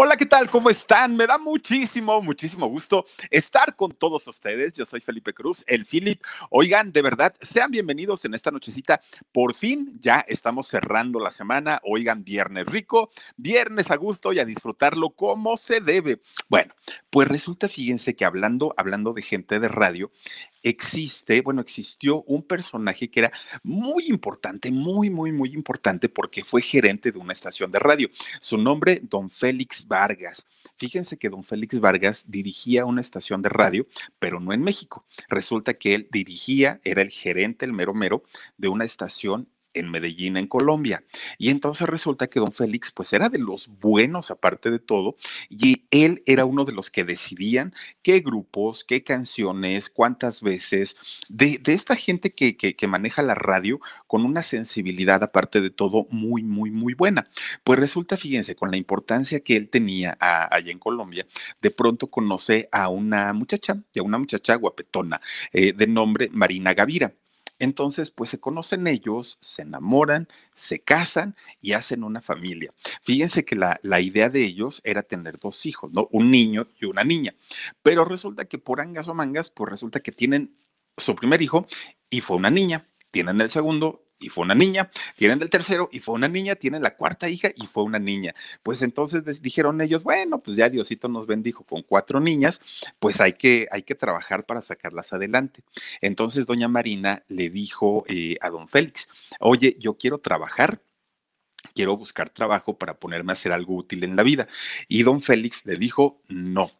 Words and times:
Hola, 0.00 0.16
¿qué 0.16 0.26
tal? 0.26 0.48
¿Cómo 0.48 0.70
están? 0.70 1.16
Me 1.16 1.26
da 1.26 1.38
muchísimo, 1.38 2.22
muchísimo 2.22 2.68
gusto 2.68 3.04
estar 3.32 3.74
con 3.74 3.90
todos 3.90 4.28
ustedes. 4.28 4.72
Yo 4.74 4.86
soy 4.86 5.00
Felipe 5.00 5.34
Cruz, 5.34 5.64
el 5.66 5.86
Philip. 5.86 6.22
Oigan, 6.50 6.92
de 6.92 7.02
verdad, 7.02 7.34
sean 7.40 7.72
bienvenidos 7.72 8.24
en 8.24 8.34
esta 8.34 8.52
nochecita. 8.52 9.00
Por 9.32 9.56
fin 9.56 9.90
ya 9.98 10.24
estamos 10.28 10.68
cerrando 10.68 11.18
la 11.18 11.32
semana. 11.32 11.80
Oigan, 11.82 12.22
viernes 12.22 12.66
rico, 12.66 13.10
viernes 13.36 13.90
a 13.90 13.96
gusto 13.96 14.32
y 14.32 14.38
a 14.38 14.44
disfrutarlo 14.44 15.10
como 15.10 15.56
se 15.56 15.80
debe. 15.80 16.20
Bueno, 16.48 16.74
pues 17.10 17.26
resulta, 17.26 17.68
fíjense 17.68 18.14
que 18.14 18.24
hablando, 18.24 18.74
hablando 18.76 19.12
de 19.14 19.22
gente 19.22 19.58
de 19.58 19.66
radio, 19.66 20.12
existe, 20.62 21.40
bueno, 21.40 21.60
existió 21.60 22.22
un 22.22 22.42
personaje 22.42 23.10
que 23.10 23.20
era 23.20 23.32
muy 23.62 24.06
importante, 24.06 24.70
muy, 24.70 25.10
muy, 25.10 25.32
muy 25.32 25.52
importante 25.52 26.08
porque 26.08 26.44
fue 26.44 26.62
gerente 26.62 27.12
de 27.12 27.18
una 27.18 27.32
estación 27.32 27.70
de 27.70 27.78
radio. 27.78 28.08
Su 28.40 28.58
nombre, 28.58 29.00
don 29.02 29.30
Félix 29.30 29.86
Vargas. 29.86 30.46
Fíjense 30.76 31.16
que 31.16 31.28
don 31.28 31.42
Félix 31.42 31.80
Vargas 31.80 32.24
dirigía 32.28 32.84
una 32.84 33.00
estación 33.00 33.42
de 33.42 33.48
radio, 33.48 33.86
pero 34.18 34.38
no 34.40 34.52
en 34.52 34.62
México. 34.62 35.04
Resulta 35.28 35.74
que 35.74 35.94
él 35.94 36.08
dirigía, 36.10 36.80
era 36.84 37.02
el 37.02 37.10
gerente, 37.10 37.64
el 37.64 37.72
mero 37.72 37.94
mero, 37.94 38.22
de 38.56 38.68
una 38.68 38.84
estación 38.84 39.48
en 39.78 39.90
Medellín, 39.90 40.36
en 40.36 40.46
Colombia. 40.46 41.04
Y 41.38 41.50
entonces 41.50 41.88
resulta 41.88 42.28
que 42.28 42.40
don 42.40 42.52
Félix, 42.52 42.90
pues 42.90 43.12
era 43.12 43.28
de 43.28 43.38
los 43.38 43.68
buenos 43.80 44.30
aparte 44.30 44.70
de 44.70 44.78
todo, 44.78 45.16
y 45.48 45.84
él 45.90 46.22
era 46.26 46.44
uno 46.44 46.64
de 46.64 46.72
los 46.72 46.90
que 46.90 47.04
decidían 47.04 47.74
qué 48.02 48.20
grupos, 48.20 48.84
qué 48.84 49.02
canciones, 49.02 49.88
cuántas 49.88 50.42
veces, 50.42 50.96
de, 51.28 51.58
de 51.58 51.74
esta 51.74 51.96
gente 51.96 52.32
que, 52.32 52.56
que, 52.56 52.88
maneja 52.88 53.22
la 53.22 53.34
radio 53.34 53.80
con 54.06 54.24
una 54.24 54.40
sensibilidad 54.42 55.22
aparte 55.22 55.60
de 55.60 55.70
todo 55.70 56.06
muy, 56.10 56.42
muy, 56.42 56.70
muy 56.70 56.94
buena. 56.94 57.28
Pues 57.64 57.78
resulta, 57.78 58.16
fíjense, 58.16 58.54
con 58.54 58.70
la 58.70 58.78
importancia 58.78 59.40
que 59.40 59.56
él 59.56 59.68
tenía 59.68 60.16
allá 60.20 60.72
en 60.72 60.78
Colombia, 60.78 61.26
de 61.60 61.70
pronto 61.70 62.08
conoce 62.08 62.68
a 62.72 62.88
una 62.88 63.32
muchacha, 63.32 63.74
a 63.74 64.02
una 64.02 64.18
muchacha 64.18 64.54
guapetona, 64.54 65.20
eh, 65.52 65.72
de 65.72 65.86
nombre 65.86 66.30
Marina 66.32 66.74
Gavira. 66.74 67.12
Entonces, 67.58 68.10
pues 68.10 68.30
se 68.30 68.40
conocen 68.40 68.86
ellos, 68.86 69.38
se 69.40 69.62
enamoran, 69.62 70.28
se 70.54 70.80
casan 70.80 71.36
y 71.60 71.72
hacen 71.72 72.04
una 72.04 72.20
familia. 72.20 72.72
Fíjense 73.02 73.44
que 73.44 73.56
la, 73.56 73.80
la, 73.82 74.00
idea 74.00 74.28
de 74.28 74.44
ellos 74.44 74.80
era 74.84 75.02
tener 75.02 75.38
dos 75.38 75.66
hijos, 75.66 75.92
¿no? 75.92 76.08
Un 76.12 76.30
niño 76.30 76.68
y 76.80 76.86
una 76.86 77.04
niña. 77.04 77.34
Pero 77.82 78.04
resulta 78.04 78.44
que 78.46 78.58
por 78.58 78.80
angas 78.80 79.08
o 79.08 79.14
mangas, 79.14 79.50
pues 79.50 79.70
resulta 79.70 80.00
que 80.00 80.12
tienen 80.12 80.56
su 80.96 81.14
primer 81.14 81.42
hijo 81.42 81.66
y 82.10 82.20
fue 82.20 82.36
una 82.36 82.50
niña. 82.50 82.88
Tienen 83.10 83.40
el 83.40 83.50
segundo 83.50 84.07
y 84.18 84.28
fue 84.28 84.44
una 84.44 84.54
niña, 84.54 84.90
tienen 85.16 85.40
el 85.42 85.50
tercero 85.50 85.88
y 85.92 86.00
fue 86.00 86.14
una 86.14 86.28
niña, 86.28 86.56
tienen 86.56 86.82
la 86.82 86.96
cuarta 86.96 87.28
hija 87.28 87.50
y 87.54 87.66
fue 87.66 87.84
una 87.84 87.98
niña. 87.98 88.34
Pues 88.62 88.82
entonces 88.82 89.24
les 89.26 89.42
dijeron 89.42 89.80
ellos, 89.80 90.02
bueno, 90.02 90.40
pues 90.40 90.56
ya 90.56 90.68
Diosito 90.68 91.08
nos 91.08 91.26
bendijo 91.26 91.64
con 91.64 91.82
cuatro 91.82 92.20
niñas, 92.20 92.60
pues 92.98 93.20
hay 93.20 93.32
que, 93.32 93.68
hay 93.70 93.82
que 93.82 93.94
trabajar 93.94 94.46
para 94.46 94.60
sacarlas 94.60 95.12
adelante. 95.12 95.62
Entonces 96.00 96.46
doña 96.46 96.68
Marina 96.68 97.22
le 97.28 97.50
dijo 97.50 98.04
eh, 98.08 98.36
a 98.40 98.50
don 98.50 98.68
Félix, 98.68 99.08
oye, 99.40 99.76
yo 99.78 99.96
quiero 99.96 100.18
trabajar 100.18 100.80
quiero 101.74 101.96
buscar 101.96 102.30
trabajo 102.30 102.78
para 102.78 102.98
ponerme 102.98 103.32
a 103.32 103.34
hacer 103.34 103.52
algo 103.52 103.76
útil 103.76 104.04
en 104.04 104.16
la 104.16 104.22
vida. 104.22 104.48
Y 104.88 105.02
don 105.02 105.22
Félix 105.22 105.66
le 105.66 105.76
dijo, 105.76 106.20
no, 106.28 106.70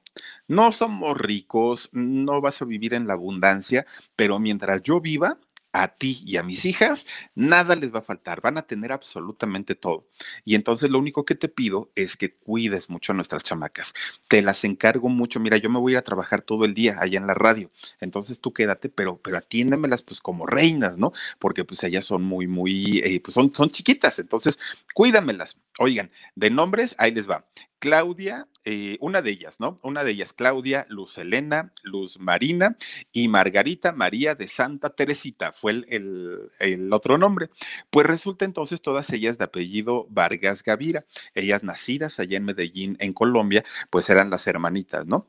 no 0.47 0.73
somos 0.73 1.17
ricos, 1.17 1.89
no 1.93 2.41
vas 2.41 2.63
a 2.63 2.65
vivir 2.65 2.95
en 2.95 3.07
la 3.07 3.15
abundancia, 3.15 3.87
pero 4.17 4.39
mientras 4.39 4.83
yo 4.83 5.01
viva, 5.01 5.39
a 5.73 5.89
ti 5.89 6.23
y 6.25 6.37
a 6.37 6.43
mis 6.43 6.65
hijas, 6.65 7.07
nada 7.35 7.77
les 7.77 7.95
va 7.95 8.01
a 8.01 8.03
faltar, 8.03 8.41
van 8.41 8.59
a 8.59 8.63
tener 8.63 8.93
absolutamente 8.93 9.75
todo. 9.75 10.07
Y 10.45 10.55
entonces 10.55 10.91
lo 10.91 10.99
único 10.99 11.25
que 11.25 11.35
te 11.35 11.49
pido 11.49 11.91
es 11.95 12.17
que 12.17 12.35
cuides 12.35 12.91
mucho 12.91 13.13
a 13.13 13.15
nuestras 13.15 13.45
chamacas. 13.45 13.95
Te 14.29 14.43
las 14.43 14.65
encargo 14.65 15.09
mucho. 15.09 15.41
Mira, 15.41 15.57
yo 15.59 15.71
me 15.71 15.79
voy 15.79 15.93
a 15.93 15.95
ir 15.95 15.99
a 15.99 16.03
trabajar 16.03 16.43
todo 16.43 16.65
el 16.65 16.75
día 16.75 16.97
allá 17.01 17.19
en 17.19 17.27
la 17.27 17.35
radio. 17.35 17.71
Entonces 18.01 18.41
tú 18.41 18.53
quédate, 18.53 18.89
pero, 18.89 19.19
pero 19.19 19.37
atiéndemelas 19.39 20.03
pues 20.03 20.21
como 20.21 20.47
reinas, 20.47 20.97
¿no? 20.99 21.13
Porque 21.39 21.65
pues 21.65 21.83
ellas 21.85 22.07
son 22.07 22.23
muy, 22.25 22.47
muy, 22.47 22.99
eh, 23.05 23.21
pues 23.21 23.35
son, 23.35 23.55
son 23.55 23.71
chiquitas. 23.71 24.19
Entonces 24.19 24.59
cuídamelas. 24.95 25.57
Oigan, 25.79 26.11
de 26.35 26.51
nombres, 26.51 26.95
ahí 26.99 27.13
les 27.13 27.29
va. 27.29 27.45
Claudia, 27.79 28.49
eh, 28.65 28.97
una 29.01 29.23
de 29.23 29.31
ellas, 29.31 29.61
¿no? 29.61 29.79
Una 29.83 30.05
de 30.05 30.11
ellas, 30.13 30.33
Claudia, 30.33 30.87
Luz 30.89 31.19
Elena, 31.19 31.73
Luz 31.83 32.19
Marina 32.19 32.77
y 33.13 33.29
Margarita 33.29 33.93
María 33.93 34.35
de 34.35 34.49
Santa 34.49 34.91
Teresita, 34.91 35.53
fue 35.53 35.73
el, 35.73 35.87
el, 35.89 36.51
el, 36.59 36.93
otro 36.93 37.19
nombre. 37.19 37.51
Pues 37.91 38.07
resulta 38.07 38.45
entonces 38.45 38.83
todas 38.83 39.11
ellas 39.13 39.39
de 39.39 39.45
apellido 39.45 40.07
Vargas 40.11 40.63
Gavira, 40.63 41.05
ellas 41.35 41.63
nacidas 41.63 42.19
allá 42.21 42.37
en 42.37 42.45
Medellín, 42.45 42.97
en 43.01 43.13
Colombia, 43.13 43.65
pues 43.91 44.11
eran 44.11 44.31
las 44.31 44.47
hermanitas, 44.47 45.07
¿no? 45.07 45.29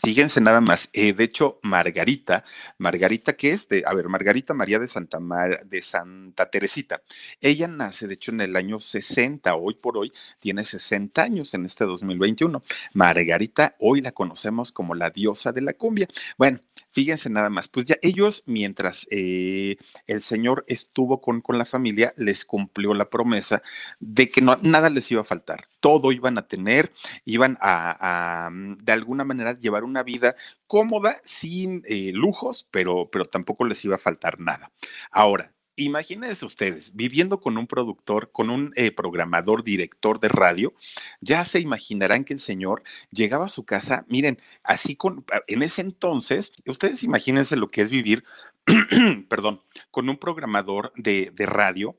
Fíjense 0.00 0.40
nada 0.40 0.60
más, 0.60 0.88
eh, 0.94 1.12
de 1.12 1.24
hecho, 1.24 1.60
Margarita, 1.62 2.44
Margarita, 2.78 3.34
¿qué 3.34 3.52
es? 3.52 3.68
De, 3.68 3.84
a 3.86 3.94
ver, 3.94 4.08
Margarita 4.08 4.54
María 4.54 4.78
de 4.78 4.88
Santa, 4.88 5.20
Mar, 5.20 5.64
de 5.66 5.82
Santa 5.82 6.50
Teresita. 6.50 7.02
Ella 7.40 7.68
nace, 7.68 8.08
de 8.08 8.14
hecho, 8.14 8.32
en 8.32 8.40
el 8.40 8.56
año 8.56 8.80
60, 8.80 9.54
hoy 9.54 9.74
por 9.74 9.98
hoy 9.98 10.12
tiene 10.40 10.64
60 10.64 11.22
años 11.22 11.54
en 11.54 11.66
este 11.66 11.84
2021. 11.84 12.62
Margarita, 12.94 13.76
hoy 13.78 14.00
la 14.00 14.12
conocemos 14.12 14.72
como 14.72 14.94
la 14.94 15.10
diosa 15.10 15.52
de 15.52 15.60
la 15.60 15.74
cumbia. 15.74 16.08
Bueno, 16.36 16.60
fíjense 16.92 17.30
nada 17.30 17.50
más, 17.50 17.68
pues 17.68 17.86
ya 17.86 17.96
ellos, 18.02 18.42
mientras 18.46 19.06
eh, 19.10 19.76
el 20.06 20.22
Señor 20.22 20.64
estuvo 20.68 21.20
con, 21.20 21.40
con 21.40 21.58
la 21.58 21.64
familia, 21.64 22.12
les 22.16 22.44
cumplió 22.44 22.94
la 22.94 23.10
promesa 23.10 23.62
de 23.98 24.28
que 24.30 24.40
no, 24.42 24.56
nada 24.62 24.90
les 24.90 25.10
iba 25.10 25.22
a 25.22 25.24
faltar, 25.24 25.68
todo 25.80 26.12
iban 26.12 26.38
a 26.38 26.46
tener, 26.46 26.92
iban 27.24 27.58
a, 27.60 28.46
a 28.46 28.50
de 28.52 28.92
alguna 28.92 29.24
manera 29.24 29.58
llevar 29.58 29.84
una 29.84 30.02
vida 30.02 30.36
cómoda, 30.66 31.20
sin 31.24 31.82
eh, 31.86 32.12
lujos, 32.12 32.68
pero, 32.70 33.08
pero 33.10 33.24
tampoco 33.24 33.64
les 33.64 33.84
iba 33.84 33.96
a 33.96 33.98
faltar 33.98 34.38
nada. 34.40 34.70
Ahora, 35.10 35.52
Imagínense 35.82 36.44
ustedes, 36.44 36.94
viviendo 36.94 37.40
con 37.40 37.58
un 37.58 37.66
productor, 37.66 38.30
con 38.32 38.50
un 38.50 38.72
eh, 38.76 38.92
programador, 38.92 39.64
director 39.64 40.20
de 40.20 40.28
radio, 40.28 40.74
ya 41.20 41.44
se 41.44 41.60
imaginarán 41.60 42.24
que 42.24 42.34
el 42.34 42.40
señor 42.40 42.82
llegaba 43.10 43.46
a 43.46 43.48
su 43.48 43.64
casa, 43.64 44.04
miren, 44.08 44.38
así 44.62 44.96
con, 44.96 45.24
en 45.46 45.62
ese 45.62 45.80
entonces, 45.82 46.52
ustedes 46.66 47.02
imagínense 47.02 47.56
lo 47.56 47.68
que 47.68 47.82
es 47.82 47.90
vivir, 47.90 48.24
perdón, 49.28 49.60
con 49.90 50.08
un 50.08 50.18
programador 50.18 50.92
de, 50.96 51.32
de 51.34 51.46
radio, 51.46 51.96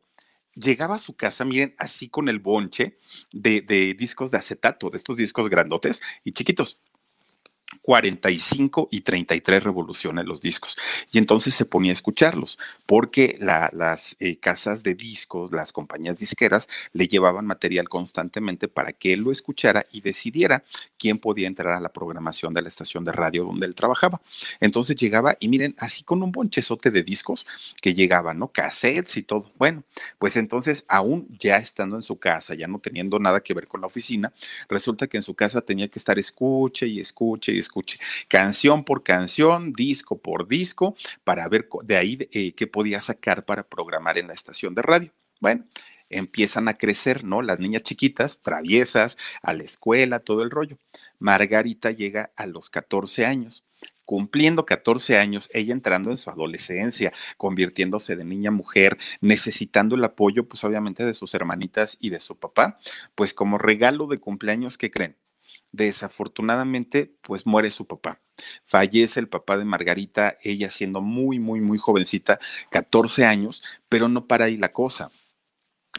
llegaba 0.56 0.96
a 0.96 1.00
su 1.00 1.16
casa, 1.16 1.46
miren, 1.46 1.76
así 1.78 2.10
con 2.10 2.30
el 2.30 2.40
bonche 2.40 2.98
de, 3.34 3.62
de, 3.62 3.94
discos 3.96 4.32
de 4.32 4.38
acetato, 4.38 4.90
de 4.90 4.98
estos 4.98 5.18
discos 5.18 5.50
grandotes 5.50 6.02
y 6.24 6.32
chiquitos 6.32 6.80
45 7.84 8.88
y 8.92 9.02
33 9.02 9.64
revoluciones 9.64 10.26
los 10.26 10.42
discos. 10.42 10.76
Y 11.12 11.20
entonces 11.20 11.54
se 11.54 11.66
ponía 11.66 11.92
a 11.92 11.94
escucharlos, 11.94 12.58
porque 12.86 13.38
las 13.40 14.16
eh, 14.20 14.38
casas 14.38 14.84
de 14.84 14.96
discos, 14.96 15.52
las 15.52 15.72
compañías 15.72 16.18
disqueras, 16.18 16.68
le 16.94 17.08
llevaban 17.08 17.46
material 17.46 17.90
constantemente 17.90 18.68
para 18.68 18.94
que 18.94 19.14
él 19.14 19.22
lo 19.22 19.32
escuchara 19.32 19.86
y 19.92 20.02
decidiera 20.02 20.64
quién 20.98 21.20
podía 21.20 21.48
entrar 21.48 21.74
a 21.74 21.80
la 21.80 21.90
programación 21.90 22.54
de 22.54 22.62
la 22.62 22.70
estación 22.70 23.04
de 23.04 23.12
radio 23.12 23.44
donde 23.44 23.68
él 23.68 23.76
trabajaba. 23.76 24.22
Entonces 24.60 24.96
llegaba 24.96 25.36
y 25.40 25.50
miren, 25.50 25.76
así 25.78 26.04
con 26.04 26.24
un 26.24 26.32
bonchezote 26.32 26.90
de 26.90 27.04
discos 27.04 27.46
que 27.82 27.94
llegaban, 27.94 28.40
¿no? 28.40 28.48
Cassettes 28.48 29.18
y 29.18 29.24
todo. 29.24 29.52
Bueno, 29.58 29.84
pues 30.18 30.38
entonces, 30.38 30.86
aún 30.88 31.28
ya 31.40 31.58
estando 31.58 31.98
en 31.98 32.02
su 32.02 32.18
casa, 32.18 32.56
ya 32.56 32.68
no 32.68 32.80
teniendo 32.80 33.20
nada 33.20 33.42
que 33.42 33.54
ver 33.54 33.68
con 33.68 33.82
la 33.82 33.88
oficina, 33.88 34.32
resulta 34.70 35.08
que 35.08 35.18
en 35.18 35.24
su 35.24 35.34
casa 35.34 35.62
tenía 35.62 35.90
que 35.90 36.00
estar 36.00 36.18
escuche 36.18 36.88
y 36.88 37.00
escuche 37.00 37.52
y 37.52 37.60
escuche, 37.60 37.73
canción 38.28 38.84
por 38.84 39.04
canción, 39.04 39.74
disco 39.74 40.18
por 40.20 40.48
disco, 40.48 40.96
para 41.24 41.48
ver 41.48 41.68
de 41.84 41.98
ahí 41.98 42.18
eh, 42.32 42.54
qué 42.54 42.68
podía 42.68 43.02
sacar 43.02 43.46
para 43.46 43.64
programar 43.64 44.18
en 44.18 44.28
la 44.28 44.34
estación 44.34 44.76
de 44.76 44.82
radio. 44.82 45.14
Bueno, 45.40 45.66
empiezan 46.10 46.68
a 46.68 46.76
crecer, 46.76 47.24
¿no? 47.24 47.42
Las 47.42 47.60
niñas 47.60 47.84
chiquitas, 47.84 48.40
traviesas, 48.42 49.18
a 49.42 49.54
la 49.54 49.64
escuela, 49.64 50.20
todo 50.20 50.44
el 50.44 50.52
rollo. 50.52 50.78
Margarita 51.20 51.92
llega 51.92 52.32
a 52.36 52.46
los 52.46 52.70
14 52.70 53.26
años. 53.26 53.66
Cumpliendo 54.06 54.66
14 54.66 55.18
años, 55.18 55.50
ella 55.54 55.74
entrando 55.74 56.12
en 56.12 56.18
su 56.18 56.30
adolescencia, 56.30 57.14
convirtiéndose 57.38 58.18
de 58.18 58.26
niña 58.26 58.52
mujer, 58.52 58.98
necesitando 59.22 59.96
el 59.96 60.04
apoyo, 60.04 60.46
pues 60.48 60.64
obviamente 60.66 61.06
de 61.06 61.14
sus 61.14 61.34
hermanitas 61.34 61.98
y 62.02 62.10
de 62.10 62.20
su 62.20 62.38
papá, 62.38 62.80
pues 63.16 63.34
como 63.34 63.58
regalo 63.58 64.08
de 64.08 64.20
cumpleaños, 64.20 64.78
¿qué 64.78 64.92
creen? 64.92 65.16
Desafortunadamente, 65.74 67.16
pues 67.22 67.46
muere 67.46 67.72
su 67.72 67.86
papá. 67.88 68.22
Fallece 68.66 69.20
el 69.20 69.28
papá 69.28 69.58
de 69.58 69.66
Margarita, 69.66 70.36
ella 70.44 70.70
siendo 70.70 71.02
muy, 71.02 71.40
muy, 71.40 71.62
muy 71.62 71.80
jovencita, 71.80 72.40
14 72.70 73.26
años, 73.26 73.64
pero 73.90 74.08
no 74.08 74.28
para 74.28 74.46
ahí 74.46 74.58
la 74.58 74.72
cosa 74.72 75.12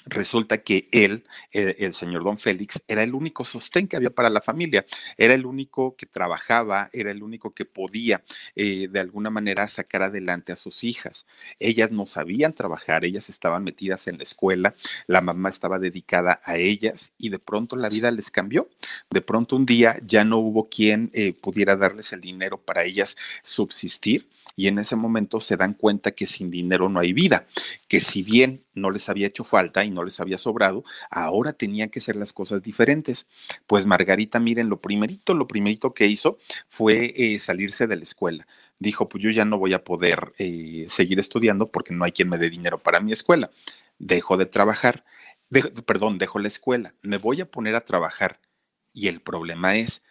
resulta 0.07 0.59
que 0.59 0.89
él, 0.93 1.25
el, 1.53 1.95
señor 1.95 2.25
don 2.25 2.39
Félix, 2.39 2.83
era 2.89 3.03
el 3.03 3.15
único 3.15 3.45
sostén 3.45 3.89
que 3.89 3.97
había 3.97 4.11
para 4.11 4.31
la 4.31 4.41
familia, 4.41 4.85
era 5.17 5.35
el 5.35 5.47
único 5.47 5.97
que 5.97 6.07
trabajaba, 6.07 6.91
era 6.93 7.11
el 7.11 7.23
único 7.23 7.55
que 7.55 7.65
podía 7.65 8.23
eh, 8.55 8.89
de 8.91 9.01
alguna 9.01 9.31
manera 9.31 9.67
sacar 9.69 10.03
adelante 10.03 10.53
a 10.53 10.57
sus 10.57 10.85
hijas. 10.85 11.27
Ellas 11.59 11.91
no 11.91 12.07
sabían 12.07 12.53
trabajar, 12.53 13.05
ellas 13.05 13.31
estaban 13.31 13.65
metidas 13.65 14.07
en 14.09 14.19
la 14.19 14.25
escuela, 14.25 14.75
la 15.07 15.21
mamá 15.21 15.49
estaba 15.49 15.79
dedicada 15.79 16.41
a 16.45 16.57
ellas 16.57 17.13
y 17.19 17.31
de 17.31 17.39
pronto 17.39 17.77
la 17.77 17.89
vida 17.89 18.11
les 18.11 18.31
cambió. 18.31 18.69
De 19.11 19.23
pronto 19.23 19.57
un 19.57 19.67
día 19.67 19.99
ya 20.03 20.25
no 20.25 20.39
hubo 20.39 20.69
quien 20.69 21.11
eh, 21.15 21.33
pudiera 21.33 21.77
darles 21.77 22.13
el 22.13 22.21
dinero 22.21 22.59
para 22.59 22.85
ellas 22.85 23.17
subsistir 23.43 24.29
y 24.57 24.69
en 24.69 24.79
ese 24.79 24.97
momento 24.97 25.41
se 25.41 25.57
dan 25.57 25.75
cuenta 25.75 26.13
que 26.13 26.27
sin 26.27 26.51
dinero 26.51 26.89
no 26.89 27.01
hay 27.01 27.13
vida, 27.13 27.47
que 27.89 28.01
si 28.01 28.23
bien 28.23 28.65
no 28.75 28.91
les 28.91 29.09
había 29.09 29.27
hecho 29.27 29.45
falta 29.45 29.85
y 29.85 29.91
no 29.91 30.05
les 30.05 30.21
había 30.21 30.39
sobrado, 30.39 30.85
ahora 31.11 31.53
tenían 31.53 31.91
que 31.91 32.01
ser 32.01 32.17
las 32.17 32.33
cosas 32.33 32.63
diferentes. 32.63 33.27
Pues 33.67 33.87
Margarita, 33.87 34.39
miren, 34.41 34.69
lo 34.69 34.81
primerito, 34.81 35.35
lo 35.35 35.47
primerito 35.47 35.93
que 35.95 36.07
hizo 36.07 36.39
fue 36.69 37.13
eh, 37.17 37.39
salirse 37.39 37.87
de 37.87 37.97
la 37.97 38.03
escuela. 38.03 38.47
Dijo, 38.79 39.09
pues 39.09 39.23
yo 39.23 39.31
ya 39.31 39.45
no 39.45 39.59
voy 39.59 39.73
a 39.73 39.85
poder 39.85 40.33
eh, 40.39 40.87
seguir 40.89 41.19
estudiando 41.19 41.71
porque 41.71 41.95
no 41.95 42.05
hay 42.05 42.13
quien 42.13 42.29
me 42.29 42.39
dé 42.39 42.51
dinero 42.51 42.79
para 42.79 43.01
mi 43.01 43.13
escuela. 43.13 43.51
Dejo 43.99 44.37
de 44.37 44.47
trabajar, 44.47 45.05
perdón, 45.87 46.19
dejo 46.19 46.39
la 46.39 46.49
escuela, 46.49 46.95
me 47.03 47.19
voy 47.19 47.41
a 47.41 47.51
poner 47.51 47.77
a 47.77 47.85
trabajar. 47.85 48.41
Y 48.93 49.09
el 49.09 49.21
problema 49.21 49.77
es, 49.77 50.03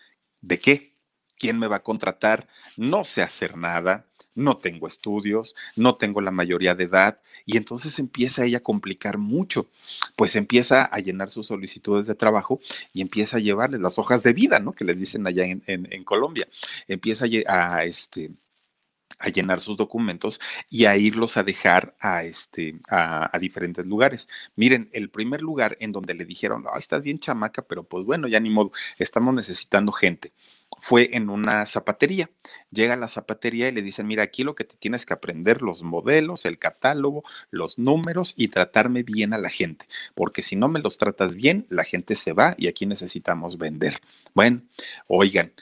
¿de 0.41 0.59
qué? 0.59 0.93
¿Quién 1.37 1.59
me 1.59 1.67
va 1.67 1.77
a 1.77 1.83
contratar? 1.83 2.47
No 2.77 3.03
sé 3.03 3.21
hacer 3.21 3.57
nada 3.57 4.07
no 4.35 4.57
tengo 4.57 4.87
estudios, 4.87 5.55
no 5.75 5.95
tengo 5.95 6.21
la 6.21 6.31
mayoría 6.31 6.75
de 6.75 6.85
edad, 6.85 7.19
y 7.45 7.57
entonces 7.57 7.99
empieza 7.99 8.45
ella 8.45 8.59
a 8.59 8.63
complicar 8.63 9.17
mucho, 9.17 9.67
pues 10.15 10.35
empieza 10.35 10.85
a 10.85 10.99
llenar 10.99 11.29
sus 11.29 11.47
solicitudes 11.47 12.07
de 12.07 12.15
trabajo 12.15 12.59
y 12.93 13.01
empieza 13.01 13.37
a 13.37 13.41
llevarles 13.41 13.81
las 13.81 13.99
hojas 13.99 14.23
de 14.23 14.33
vida, 14.33 14.59
¿no? 14.59 14.73
Que 14.73 14.85
les 14.85 14.99
dicen 14.99 15.27
allá 15.27 15.45
en, 15.45 16.03
Colombia. 16.03 16.47
Empieza 16.87 17.25
a, 17.47 17.83
este, 17.85 18.31
a 19.19 19.29
llenar 19.29 19.61
sus 19.61 19.77
documentos 19.77 20.39
y 20.69 20.85
a 20.85 20.97
irlos 20.97 21.37
a 21.37 21.43
dejar 21.43 21.95
a, 21.99 22.23
este, 22.23 22.79
a, 22.89 23.37
diferentes 23.39 23.85
lugares. 23.85 24.27
Miren, 24.55 24.89
el 24.93 25.09
primer 25.09 25.41
lugar 25.41 25.77
en 25.79 25.91
donde 25.91 26.13
le 26.13 26.25
dijeron, 26.25 26.65
oh, 26.67 26.77
estás 26.77 27.03
bien 27.03 27.19
chamaca, 27.19 27.61
pero 27.61 27.83
pues 27.83 28.05
bueno, 28.05 28.27
ya 28.27 28.39
ni 28.39 28.49
modo, 28.49 28.71
estamos 28.97 29.33
necesitando 29.33 29.91
gente 29.91 30.33
fue 30.83 31.11
en 31.13 31.29
una 31.29 31.65
zapatería. 31.65 32.29
Llega 32.69 32.95
a 32.95 32.97
la 32.97 33.07
zapatería 33.07 33.69
y 33.69 33.71
le 33.71 33.81
dicen, 33.81 34.05
mira, 34.05 34.23
aquí 34.23 34.43
lo 34.43 34.53
que 34.53 34.65
te 34.65 34.75
tienes 34.75 35.05
que 35.05 35.13
aprender, 35.13 35.61
los 35.61 35.81
modelos, 35.81 36.43
el 36.43 36.59
catálogo, 36.59 37.23
los 37.51 37.79
números 37.79 38.33
y 38.35 38.49
tratarme 38.49 39.03
bien 39.03 39.31
a 39.31 39.37
la 39.37 39.47
gente, 39.47 39.87
porque 40.13 40.41
si 40.41 40.57
no 40.57 40.67
me 40.67 40.81
los 40.81 40.97
tratas 40.97 41.35
bien, 41.35 41.65
la 41.69 41.85
gente 41.85 42.15
se 42.15 42.33
va 42.33 42.53
y 42.57 42.67
aquí 42.67 42.85
necesitamos 42.85 43.57
vender. 43.57 44.01
Bueno, 44.33 44.61
oigan, 45.07 45.53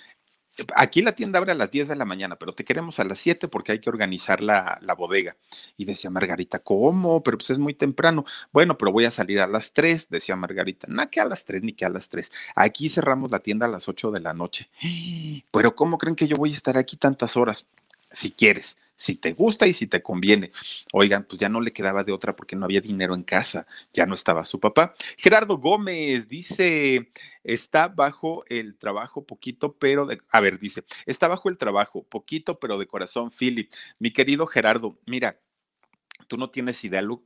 aquí 0.76 1.02
la 1.02 1.14
tienda 1.14 1.40
abre 1.40 1.52
a 1.52 1.56
las 1.56 1.72
10 1.72 1.88
de 1.88 1.96
la 1.96 2.06
mañana, 2.06 2.36
pero 2.36 2.54
te 2.54 2.64
queremos 2.64 3.00
a 3.00 3.04
las 3.04 3.20
7 3.20 3.48
porque 3.48 3.72
hay 3.72 3.80
que 3.80 3.90
organizar 3.90 4.42
la, 4.42 4.80
bodega. 4.98 5.36
Y 5.78 5.86
decía 5.86 6.10
Margarita, 6.10 6.60
¿cómo? 6.60 7.24
Pero 7.24 7.38
pues 7.38 7.50
es 7.50 7.58
muy 7.58 7.74
temprano. 7.74 8.26
Bueno, 8.52 8.78
pero 8.78 8.92
voy 8.92 9.06
a 9.06 9.12
salir 9.12 9.40
a 9.40 9.48
las 9.48 9.74
3, 9.74 10.10
decía 10.10 10.36
Margarita. 10.36 10.88
No, 10.90 11.10
que 11.10 11.20
a 11.20 11.26
las 11.26 11.46
3 11.46 11.64
ni 11.64 11.74
que 11.74 11.86
a 11.86 11.90
las 11.90 12.10
3. 12.10 12.32
Aquí 12.56 12.90
cerramos 12.90 13.32
la 13.32 13.40
tienda 13.40 13.66
a 13.66 13.70
las 13.70 13.88
8 13.88 14.12
de 14.12 14.20
la 14.20 14.34
noche. 14.34 14.70
Pero 15.52 15.76
¿cómo 15.76 15.98
creen 15.98 16.16
que 16.16 16.28
yo 16.28 16.36
voy 16.36 16.52
a 16.52 16.56
estar 16.56 16.78
aquí 16.78 16.98
tantas 16.98 17.38
horas? 17.38 17.66
Si 18.12 18.32
quieres, 18.32 18.78
si 19.02 19.16
te 19.16 19.34
gusta 19.34 19.66
y 19.66 19.74
si 19.74 19.88
te 19.88 20.04
conviene. 20.04 20.52
Oigan, 20.94 21.24
pues 21.24 21.40
ya 21.40 21.50
no 21.50 21.60
le 21.60 21.74
quedaba 21.74 22.04
de 22.04 22.12
otra 22.12 22.36
porque 22.36 22.56
no 22.56 22.66
había 22.66 22.82
dinero 22.82 23.16
en 23.16 23.24
casa, 23.24 23.66
ya 23.92 24.06
no 24.06 24.14
estaba 24.14 24.46
su 24.46 24.60
papá. 24.60 24.94
Gerardo 25.18 25.58
Gómez 25.58 26.28
dice, 26.28 27.12
está 27.44 27.88
bajo 27.88 28.44
el 28.48 28.78
trabajo 28.78 29.26
poquito, 29.26 29.74
pero 29.74 30.06
de, 30.06 30.22
a 30.30 30.40
ver, 30.40 30.60
dice, 30.60 30.84
está 31.08 31.28
bajo 31.28 31.50
el 31.50 31.58
trabajo 31.58 32.04
poquito, 32.04 32.60
pero 32.60 32.78
de 32.78 32.86
corazón, 32.86 33.32
Philip. 33.32 33.72
Mi 33.98 34.12
querido 34.12 34.46
Gerardo, 34.46 35.00
mira, 35.08 35.40
tú 36.28 36.38
no 36.38 36.50
tienes 36.50 36.84
idea 36.84 37.02
lo, 37.02 37.24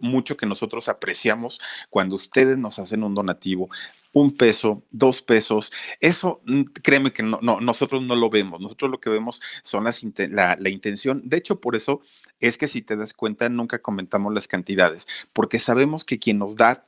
mucho 0.00 0.36
que 0.36 0.46
nosotros 0.46 0.88
apreciamos 0.88 1.60
cuando 1.90 2.16
ustedes 2.16 2.58
nos 2.58 2.78
hacen 2.78 3.02
un 3.02 3.14
donativo 3.14 3.68
un 4.12 4.36
peso, 4.36 4.84
dos 4.92 5.22
pesos, 5.22 5.72
eso 5.98 6.40
mm, 6.46 6.62
créeme 6.84 7.12
que 7.12 7.24
no, 7.24 7.40
no, 7.42 7.60
nosotros 7.60 8.00
no 8.00 8.14
lo 8.14 8.30
vemos, 8.30 8.60
nosotros 8.60 8.88
lo 8.88 9.00
que 9.00 9.10
vemos 9.10 9.42
son 9.64 9.82
las, 9.82 10.04
la, 10.30 10.56
la 10.56 10.68
intención, 10.68 11.22
de 11.24 11.38
hecho 11.38 11.60
por 11.60 11.74
eso 11.74 12.00
es 12.38 12.56
que 12.56 12.68
si 12.68 12.80
te 12.80 12.96
das 12.96 13.12
cuenta 13.12 13.48
nunca 13.48 13.80
comentamos 13.80 14.32
las 14.32 14.46
cantidades, 14.46 15.08
porque 15.32 15.58
sabemos 15.58 16.04
que 16.04 16.20
quien 16.20 16.38
nos 16.38 16.54
da 16.54 16.86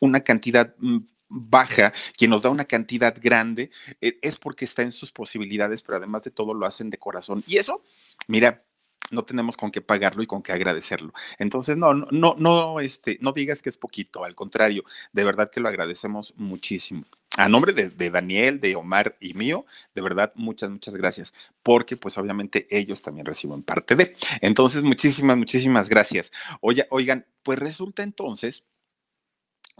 una 0.00 0.20
cantidad 0.20 0.74
mm, 0.78 0.98
baja, 1.28 1.92
quien 2.16 2.30
nos 2.30 2.42
da 2.42 2.50
una 2.50 2.64
cantidad 2.64 3.16
grande, 3.20 3.70
eh, 4.00 4.18
es 4.22 4.38
porque 4.38 4.64
está 4.64 4.82
en 4.82 4.92
sus 4.92 5.10
posibilidades, 5.12 5.82
pero 5.82 5.98
además 5.98 6.22
de 6.22 6.30
todo 6.30 6.54
lo 6.54 6.66
hacen 6.66 6.90
de 6.90 6.98
corazón. 6.98 7.42
Y 7.46 7.56
eso, 7.56 7.82
mira, 8.28 8.64
no 9.10 9.24
tenemos 9.24 9.56
con 9.56 9.70
qué 9.70 9.80
pagarlo 9.80 10.22
y 10.22 10.26
con 10.26 10.42
qué 10.42 10.52
agradecerlo. 10.52 11.12
Entonces, 11.38 11.76
no, 11.76 11.94
no, 11.94 12.34
no, 12.38 12.80
este, 12.80 13.18
no 13.20 13.32
digas 13.32 13.62
que 13.62 13.68
es 13.68 13.76
poquito, 13.76 14.24
al 14.24 14.34
contrario, 14.34 14.84
de 15.12 15.24
verdad 15.24 15.50
que 15.50 15.60
lo 15.60 15.68
agradecemos 15.68 16.34
muchísimo. 16.36 17.04
A 17.36 17.48
nombre 17.48 17.72
de, 17.72 18.10
Daniel, 18.10 18.60
de 18.60 18.76
Omar 18.76 19.16
y 19.20 19.34
mío, 19.34 19.66
de 19.94 20.02
verdad, 20.02 20.32
muchas, 20.36 20.70
muchas 20.70 20.94
gracias, 20.94 21.34
porque 21.62 21.96
pues 21.96 22.16
obviamente 22.16 22.66
ellos 22.70 23.02
también 23.02 23.26
reciben 23.26 23.62
parte 23.62 23.94
de. 23.94 24.16
Entonces, 24.40 24.82
muchísimas, 24.82 25.36
muchísimas 25.36 25.88
gracias. 25.88 26.32
oigan, 26.60 27.26
pues 27.42 27.58
resulta 27.58 28.02
entonces 28.02 28.64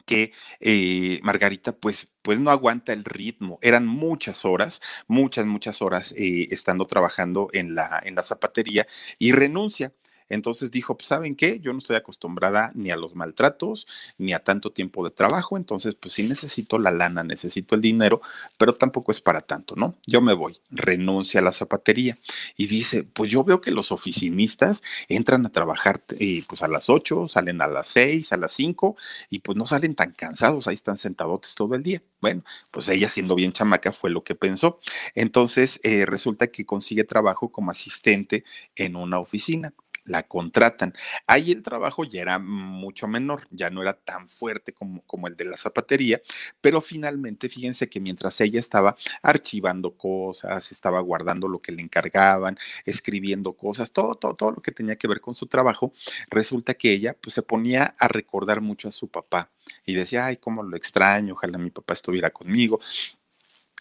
que 0.06 0.32
eh, 0.60 1.20
Margarita 1.22 1.72
pues, 1.76 2.08
pues 2.22 2.40
no 2.40 2.50
aguanta 2.50 2.92
el 2.92 3.04
ritmo. 3.04 3.58
Eran 3.62 3.86
muchas 3.86 4.44
horas, 4.44 4.80
muchas, 5.08 5.46
muchas 5.46 5.82
horas 5.82 6.12
eh, 6.16 6.48
estando 6.50 6.86
trabajando 6.86 7.48
en 7.52 7.74
la, 7.74 8.00
en 8.04 8.14
la 8.14 8.22
zapatería 8.22 8.86
y 9.18 9.32
renuncia. 9.32 9.92
Entonces 10.28 10.70
dijo, 10.70 10.96
pues 10.96 11.08
saben 11.08 11.36
qué, 11.36 11.60
yo 11.60 11.72
no 11.72 11.78
estoy 11.78 11.96
acostumbrada 11.96 12.72
ni 12.74 12.90
a 12.90 12.96
los 12.96 13.14
maltratos, 13.14 13.86
ni 14.18 14.32
a 14.32 14.40
tanto 14.40 14.70
tiempo 14.70 15.04
de 15.04 15.10
trabajo, 15.10 15.56
entonces 15.56 15.94
pues 15.94 16.14
sí 16.14 16.22
necesito 16.22 16.78
la 16.78 16.90
lana, 16.90 17.22
necesito 17.22 17.74
el 17.74 17.80
dinero, 17.80 18.20
pero 18.58 18.74
tampoco 18.74 19.12
es 19.12 19.20
para 19.20 19.40
tanto, 19.40 19.74
¿no? 19.76 19.94
Yo 20.06 20.20
me 20.20 20.34
voy, 20.34 20.58
renuncia 20.70 21.40
a 21.40 21.42
la 21.42 21.52
zapatería 21.52 22.18
y 22.56 22.66
dice, 22.66 23.04
pues 23.04 23.30
yo 23.30 23.44
veo 23.44 23.60
que 23.60 23.70
los 23.70 23.92
oficinistas 23.92 24.82
entran 25.08 25.46
a 25.46 25.50
trabajar 25.50 26.02
eh, 26.18 26.42
pues 26.48 26.62
a 26.62 26.68
las 26.68 26.88
8, 26.88 27.28
salen 27.28 27.60
a 27.62 27.66
las 27.66 27.88
6, 27.88 28.32
a 28.32 28.36
las 28.36 28.52
5 28.52 28.96
y 29.30 29.40
pues 29.40 29.56
no 29.56 29.66
salen 29.66 29.94
tan 29.94 30.12
cansados, 30.12 30.66
ahí 30.66 30.74
están 30.74 30.98
sentadotes 30.98 31.54
todo 31.54 31.74
el 31.74 31.82
día. 31.82 32.02
Bueno, 32.20 32.42
pues 32.70 32.88
ella 32.88 33.08
siendo 33.08 33.34
bien 33.34 33.52
chamaca 33.52 33.92
fue 33.92 34.10
lo 34.10 34.24
que 34.24 34.34
pensó. 34.34 34.80
Entonces 35.14 35.80
eh, 35.82 36.06
resulta 36.06 36.48
que 36.48 36.66
consigue 36.66 37.04
trabajo 37.04 37.50
como 37.50 37.70
asistente 37.70 38.44
en 38.74 38.96
una 38.96 39.18
oficina 39.18 39.72
la 40.06 40.22
contratan. 40.24 40.94
Ahí 41.26 41.52
el 41.52 41.62
trabajo 41.62 42.04
ya 42.04 42.22
era 42.22 42.38
mucho 42.38 43.08
menor, 43.08 43.46
ya 43.50 43.70
no 43.70 43.82
era 43.82 43.94
tan 43.94 44.28
fuerte 44.28 44.72
como, 44.72 45.02
como 45.02 45.26
el 45.28 45.36
de 45.36 45.44
la 45.44 45.56
zapatería, 45.56 46.20
pero 46.60 46.80
finalmente 46.80 47.48
fíjense 47.48 47.88
que 47.88 48.00
mientras 48.00 48.40
ella 48.40 48.60
estaba 48.60 48.96
archivando 49.22 49.96
cosas, 49.96 50.72
estaba 50.72 51.00
guardando 51.00 51.48
lo 51.48 51.60
que 51.60 51.72
le 51.72 51.82
encargaban, 51.82 52.58
escribiendo 52.84 53.52
cosas, 53.54 53.90
todo, 53.92 54.14
todo, 54.14 54.34
todo 54.34 54.50
lo 54.52 54.62
que 54.62 54.72
tenía 54.72 54.96
que 54.96 55.08
ver 55.08 55.20
con 55.20 55.34
su 55.34 55.46
trabajo, 55.46 55.92
resulta 56.30 56.74
que 56.74 56.92
ella 56.92 57.16
pues 57.20 57.34
se 57.34 57.42
ponía 57.42 57.94
a 57.98 58.08
recordar 58.08 58.60
mucho 58.60 58.88
a 58.88 58.92
su 58.92 59.08
papá 59.08 59.50
y 59.84 59.94
decía, 59.94 60.26
ay, 60.26 60.36
cómo 60.36 60.62
lo 60.62 60.76
extraño, 60.76 61.34
ojalá 61.34 61.58
mi 61.58 61.70
papá 61.70 61.94
estuviera 61.94 62.30
conmigo. 62.30 62.80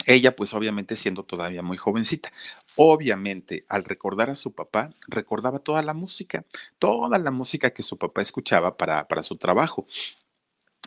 Ella, 0.06 0.36
pues 0.36 0.54
obviamente 0.54 0.96
siendo 0.96 1.24
todavía 1.24 1.62
muy 1.64 1.78
jovencita, 1.78 2.32
obviamente 2.76 3.66
al 3.70 3.84
recordar 3.84 4.30
a 4.30 4.36
su 4.36 4.54
papá, 4.54 4.94
recordaba 5.08 5.60
toda 5.60 5.82
la 5.82 5.94
música, 5.94 6.46
toda 6.80 7.18
la 7.18 7.32
música 7.32 7.72
que 7.72 7.82
su 7.84 7.98
papá 7.98 8.22
escuchaba 8.22 8.78
para, 8.78 9.08
para 9.08 9.24
su 9.24 9.38
trabajo. 9.38 9.88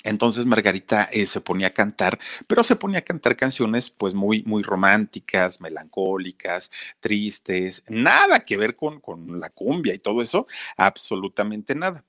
Entonces 0.05 0.47
Margarita 0.47 1.09
eh, 1.13 1.27
se 1.27 1.41
ponía 1.41 1.69
a 1.69 1.71
cantar, 1.75 2.19
pero 2.47 2.63
se 2.63 2.77
ponía 2.77 3.01
a 3.01 3.03
cantar 3.03 3.37
canciones 3.37 3.91
pues 3.91 4.15
muy, 4.15 4.43
muy 4.45 4.63
románticas, 4.63 5.61
melancólicas, 5.61 6.71
tristes, 7.01 7.83
nada 7.89 8.41
que 8.41 8.57
ver 8.57 8.77
con, 8.77 9.01
con 9.01 9.41
la 9.41 9.51
cumbia 9.51 9.95
y 9.95 9.99
todo 9.99 10.23
eso, 10.23 10.47
absolutamente 10.77 11.75
nada. 11.75 12.05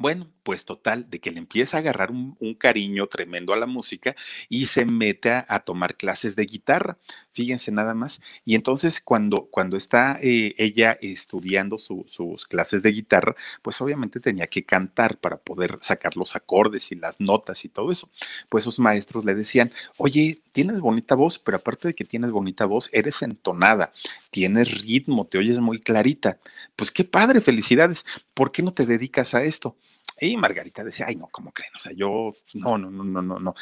Bueno, 0.00 0.28
pues 0.42 0.64
total, 0.64 1.08
de 1.08 1.20
que 1.20 1.30
le 1.30 1.38
empieza 1.38 1.76
a 1.76 1.80
agarrar 1.80 2.10
un, 2.10 2.34
cariño 2.58 3.06
tremendo 3.06 3.52
a 3.52 3.56
la 3.56 3.66
música 3.66 4.16
y 4.48 4.66
se 4.66 4.84
mete 4.84 5.30
a, 5.30 5.60
tomar 5.60 5.96
clases 5.96 6.34
de 6.34 6.44
guitarra, 6.46 6.98
fíjense 7.32 7.70
nada 7.70 7.94
más. 7.94 8.20
Y 8.44 8.56
entonces 8.56 9.00
cuando, 9.00 9.46
cuando 9.52 9.76
está 9.76 10.18
eh, 10.20 10.54
ella 10.58 10.98
estudiando 11.00 11.78
sus 11.78 12.46
clases 12.46 12.82
de 12.82 12.90
guitarra, 12.90 13.36
pues 13.62 13.80
obviamente 13.80 14.18
tenía 14.18 14.48
que 14.48 14.64
cantar 14.64 15.18
para 15.18 15.36
poder 15.36 15.78
sacar 15.80 16.16
los 16.16 16.34
acordes 16.34 16.90
y 16.90 16.96
las 16.96 17.20
notas 17.20 17.64
y 17.64 17.68
todo 17.68 17.92
eso. 17.92 18.10
Pues 18.48 18.64
sus 18.64 18.80
maestros 18.80 19.24
le 19.24 19.34
decían, 19.34 19.72
oye, 19.96 20.40
tienes 20.52 20.80
bonita 20.80 21.14
voz, 21.14 21.38
pero 21.38 21.58
aparte 21.58 21.88
de 21.88 21.94
que 21.94 22.04
tienes 22.04 22.30
bonita 22.30 22.64
voz, 22.64 22.90
eres 22.92 23.22
entonada, 23.22 23.92
tienes 24.30 24.82
ritmo, 24.82 25.26
te 25.26 25.38
oyes 25.38 25.60
muy 25.60 25.80
clarita. 25.80 26.38
Pues 26.76 26.90
qué 26.90 27.04
padre, 27.04 27.40
felicidades. 27.40 28.04
¿Por 28.34 28.52
qué 28.52 28.62
no 28.62 28.74
te 28.74 28.86
dedicas 28.86 29.34
a 29.34 29.42
esto? 29.42 29.76
Y 30.20 30.36
Margarita 30.36 30.84
decía, 30.84 31.06
ay, 31.08 31.16
no, 31.16 31.28
¿cómo 31.28 31.52
creen? 31.52 31.72
O 31.76 31.80
sea, 31.80 31.92
yo, 31.92 32.32
no, 32.54 32.78
no, 32.78 32.90
no, 32.90 33.04
no, 33.04 33.22
no, 33.22 33.38
no. 33.40 33.54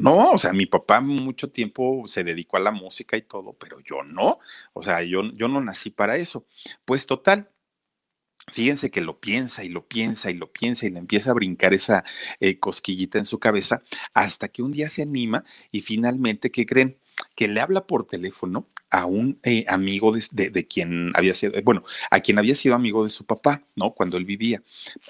No, 0.00 0.30
o 0.32 0.38
sea, 0.38 0.52
mi 0.52 0.66
papá 0.66 1.00
mucho 1.00 1.50
tiempo 1.50 2.04
se 2.08 2.24
dedicó 2.24 2.56
a 2.56 2.60
la 2.60 2.72
música 2.72 3.16
y 3.16 3.22
todo, 3.22 3.52
pero 3.54 3.78
yo 3.80 4.02
no. 4.02 4.40
O 4.72 4.82
sea, 4.82 5.02
yo, 5.02 5.22
yo 5.34 5.48
no 5.48 5.60
nací 5.60 5.90
para 5.90 6.16
eso. 6.16 6.46
Pues 6.84 7.06
total, 7.06 7.50
Fíjense 8.52 8.90
que 8.90 9.00
lo 9.00 9.20
piensa 9.20 9.62
y 9.62 9.68
lo 9.68 9.86
piensa 9.86 10.30
y 10.30 10.34
lo 10.34 10.50
piensa 10.50 10.86
y 10.86 10.90
le 10.90 10.98
empieza 10.98 11.30
a 11.30 11.34
brincar 11.34 11.74
esa 11.74 12.04
eh, 12.40 12.58
cosquillita 12.58 13.18
en 13.18 13.24
su 13.24 13.38
cabeza 13.38 13.82
hasta 14.14 14.48
que 14.48 14.62
un 14.62 14.72
día 14.72 14.88
se 14.88 15.02
anima 15.02 15.44
y 15.70 15.82
finalmente, 15.82 16.50
¿qué 16.50 16.66
creen? 16.66 16.98
Que 17.34 17.48
le 17.48 17.60
habla 17.60 17.86
por 17.86 18.06
teléfono 18.06 18.66
a 18.90 19.06
un 19.06 19.38
eh, 19.42 19.64
amigo 19.68 20.12
de, 20.12 20.66
quien 20.66 21.12
había 21.14 21.34
sido, 21.34 21.54
bueno, 21.62 21.82
a 22.10 22.20
quien 22.20 22.38
había 22.38 22.54
sido 22.54 22.74
amigo 22.74 23.04
de 23.04 23.10
su 23.10 23.24
papá, 23.24 23.62
¿no? 23.74 23.92
Cuando 23.92 24.18
él 24.18 24.24
vivía. 24.24 24.62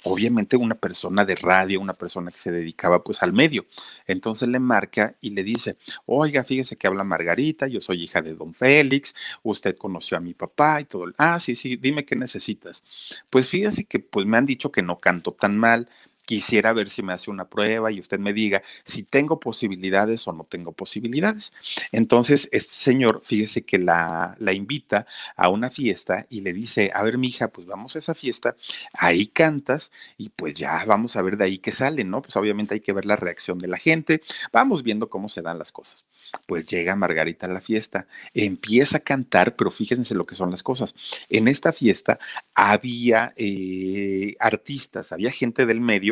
Obviamente 0.05 0.57
una 0.57 0.76
persona 0.76 1.25
de 1.25 1.35
radio, 1.35 1.81
una 1.81 1.95
persona 1.95 2.31
que 2.31 2.38
se 2.38 2.52
dedicaba 2.52 3.02
pues 3.02 3.23
al 3.23 3.33
medio. 3.33 3.67
Entonces 4.07 4.49
le 4.49 4.61
marca 4.61 5.17
y 5.21 5.31
le 5.31 5.43
dice, 5.43 5.76
oiga, 6.07 6.45
fíjese 6.45 6.76
que 6.76 6.87
habla 6.87 7.02
Margarita, 7.02 7.67
yo 7.67 7.81
soy 7.81 8.05
hija 8.05 8.23
de 8.23 8.35
don 8.35 8.55
Félix, 8.55 9.14
usted 9.43 9.76
conoció 9.76 10.17
a 10.17 10.21
mi 10.21 10.35
papá 10.35 10.81
y 10.81 10.85
todo. 10.85 11.07
Ah, 11.19 11.41
sí, 11.41 11.57
sí, 11.57 11.76
dime 11.76 12.05
qué 12.05 12.14
necesitas. 12.14 12.85
Pues 13.31 13.49
fíjese 13.49 13.85
que 13.85 13.99
pues 13.99 14.26
me 14.26 14.37
han 14.38 14.47
dicho 14.47 14.71
que 14.71 14.83
no 14.83 15.00
canto 15.00 15.33
tan 15.33 15.59
mal, 15.59 15.88
quisiera 16.25 16.73
ver 16.73 16.88
si 16.88 17.02
me 17.02 17.12
hace 17.12 17.31
una 17.31 17.49
prueba 17.49 17.91
y 17.91 18.00
usted 18.00 18.19
me 18.19 18.33
diga 18.33 18.62
si 18.85 19.02
tengo 19.02 19.41
posibilidades 19.41 20.26
o 20.29 20.33
no 20.33 20.45
tengo 20.45 20.73
posibilidades. 20.73 21.52
Entonces, 21.91 22.49
este 22.52 22.73
señor, 22.73 23.23
fíjese 23.25 23.62
que 23.62 23.79
la, 23.79 24.37
la 24.38 24.52
invita 24.52 25.07
a 25.37 25.49
una 25.49 25.71
fiesta 25.71 26.26
y 26.31 26.41
le 26.43 26.52
dice, 26.52 26.91
a 26.95 27.02
ver, 27.02 27.19
mija, 27.19 27.49
pues 27.49 27.67
vamos 27.67 27.97
a 27.97 27.99
esa 27.99 28.14
fiesta, 28.14 28.57
ahí 28.93 29.26
cantas 29.26 29.93
y 30.17 30.29
pues 30.31 30.55
ya 30.55 30.85
vamos 30.85 31.17
a 31.17 31.23
ver 31.23 31.37
de 31.37 31.45
ahí 31.45 31.59
qué 31.59 31.73
sale, 31.73 32.05
¿no? 32.05 32.23
Pues 32.23 32.37
obviamente 32.37 32.75
hay 32.75 32.81
que 32.81 32.93
ver 32.93 33.05
la 33.05 33.17
reacción 33.17 33.59
de 33.59 33.69
la 33.69 33.79
gente, 33.79 34.23
vamos 34.52 34.83
viendo 34.83 35.09
cómo 35.11 35.29
se 35.29 35.43
dan 35.43 35.59
las 35.59 35.73
cosas. 35.73 36.05
Pues 36.47 36.67
llega 36.67 36.97
Margarita 36.97 37.47
a 37.47 37.50
la 37.50 37.61
fiesta, 37.61 38.07
empieza 38.33 38.99
a 38.99 39.00
cantar, 39.00 39.55
pero 39.55 39.71
fíjense 39.71 40.14
lo 40.14 40.25
que 40.25 40.35
son 40.35 40.50
las 40.50 40.62
cosas. 40.62 40.95
En 41.29 41.47
esta 41.47 41.73
fiesta 41.73 42.19
había 42.55 43.35
eh, 43.37 44.35
artistas, 44.38 45.12
había 45.12 45.31
gente 45.31 45.67
del 45.67 45.81
medio 45.81 46.12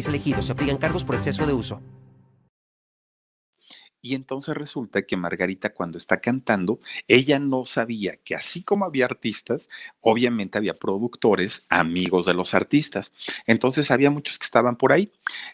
elegido. 0.00 0.42
Se 0.42 0.52
aplican 0.52 0.78
cargos 0.78 1.04
por 1.04 1.14
exceso 1.14 1.46
de 1.46 1.52
uso. 1.52 1.80
Y 4.04 4.16
entonces 4.16 4.56
resulta 4.56 5.02
que 5.02 5.16
Margarita 5.16 5.72
cuando 5.72 5.96
está 5.96 6.20
cantando, 6.20 6.80
ella 7.06 7.38
no 7.38 7.64
sabía 7.64 8.16
que 8.16 8.34
así 8.34 8.64
como 8.64 8.84
había 8.84 9.04
artistas, 9.04 9.68
obviamente 10.00 10.58
había 10.58 10.74
productores, 10.74 11.64
amigos 11.68 12.26
de 12.26 12.34
los 12.34 12.52
artistas. 12.52 13.12
Entonces 13.46 13.92
había 13.92 14.10
muchos 14.10 14.40
que 14.40 14.44
estaban 14.44 14.74
por 14.74 14.92
ahí. 14.92 15.12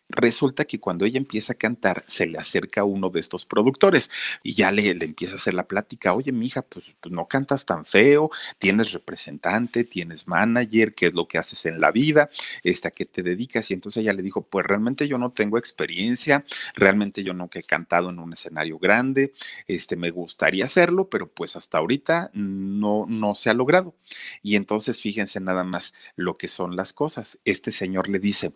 Resulta 0.08 0.64
que 0.64 0.80
cuando 0.80 1.04
ella 1.04 1.18
empieza 1.18 1.52
a 1.52 1.56
cantar, 1.56 2.04
se 2.06 2.24
le 2.24 2.38
acerca 2.38 2.84
uno 2.84 3.10
de 3.10 3.20
estos 3.20 3.44
productores 3.44 4.10
y 4.42 4.54
ya 4.54 4.70
le, 4.70 4.94
le 4.94 5.04
empieza 5.04 5.34
a 5.34 5.36
hacer 5.36 5.52
la 5.52 5.68
plática. 5.68 6.14
Oye, 6.14 6.32
mija, 6.32 6.62
pues, 6.62 6.86
pues 7.02 7.12
no 7.12 7.28
cantas 7.28 7.66
tan 7.66 7.84
feo, 7.84 8.30
tienes 8.58 8.92
representante, 8.92 9.84
tienes 9.84 10.26
manager, 10.26 10.94
¿qué 10.94 11.08
es 11.08 11.12
lo 11.12 11.28
que 11.28 11.36
haces 11.36 11.66
en 11.66 11.82
la 11.82 11.90
vida? 11.90 12.30
¿Esta 12.62 12.92
qué 12.92 13.04
te 13.04 13.22
dedicas? 13.22 13.70
Y 13.70 13.74
entonces 13.74 14.00
ella 14.00 14.14
le 14.14 14.22
dijo, 14.22 14.40
pues 14.40 14.64
realmente 14.64 15.06
yo 15.06 15.18
no 15.18 15.32
tengo 15.32 15.58
experiencia, 15.58 16.46
realmente 16.74 17.22
yo 17.22 17.34
nunca 17.34 17.58
he 17.58 17.62
cantado 17.62 18.08
en 18.08 18.18
un 18.18 18.37
escenario 18.38 18.78
grande, 18.78 19.32
este, 19.66 19.96
me 19.96 20.10
gustaría 20.10 20.64
hacerlo, 20.64 21.08
pero 21.08 21.28
pues 21.28 21.56
hasta 21.56 21.78
ahorita 21.78 22.30
no, 22.32 23.06
no 23.08 23.34
se 23.34 23.50
ha 23.50 23.54
logrado. 23.54 23.94
Y 24.42 24.56
entonces 24.56 25.00
fíjense 25.00 25.40
nada 25.40 25.64
más 25.64 25.94
lo 26.16 26.38
que 26.38 26.48
son 26.48 26.76
las 26.76 26.92
cosas. 26.92 27.38
Este 27.44 27.72
señor 27.72 28.08
le 28.08 28.18
dice, 28.18 28.52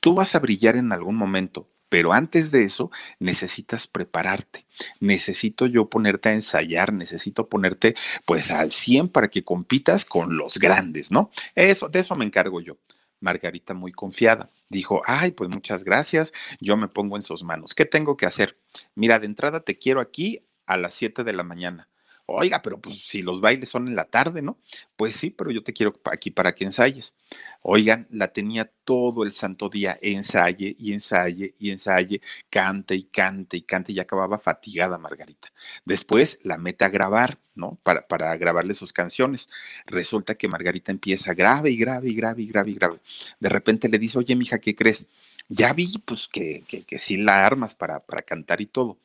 tú 0.00 0.14
vas 0.14 0.34
a 0.34 0.40
brillar 0.40 0.76
en 0.76 0.92
algún 0.92 1.16
momento, 1.16 1.68
pero 1.88 2.12
antes 2.12 2.50
de 2.50 2.64
eso 2.64 2.90
necesitas 3.18 3.86
prepararte. 3.86 4.66
Necesito 5.00 5.66
yo 5.66 5.90
ponerte 5.90 6.30
a 6.30 6.32
ensayar, 6.32 6.92
necesito 6.92 7.48
ponerte 7.48 7.94
pues 8.24 8.50
al 8.50 8.72
100 8.72 9.10
para 9.10 9.28
que 9.28 9.44
compitas 9.44 10.04
con 10.04 10.36
los 10.36 10.58
grandes, 10.58 11.10
¿no? 11.10 11.30
Eso, 11.54 11.88
de 11.88 12.00
eso 12.00 12.14
me 12.14 12.24
encargo 12.24 12.60
yo. 12.60 12.78
Margarita 13.22 13.74
muy 13.74 13.92
confiada. 13.92 14.50
Dijo, 14.68 15.02
ay, 15.06 15.32
pues 15.32 15.50
muchas 15.50 15.84
gracias, 15.84 16.32
yo 16.60 16.76
me 16.76 16.88
pongo 16.88 17.16
en 17.16 17.22
sus 17.22 17.42
manos. 17.42 17.74
¿Qué 17.74 17.84
tengo 17.84 18.16
que 18.16 18.26
hacer? 18.26 18.58
Mira, 18.94 19.18
de 19.18 19.26
entrada 19.26 19.60
te 19.60 19.78
quiero 19.78 20.00
aquí 20.00 20.46
a 20.66 20.76
las 20.76 20.94
7 20.94 21.24
de 21.24 21.32
la 21.32 21.44
mañana. 21.44 21.88
Oiga, 22.34 22.62
pero 22.62 22.80
pues 22.80 22.96
si 23.06 23.20
los 23.20 23.42
bailes 23.42 23.68
son 23.68 23.88
en 23.88 23.94
la 23.94 24.06
tarde, 24.06 24.40
¿no? 24.40 24.58
Pues 24.96 25.16
sí, 25.16 25.28
pero 25.30 25.50
yo 25.50 25.62
te 25.62 25.74
quiero 25.74 25.92
aquí 26.10 26.30
para 26.30 26.54
que 26.54 26.64
ensayes. 26.64 27.14
Oigan, 27.60 28.06
la 28.10 28.28
tenía 28.32 28.64
todo 28.84 29.22
el 29.24 29.32
santo 29.32 29.68
día, 29.68 29.98
ensaye 30.00 30.74
y 30.78 30.94
ensaye 30.94 31.54
y 31.58 31.70
ensaye, 31.70 32.22
cante 32.48 32.94
y 32.94 33.04
cante 33.04 33.58
y 33.58 33.62
cante 33.62 33.92
y 33.92 34.00
acababa 34.00 34.38
fatigada 34.38 34.96
Margarita. 34.96 35.52
Después 35.84 36.38
la 36.42 36.56
mete 36.56 36.86
a 36.86 36.88
grabar, 36.88 37.38
¿no? 37.54 37.78
Para, 37.82 38.06
para 38.06 38.34
grabarle 38.36 38.72
sus 38.74 38.94
canciones. 38.94 39.50
Resulta 39.84 40.34
que 40.34 40.48
Margarita 40.48 40.90
empieza 40.90 41.34
grave 41.34 41.70
y 41.70 41.76
grave 41.76 42.08
y 42.10 42.14
grave 42.14 42.42
y 42.42 42.46
grave 42.46 42.70
y 42.70 42.74
grave. 42.74 43.00
De 43.40 43.48
repente 43.50 43.88
le 43.90 43.98
dice, 43.98 44.18
oye, 44.18 44.34
mija, 44.36 44.58
¿qué 44.58 44.74
crees? 44.74 45.04
Ya 45.48 45.72
vi, 45.74 45.98
pues, 46.04 46.28
que, 46.28 46.64
que, 46.66 46.84
que 46.84 46.98
sí 46.98 47.18
la 47.18 47.44
armas 47.44 47.74
para, 47.74 48.00
para 48.00 48.22
cantar 48.22 48.60
y 48.62 48.66
todo 48.66 48.96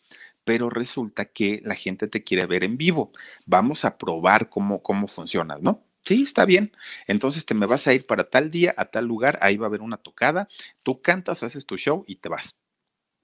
pero 0.48 0.70
resulta 0.70 1.26
que 1.26 1.62
la 1.66 1.76
gente 1.76 2.08
te 2.08 2.24
quiere 2.24 2.46
ver 2.46 2.64
en 2.64 2.78
vivo. 2.78 3.12
Vamos 3.46 3.84
a 3.84 3.98
probar 3.98 4.50
cómo, 4.50 4.82
cómo 4.82 5.10
funciona, 5.10 5.58
¿no? 5.60 5.84
Sí, 6.06 6.24
está 6.24 6.46
bien. 6.46 6.72
Entonces 7.06 7.46
te 7.46 7.54
me 7.54 7.66
vas 7.66 7.86
a 7.86 7.94
ir 7.94 8.08
para 8.08 8.30
tal 8.30 8.50
día, 8.50 8.74
a 8.78 8.86
tal 8.86 9.06
lugar, 9.06 9.38
ahí 9.42 9.58
va 9.58 9.66
a 9.66 9.70
haber 9.70 9.82
una 9.82 9.98
tocada, 9.98 10.48
tú 10.84 11.02
cantas, 11.02 11.44
haces 11.44 11.66
tu 11.66 11.76
show 11.76 12.06
y 12.08 12.16
te 12.16 12.30
vas. 12.30 12.56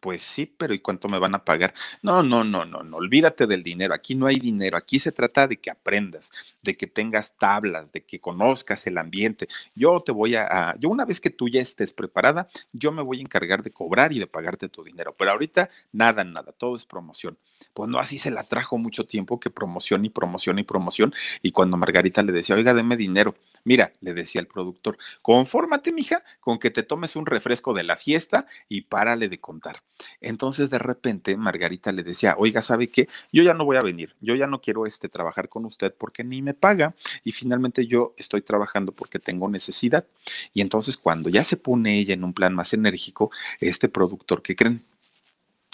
Pues 0.03 0.22
sí, 0.22 0.45
pero 0.45 0.74
¿y 0.74 0.79
cuánto 0.79 1.07
me 1.07 1.17
van 1.17 1.33
a 1.33 1.45
pagar? 1.45 1.74
No, 2.01 2.24
no, 2.24 2.43
no, 2.43 2.65
no, 2.65 2.83
no, 2.83 2.98
olvídate 2.98 3.48
del 3.48 3.63
dinero. 3.63 3.93
Aquí 3.93 4.15
no 4.15 4.27
hay 4.27 4.36
dinero. 4.36 4.75
Aquí 4.75 5.00
se 5.00 5.13
trata 5.13 5.48
de 5.48 5.62
que 5.62 5.72
aprendas, 5.72 6.29
de 6.62 6.75
que 6.75 6.88
tengas 6.88 7.38
tablas, 7.38 7.89
de 7.93 8.03
que 8.03 8.19
conozcas 8.19 8.86
el 8.86 8.98
ambiente. 8.98 9.48
Yo 9.75 10.01
te 10.01 10.12
voy 10.12 10.36
a, 10.36 10.75
yo 10.77 10.89
una 10.89 11.05
vez 11.05 11.22
que 11.22 11.29
tú 11.29 11.48
ya 11.48 11.62
estés 11.62 11.93
preparada, 11.93 12.50
yo 12.74 12.91
me 12.91 13.01
voy 13.01 13.19
a 13.19 13.22
encargar 13.22 13.63
de 13.63 13.72
cobrar 13.72 14.12
y 14.12 14.19
de 14.19 14.27
pagarte 14.27 14.67
tu 14.67 14.83
dinero. 14.83 15.15
Pero 15.17 15.31
ahorita 15.31 15.69
nada, 15.93 16.25
nada, 16.25 16.51
todo 16.51 16.75
es 16.75 16.83
promoción. 16.83 17.38
Pues 17.74 17.89
no, 17.89 17.98
así 17.98 18.17
se 18.17 18.29
la 18.29 18.43
trajo 18.43 18.77
mucho 18.77 19.05
tiempo 19.05 19.39
que 19.39 19.50
promoción 19.51 20.03
y 20.03 20.10
promoción 20.10 20.60
y 20.60 20.63
promoción. 20.63 21.13
Y 21.41 21.53
cuando 21.53 21.77
Margarita 21.77 22.22
le 22.24 22.33
decía, 22.33 22.55
oiga, 22.55 22.74
deme 22.74 22.98
dinero, 22.98 23.36
Mira, 23.65 23.91
le 24.01 24.13
decía 24.13 24.41
el 24.41 24.48
productor, 24.48 24.98
confórmate, 25.22 25.93
mija, 25.93 26.24
con 26.41 26.60
que 26.60 26.69
te 26.72 26.83
tomes 26.83 27.15
un 27.15 27.25
refresco 27.25 27.74
de 27.74 27.83
la 27.83 27.95
fiesta 27.95 28.45
y 28.67 28.81
párale 28.81 29.29
de 29.29 29.39
contar. 29.39 29.83
Entonces, 30.22 30.69
de 30.69 30.79
repente, 30.79 31.38
Margarita 31.38 31.91
le 31.91 32.03
decía, 32.03 32.36
oiga, 32.38 32.62
¿sabe 32.62 32.89
qué? 32.89 33.07
Yo 33.31 33.43
ya 33.43 33.53
no 33.53 33.65
voy 33.65 33.77
a 33.77 33.81
venir, 33.81 34.15
yo 34.22 34.36
ya 34.36 34.48
no 34.48 34.62
quiero 34.62 34.86
este, 34.86 35.10
trabajar 35.10 35.50
con 35.50 35.65
usted 35.65 35.93
porque 35.98 36.24
ni 36.24 36.41
me 36.41 36.53
paga 36.53 36.95
y 37.24 37.31
finalmente 37.31 37.88
yo 37.88 38.13
estoy 38.17 38.41
trabajando 38.41 38.91
porque 38.91 39.19
tengo 39.19 39.50
necesidad. 39.50 40.05
Y 40.53 40.62
entonces, 40.62 40.98
cuando 40.98 41.29
ya 41.29 41.43
se 41.43 41.57
pone 41.57 41.98
ella 41.98 42.13
en 42.13 42.24
un 42.24 42.33
plan 42.33 42.53
más 42.53 42.74
enérgico, 42.74 43.31
este 43.60 43.89
productor, 43.89 44.41
¿qué 44.41 44.55
creen? 44.55 44.83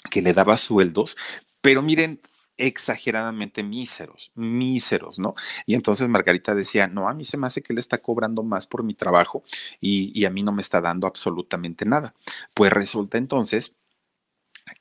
Que 0.10 0.22
le 0.22 0.34
daba 0.34 0.58
sueldos, 0.58 1.18
pero 1.62 1.82
miren, 1.82 2.22
exageradamente 2.60 3.64
míseros, 3.64 4.32
míseros, 4.36 5.18
¿no? 5.18 5.34
Y 5.66 5.76
entonces 5.76 6.10
Margarita 6.10 6.54
decía, 6.54 6.88
no, 6.88 7.08
a 7.08 7.14
mí 7.14 7.24
se 7.24 7.38
me 7.38 7.48
hace 7.48 7.64
que 7.64 7.72
él 7.74 7.80
está 7.80 8.00
cobrando 8.00 8.44
más 8.44 8.68
por 8.68 8.84
mi 8.84 8.94
trabajo 8.94 9.44
y, 9.80 10.12
y 10.14 10.26
a 10.26 10.30
mí 10.30 10.44
no 10.44 10.52
me 10.52 10.62
está 10.62 10.82
dando 10.82 11.08
absolutamente 11.08 11.86
nada. 11.86 12.14
Pues 12.54 12.72
resulta 12.72 13.18
entonces 13.18 13.78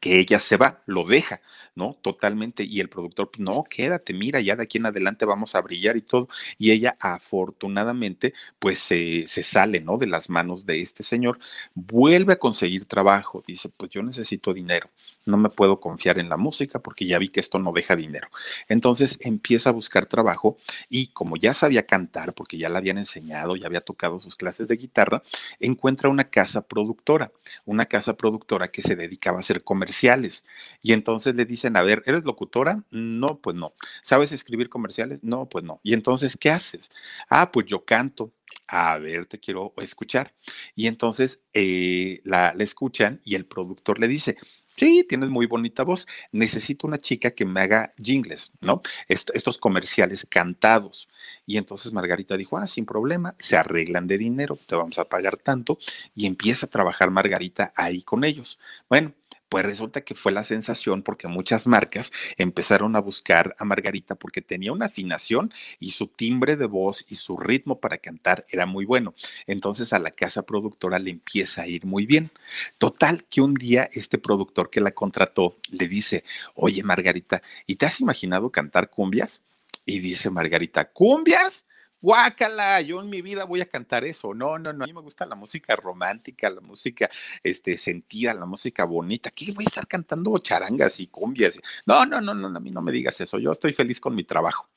que 0.01 0.19
ella 0.19 0.39
se 0.39 0.57
va, 0.57 0.83
lo 0.87 1.05
deja, 1.05 1.41
¿no? 1.79 1.97
Totalmente. 2.03 2.65
Y 2.65 2.81
el 2.81 2.89
productor, 2.91 3.31
pues, 3.31 3.41
no, 3.41 3.65
quédate, 3.65 4.13
mira, 4.13 4.41
ya 4.41 4.57
de 4.57 4.65
aquí 4.65 4.79
en 4.79 4.87
adelante 4.87 5.25
vamos 5.25 5.55
a 5.55 5.63
brillar 5.63 5.97
y 5.97 6.03
todo. 6.03 6.29
Y 6.59 6.73
ella, 6.73 6.97
afortunadamente, 7.01 8.35
pues 8.59 8.81
se, 8.81 9.27
se 9.27 9.45
sale, 9.45 9.81
¿no? 9.81 9.97
De 9.97 10.07
las 10.07 10.29
manos 10.29 10.67
de 10.67 10.83
este 10.83 11.03
señor, 11.05 11.39
vuelve 11.75 12.35
a 12.35 12.39
conseguir 12.39 12.85
trabajo. 12.87 13.43
Dice, 13.47 13.71
pues 13.71 13.91
yo 13.91 14.03
necesito 14.03 14.53
dinero, 14.53 14.91
no 15.29 15.37
me 15.37 15.51
puedo 15.51 15.79
confiar 15.81 16.19
en 16.19 16.29
la 16.29 16.37
música 16.37 16.81
porque 16.81 17.07
ya 17.07 17.19
vi 17.19 17.29
que 17.29 17.41
esto 17.41 17.59
no 17.59 17.73
deja 17.73 17.95
dinero. 17.97 18.29
Entonces 18.69 19.19
empieza 19.23 19.71
a 19.71 19.73
buscar 19.73 20.07
trabajo 20.07 20.57
y 20.89 21.09
como 21.09 21.37
ya 21.37 21.55
sabía 21.55 21.87
cantar, 21.87 22.35
porque 22.35 22.59
ya 22.59 22.69
la 22.69 22.79
habían 22.79 22.99
enseñado, 22.99 23.55
ya 23.57 23.67
había 23.67 23.81
tocado 23.81 24.21
sus 24.21 24.35
clases 24.37 24.69
de 24.69 24.77
guitarra, 24.77 25.23
encuentra 25.61 26.09
una 26.09 26.25
casa 26.25 26.63
productora, 26.67 27.33
una 27.65 27.87
casa 27.87 28.17
productora 28.17 28.69
que 28.69 28.83
se 28.83 28.97
dedicaba 28.97 29.37
a 29.39 29.41
hacer 29.41 29.63
comerciales. 29.63 30.45
Y 30.83 30.93
entonces 30.93 31.35
le 31.35 31.45
a 31.77 31.83
ver, 31.83 32.03
¿eres 32.07 32.25
locutora? 32.25 32.85
No, 32.91 33.41
pues 33.41 33.57
no. 33.57 33.75
¿Sabes 34.03 34.33
escribir 34.33 34.69
comerciales? 34.69 35.21
No, 35.23 35.49
pues 35.49 35.65
no. 35.65 35.81
Y 35.83 35.95
entonces, 35.95 36.37
¿qué 36.37 36.51
haces? 36.51 36.91
Ah, 37.29 37.51
pues 37.53 37.67
yo 37.67 37.85
canto. 37.85 38.33
A 38.67 38.99
ver, 38.99 39.27
te 39.27 39.39
quiero 39.39 39.75
escuchar. 39.79 40.35
Y 40.75 40.87
entonces 40.87 41.41
eh, 41.53 42.21
la 42.25 42.55
escuchan 42.59 43.21
y 43.25 43.35
el 43.35 43.47
productor 43.47 44.01
le 44.01 44.09
dice, 44.09 44.37
Sí, 44.79 45.05
tienes 45.09 45.29
muy 45.29 45.47
bonita 45.47 45.83
voz. 45.83 46.07
Necesito 46.31 46.87
una 46.87 46.99
chica 46.99 47.33
que 47.33 47.45
me 47.45 47.61
haga 47.61 47.93
jingles, 48.01 48.53
¿no? 48.61 48.81
estos 49.09 49.59
comerciales 49.59 50.25
cantados. 50.31 51.09
Y 51.47 51.57
entonces 51.57 51.93
Margarita 51.93 52.37
dijo, 52.37 52.59
ah, 52.59 52.69
sin 52.69 52.87
problema, 52.87 53.35
se 53.41 53.57
arreglan 53.57 54.07
de 54.07 54.19
dinero, 54.19 54.57
te 54.69 54.77
vamos 54.77 54.99
a 55.01 55.07
pagar 55.07 55.37
tanto. 55.37 55.79
Y 56.15 56.27
empieza 56.27 56.67
a 56.67 56.71
trabajar 56.71 57.11
Margarita 57.11 57.73
ahí 57.75 58.03
con 58.03 58.23
ellos. 58.23 58.61
Bueno, 58.89 59.15
pues 59.49 59.65
resulta 59.65 60.03
que 60.03 60.15
fue 60.15 60.33
la 60.33 60.45
sensación 60.45 61.03
porque 61.03 61.29
muchas 61.29 61.67
marcas 61.67 62.13
empezaron 62.37 62.97
a 62.97 63.01
buscar 63.01 63.55
a 63.59 63.65
Margarita 63.65 64.15
porque 64.15 64.43
tenía 64.43 64.73
una 64.73 64.87
afinación 64.87 65.53
y 65.81 65.93
su 65.93 66.09
timbre 66.09 66.57
de 66.57 66.67
voz 66.67 67.05
y 67.09 67.17
su 67.17 67.37
ritmo 67.37 67.81
para 67.81 67.99
cantar 67.99 68.45
era 68.49 68.67
muy 68.67 68.85
bueno. 68.85 69.15
Entonces 69.47 69.93
a 69.93 69.99
la 69.99 70.11
casa 70.11 70.43
productora 70.43 70.99
le 70.99 71.11
empieza 71.11 71.63
a 71.63 71.67
ir 71.67 71.87
muy 71.87 72.07
bien. 72.07 72.31
Total 72.79 73.25
que 73.25 73.41
un 73.41 73.55
día 73.55 73.89
este 73.93 74.19
productor 74.19 74.71
que 74.71 74.81
la 74.81 74.93
contrató 74.93 75.57
le 75.71 75.89
dice, 75.89 76.25
oye 76.55 76.83
Margarita, 76.83 77.43
¿y 77.67 77.77
te 77.77 77.87
has 77.87 78.01
imaginado 78.01 78.51
cantar 78.51 78.91
cumbias? 78.91 79.43
Y 79.85 80.01
dice 80.01 80.31
Margarita, 80.31 80.91
¿cumbias? 80.91 81.65
Guácala, 82.01 82.81
yo 82.81 83.01
en 83.01 83.11
mi 83.11 83.23
vida 83.23 83.45
voy 83.45 83.61
a 83.61 83.67
cantar 83.67 84.05
eso. 84.05 84.35
No, 84.35 84.59
no, 84.59 84.73
no, 84.73 84.85
a 84.85 84.87
mí 84.87 84.93
me 84.93 85.01
gusta 85.01 85.27
la 85.27 85.35
música 85.35 85.77
romántica, 85.77 86.51
la 86.51 86.61
música 86.61 87.11
este, 87.43 87.77
sentida, 87.77 88.35
la 88.35 88.47
música 88.47 88.85
bonita. 88.85 89.31
¿Qué 89.31 89.53
voy 89.53 89.65
a 89.65 89.69
estar 89.69 89.87
cantando 89.87 90.37
charangas 90.39 91.01
y 91.01 91.09
cumbias? 91.09 91.59
No, 91.87 92.05
no, 92.07 92.21
no, 92.21 92.35
no, 92.35 92.49
a 92.49 92.61
mí 92.61 92.71
no 92.71 92.83
me 92.83 92.93
digas 92.93 93.21
eso. 93.21 93.39
Yo 93.39 93.53
estoy 93.53 93.73
feliz 93.73 94.01
con 94.01 94.15
mi 94.15 94.25
trabajo. 94.25 94.69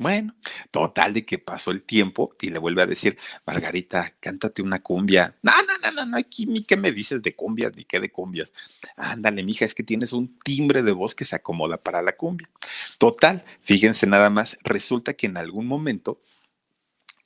Bueno, 0.00 0.36
total 0.70 1.12
de 1.12 1.26
que 1.26 1.38
pasó 1.40 1.72
el 1.72 1.82
tiempo 1.82 2.36
y 2.40 2.50
le 2.50 2.60
vuelve 2.60 2.82
a 2.82 2.86
decir, 2.86 3.18
Margarita, 3.44 4.14
cántate 4.20 4.62
una 4.62 4.80
cumbia. 4.80 5.36
No, 5.42 5.52
no, 5.64 5.76
no, 5.78 5.90
no, 5.90 6.06
no, 6.06 6.18
qué 6.68 6.76
me 6.76 6.92
dices 6.92 7.20
de 7.20 7.34
cumbias, 7.34 7.74
ni 7.74 7.84
qué 7.84 7.98
de 7.98 8.12
cumbias. 8.12 8.52
Ándale, 8.96 9.42
mija, 9.42 9.64
es 9.64 9.74
que 9.74 9.82
tienes 9.82 10.12
un 10.12 10.38
timbre 10.38 10.84
de 10.84 10.92
voz 10.92 11.16
que 11.16 11.24
se 11.24 11.34
acomoda 11.34 11.78
para 11.78 12.00
la 12.00 12.12
cumbia. 12.12 12.48
Total, 12.98 13.44
fíjense 13.62 14.06
nada 14.06 14.30
más, 14.30 14.56
resulta 14.62 15.14
que 15.14 15.26
en 15.26 15.36
algún 15.36 15.66
momento 15.66 16.20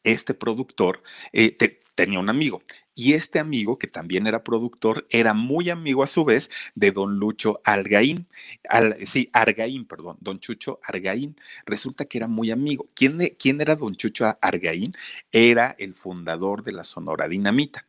este 0.04 0.34
productor 0.34 1.02
eh, 1.32 1.56
tenía 1.94 2.18
un 2.20 2.28
amigo 2.28 2.62
y 2.94 3.14
este 3.14 3.38
amigo, 3.38 3.78
que 3.78 3.86
también 3.86 4.26
era 4.26 4.44
productor, 4.44 5.06
era 5.10 5.32
muy 5.32 5.70
amigo 5.70 6.02
a 6.02 6.06
su 6.06 6.24
vez 6.24 6.50
de 6.74 6.92
don 6.92 7.18
Lucho 7.18 7.60
Argaín. 7.64 8.26
sí, 9.06 9.30
Argaín, 9.32 9.86
perdón, 9.86 10.18
don 10.20 10.40
Chucho 10.40 10.78
Argaín. 10.84 11.36
Resulta 11.64 12.04
que 12.04 12.18
era 12.18 12.28
muy 12.28 12.50
amigo. 12.50 12.88
¿Quién, 12.94 13.18
¿Quién 13.38 13.60
era 13.60 13.76
don 13.76 13.94
Chucho 13.96 14.36
Argaín? 14.40 14.94
Era 15.30 15.74
el 15.78 15.94
fundador 15.94 16.62
de 16.62 16.72
la 16.72 16.84
Sonora 16.84 17.28
Dinamita. 17.28 17.86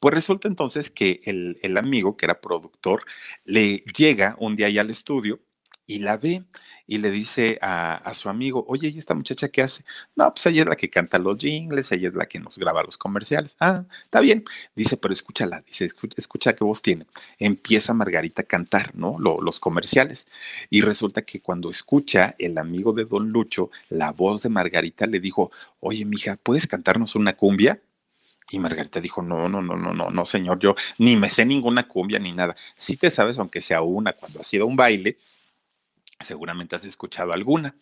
Pues 0.00 0.14
resulta 0.14 0.48
entonces 0.48 0.90
que 0.90 1.20
el, 1.24 1.76
amigo, 1.76 2.16
que 2.16 2.26
era 2.26 2.40
productor, 2.40 3.04
le 3.44 3.78
llega 3.96 4.36
un 4.38 4.56
día 4.56 4.68
allá 4.68 4.82
al 4.82 4.90
estudio 4.90 5.40
y 5.86 6.00
la 6.00 6.16
ve 6.16 6.44
y 6.86 6.98
le 6.98 7.10
dice 7.10 7.58
a, 7.62 8.12
su 8.14 8.28
amigo, 8.28 8.64
oye, 8.68 8.88
¿y 8.88 8.98
esta 8.98 9.14
muchacha 9.14 9.48
qué 9.48 9.62
hace? 9.62 9.84
No, 10.14 10.32
pues 10.32 10.46
ella 10.46 10.62
es 10.62 10.68
la 10.68 10.76
que 10.76 10.90
canta 10.90 11.18
los 11.18 11.38
jingles, 11.38 11.90
ella 11.92 12.08
es 12.08 12.14
la 12.14 12.26
que 12.26 12.38
nos 12.38 12.58
graba 12.58 12.82
los 12.82 12.96
comerciales. 12.96 13.56
Ah, 13.60 13.84
está 14.04 14.20
bien. 14.20 14.44
Dice, 14.74 14.96
pero 14.96 15.12
escúchala, 15.12 15.62
dice, 15.66 15.88
escucha, 16.16 16.54
qué 16.54 16.64
voz 16.64 16.82
tiene. 16.82 17.06
Empieza 17.38 17.92
Margarita 17.94 18.42
a 18.42 18.44
cantar, 18.44 18.94
¿no? 18.94 19.18
los 19.18 19.58
comerciales. 19.60 20.28
Y 20.70 20.80
resulta 20.82 21.22
que 21.22 21.40
cuando 21.40 21.70
escucha 21.70 22.34
el 22.38 22.58
amigo 22.58 22.92
de 22.92 23.04
Don 23.04 23.30
Lucho, 23.30 23.70
la 23.88 24.12
voz 24.12 24.42
de 24.42 24.48
Margarita 24.48 25.06
le 25.06 25.20
dijo, 25.20 25.50
oye, 25.80 26.04
mija, 26.04 26.36
¿puedes 26.36 26.66
cantarnos 26.66 27.14
una 27.14 27.36
cumbia? 27.36 27.80
Y 28.50 28.60
Margarita 28.60 29.00
dijo, 29.00 29.22
no, 29.22 29.48
no, 29.48 29.60
no, 29.60 29.76
no, 29.76 29.92
no, 29.92 30.10
no, 30.10 30.24
señor, 30.24 30.60
yo 30.60 30.76
ni 30.98 31.16
me 31.16 31.28
sé 31.28 31.44
ninguna 31.44 31.88
cumbia 31.88 32.20
ni 32.20 32.32
nada. 32.32 32.54
Sí 32.76 32.96
te 32.96 33.10
sabes, 33.10 33.38
aunque 33.38 33.60
sea 33.60 33.82
una, 33.82 34.12
cuando 34.12 34.40
ha 34.40 34.44
sido 34.44 34.66
un 34.66 34.76
baile, 34.76 35.18
Seguramente 36.20 36.76
has 36.76 36.84
escuchado 36.84 37.32
alguna. 37.32 37.76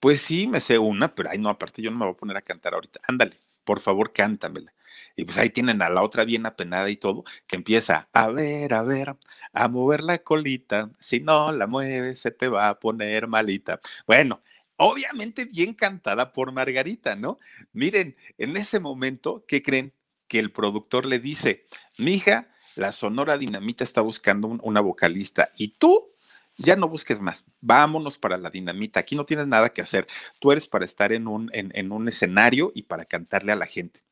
Pues 0.00 0.20
sí, 0.20 0.46
me 0.46 0.60
sé 0.60 0.78
una, 0.78 1.14
pero 1.14 1.30
ay, 1.30 1.38
no, 1.38 1.48
aparte 1.48 1.82
yo 1.82 1.90
no 1.90 1.98
me 1.98 2.04
voy 2.04 2.14
a 2.14 2.16
poner 2.16 2.36
a 2.36 2.42
cantar 2.42 2.74
ahorita. 2.74 3.00
Ándale, 3.06 3.36
por 3.64 3.80
favor, 3.80 4.12
cántamela. 4.12 4.72
Y 5.14 5.24
pues 5.24 5.38
ahí 5.38 5.50
tienen 5.50 5.80
a 5.82 5.88
la 5.88 6.02
otra 6.02 6.24
bien 6.24 6.46
apenada 6.46 6.90
y 6.90 6.96
todo, 6.96 7.24
que 7.46 7.56
empieza 7.56 8.08
a 8.12 8.28
ver, 8.28 8.74
a 8.74 8.82
ver, 8.82 9.16
a 9.52 9.68
mover 9.68 10.02
la 10.02 10.18
colita. 10.18 10.90
Si 11.00 11.20
no 11.20 11.52
la 11.52 11.66
mueves, 11.66 12.20
se 12.20 12.30
te 12.30 12.48
va 12.48 12.68
a 12.68 12.78
poner 12.78 13.26
malita. 13.26 13.80
Bueno, 14.06 14.42
obviamente 14.76 15.46
bien 15.46 15.74
cantada 15.74 16.32
por 16.32 16.52
Margarita, 16.52 17.16
¿no? 17.16 17.38
Miren, 17.72 18.16
en 18.38 18.56
ese 18.56 18.80
momento, 18.80 19.44
¿qué 19.48 19.62
creen? 19.62 19.94
Que 20.28 20.38
el 20.38 20.52
productor 20.52 21.06
le 21.06 21.18
dice, 21.18 21.66
mija, 21.98 22.48
la 22.74 22.92
Sonora 22.92 23.38
Dinamita 23.38 23.84
está 23.84 24.02
buscando 24.02 24.48
una 24.48 24.80
vocalista 24.80 25.50
y 25.56 25.68
tú 25.78 26.10
ya 26.56 26.76
no 26.76 26.88
busques 26.88 27.20
más, 27.20 27.44
vámonos 27.60 28.18
para 28.18 28.38
la 28.38 28.50
dinamita, 28.50 29.00
aquí 29.00 29.16
no 29.16 29.26
tienes 29.26 29.46
nada 29.46 29.70
que 29.70 29.82
hacer, 29.82 30.06
tú 30.40 30.52
eres 30.52 30.66
para 30.66 30.84
estar 30.84 31.12
en 31.12 31.28
un, 31.28 31.50
en, 31.52 31.92
un 31.92 32.08
escenario 32.08 32.72
y 32.74 32.82
para 32.84 33.04
cantarle 33.04 33.52
a 33.52 33.56
la 33.56 33.66
gente. 33.66 34.02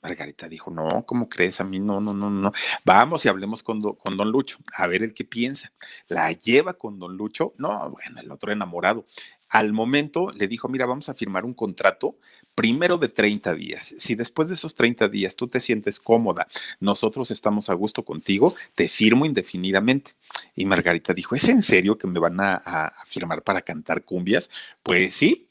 Margarita 0.00 0.48
dijo, 0.48 0.70
no, 0.70 1.04
¿cómo 1.06 1.28
crees? 1.28 1.60
A 1.60 1.64
mí 1.64 1.80
no, 1.80 2.00
no, 2.00 2.14
no, 2.14 2.30
no. 2.30 2.52
Vamos 2.84 3.24
y 3.24 3.28
hablemos 3.28 3.64
con, 3.64 3.82
con 3.82 4.16
don 4.16 4.30
Lucho, 4.30 4.58
a 4.76 4.86
ver 4.86 5.02
el 5.02 5.12
qué 5.12 5.24
piensa. 5.24 5.72
La 6.06 6.30
lleva 6.30 6.74
con 6.74 7.00
don 7.00 7.16
Lucho, 7.16 7.52
no, 7.58 7.90
bueno, 7.90 8.20
el 8.20 8.30
otro 8.30 8.52
enamorado. 8.52 9.06
Al 9.48 9.72
momento 9.72 10.30
le 10.30 10.46
dijo, 10.46 10.68
mira, 10.68 10.86
vamos 10.86 11.08
a 11.08 11.14
firmar 11.14 11.44
un 11.44 11.54
contrato 11.54 12.16
primero 12.58 12.98
de 12.98 13.08
30 13.08 13.54
días. 13.54 13.94
Si 13.98 14.16
después 14.16 14.48
de 14.48 14.54
esos 14.54 14.74
30 14.74 15.06
días 15.06 15.36
tú 15.36 15.46
te 15.46 15.60
sientes 15.60 16.00
cómoda, 16.00 16.48
nosotros 16.80 17.30
estamos 17.30 17.70
a 17.70 17.74
gusto 17.74 18.04
contigo, 18.04 18.52
te 18.74 18.88
firmo 18.88 19.24
indefinidamente. 19.26 20.16
Y 20.56 20.66
Margarita 20.66 21.14
dijo, 21.14 21.36
¿es 21.36 21.44
en 21.44 21.62
serio 21.62 21.98
que 21.98 22.08
me 22.08 22.18
van 22.18 22.40
a, 22.40 22.54
a 22.56 22.92
firmar 23.06 23.42
para 23.42 23.62
cantar 23.62 24.02
cumbias? 24.02 24.50
Pues 24.82 25.14
sí. 25.14 25.46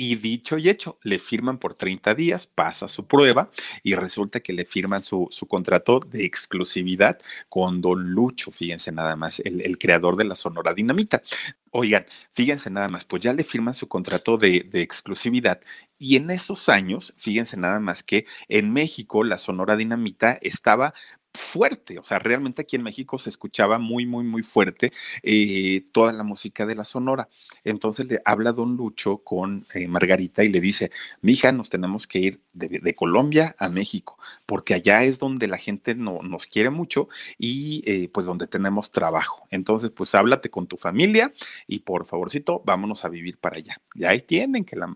Y 0.00 0.14
dicho 0.14 0.58
y 0.58 0.68
hecho, 0.68 0.96
le 1.02 1.18
firman 1.18 1.58
por 1.58 1.74
30 1.74 2.14
días, 2.14 2.46
pasa 2.46 2.86
su 2.86 3.08
prueba 3.08 3.50
y 3.82 3.96
resulta 3.96 4.38
que 4.38 4.52
le 4.52 4.64
firman 4.64 5.02
su, 5.02 5.26
su 5.32 5.48
contrato 5.48 5.98
de 5.98 6.24
exclusividad 6.24 7.18
con 7.48 7.80
Don 7.80 8.12
Lucho, 8.12 8.52
fíjense 8.52 8.92
nada 8.92 9.16
más, 9.16 9.40
el, 9.40 9.76
creador 9.76 10.14
de 10.14 10.22
la 10.22 10.36
Sonora 10.36 10.72
Dinamita. 10.72 11.24
Oigan, 11.72 12.06
fíjense 12.32 12.70
nada 12.70 12.88
más, 12.88 13.04
pues 13.04 13.24
ya 13.24 13.32
le 13.32 13.42
firman 13.42 13.74
su 13.74 13.88
contrato 13.88 14.38
de 14.38 14.68
exclusividad 14.74 15.60
y 15.98 16.14
en 16.14 16.30
esos 16.30 16.68
años, 16.68 17.12
fíjense 17.16 17.56
nada 17.56 17.80
más 17.80 18.04
que 18.04 18.24
en 18.48 18.72
México 18.72 19.24
la 19.24 19.36
Sonora 19.36 19.76
Dinamita 19.76 20.38
estaba 20.42 20.94
fuerte, 21.38 21.98
o 21.98 22.04
sea, 22.04 22.18
realmente 22.18 22.62
aquí 22.62 22.76
en 22.76 22.82
México 22.82 23.16
se 23.18 23.30
escuchaba 23.30 23.78
muy, 23.78 24.04
muy, 24.04 24.24
muy 24.24 24.42
fuerte 24.42 24.92
eh, 25.22 25.84
toda 25.92 26.12
la 26.12 26.24
música 26.24 26.66
de 26.66 26.74
la 26.74 26.84
Sonora. 26.84 27.28
Entonces 27.64 28.08
le 28.10 28.20
habla 28.24 28.52
don 28.52 28.76
Lucho 28.76 29.18
con 29.18 29.66
eh, 29.74 29.88
Margarita 29.88 30.44
y 30.44 30.48
le 30.48 30.60
dice, 30.60 30.90
mija, 31.22 31.52
nos 31.52 31.70
tenemos 31.70 32.06
que 32.06 32.18
ir 32.18 32.40
de, 32.52 32.94
Colombia 32.94 33.54
a 33.58 33.68
México, 33.68 34.18
porque 34.44 34.74
allá 34.74 35.04
es 35.04 35.20
donde 35.20 35.46
la 35.46 35.58
gente 35.58 35.94
no, 35.94 36.20
nos 36.22 36.46
quiere 36.46 36.70
mucho 36.70 37.08
y 37.38 37.84
eh, 37.86 38.08
pues 38.08 38.26
donde 38.26 38.48
tenemos 38.48 38.90
trabajo. 38.90 39.46
Entonces, 39.50 39.90
pues 39.90 40.14
háblate 40.16 40.50
con 40.50 40.66
tu 40.66 40.76
familia 40.76 41.32
y 41.68 41.80
por 41.80 42.06
favorcito, 42.06 42.60
vámonos 42.64 43.04
a 43.04 43.08
vivir 43.08 43.38
para 43.38 43.58
allá. 43.58 43.80
Y 43.94 44.04
ahí 44.04 44.22
tienen 44.22 44.64
que 44.64 44.76
la, 44.76 44.88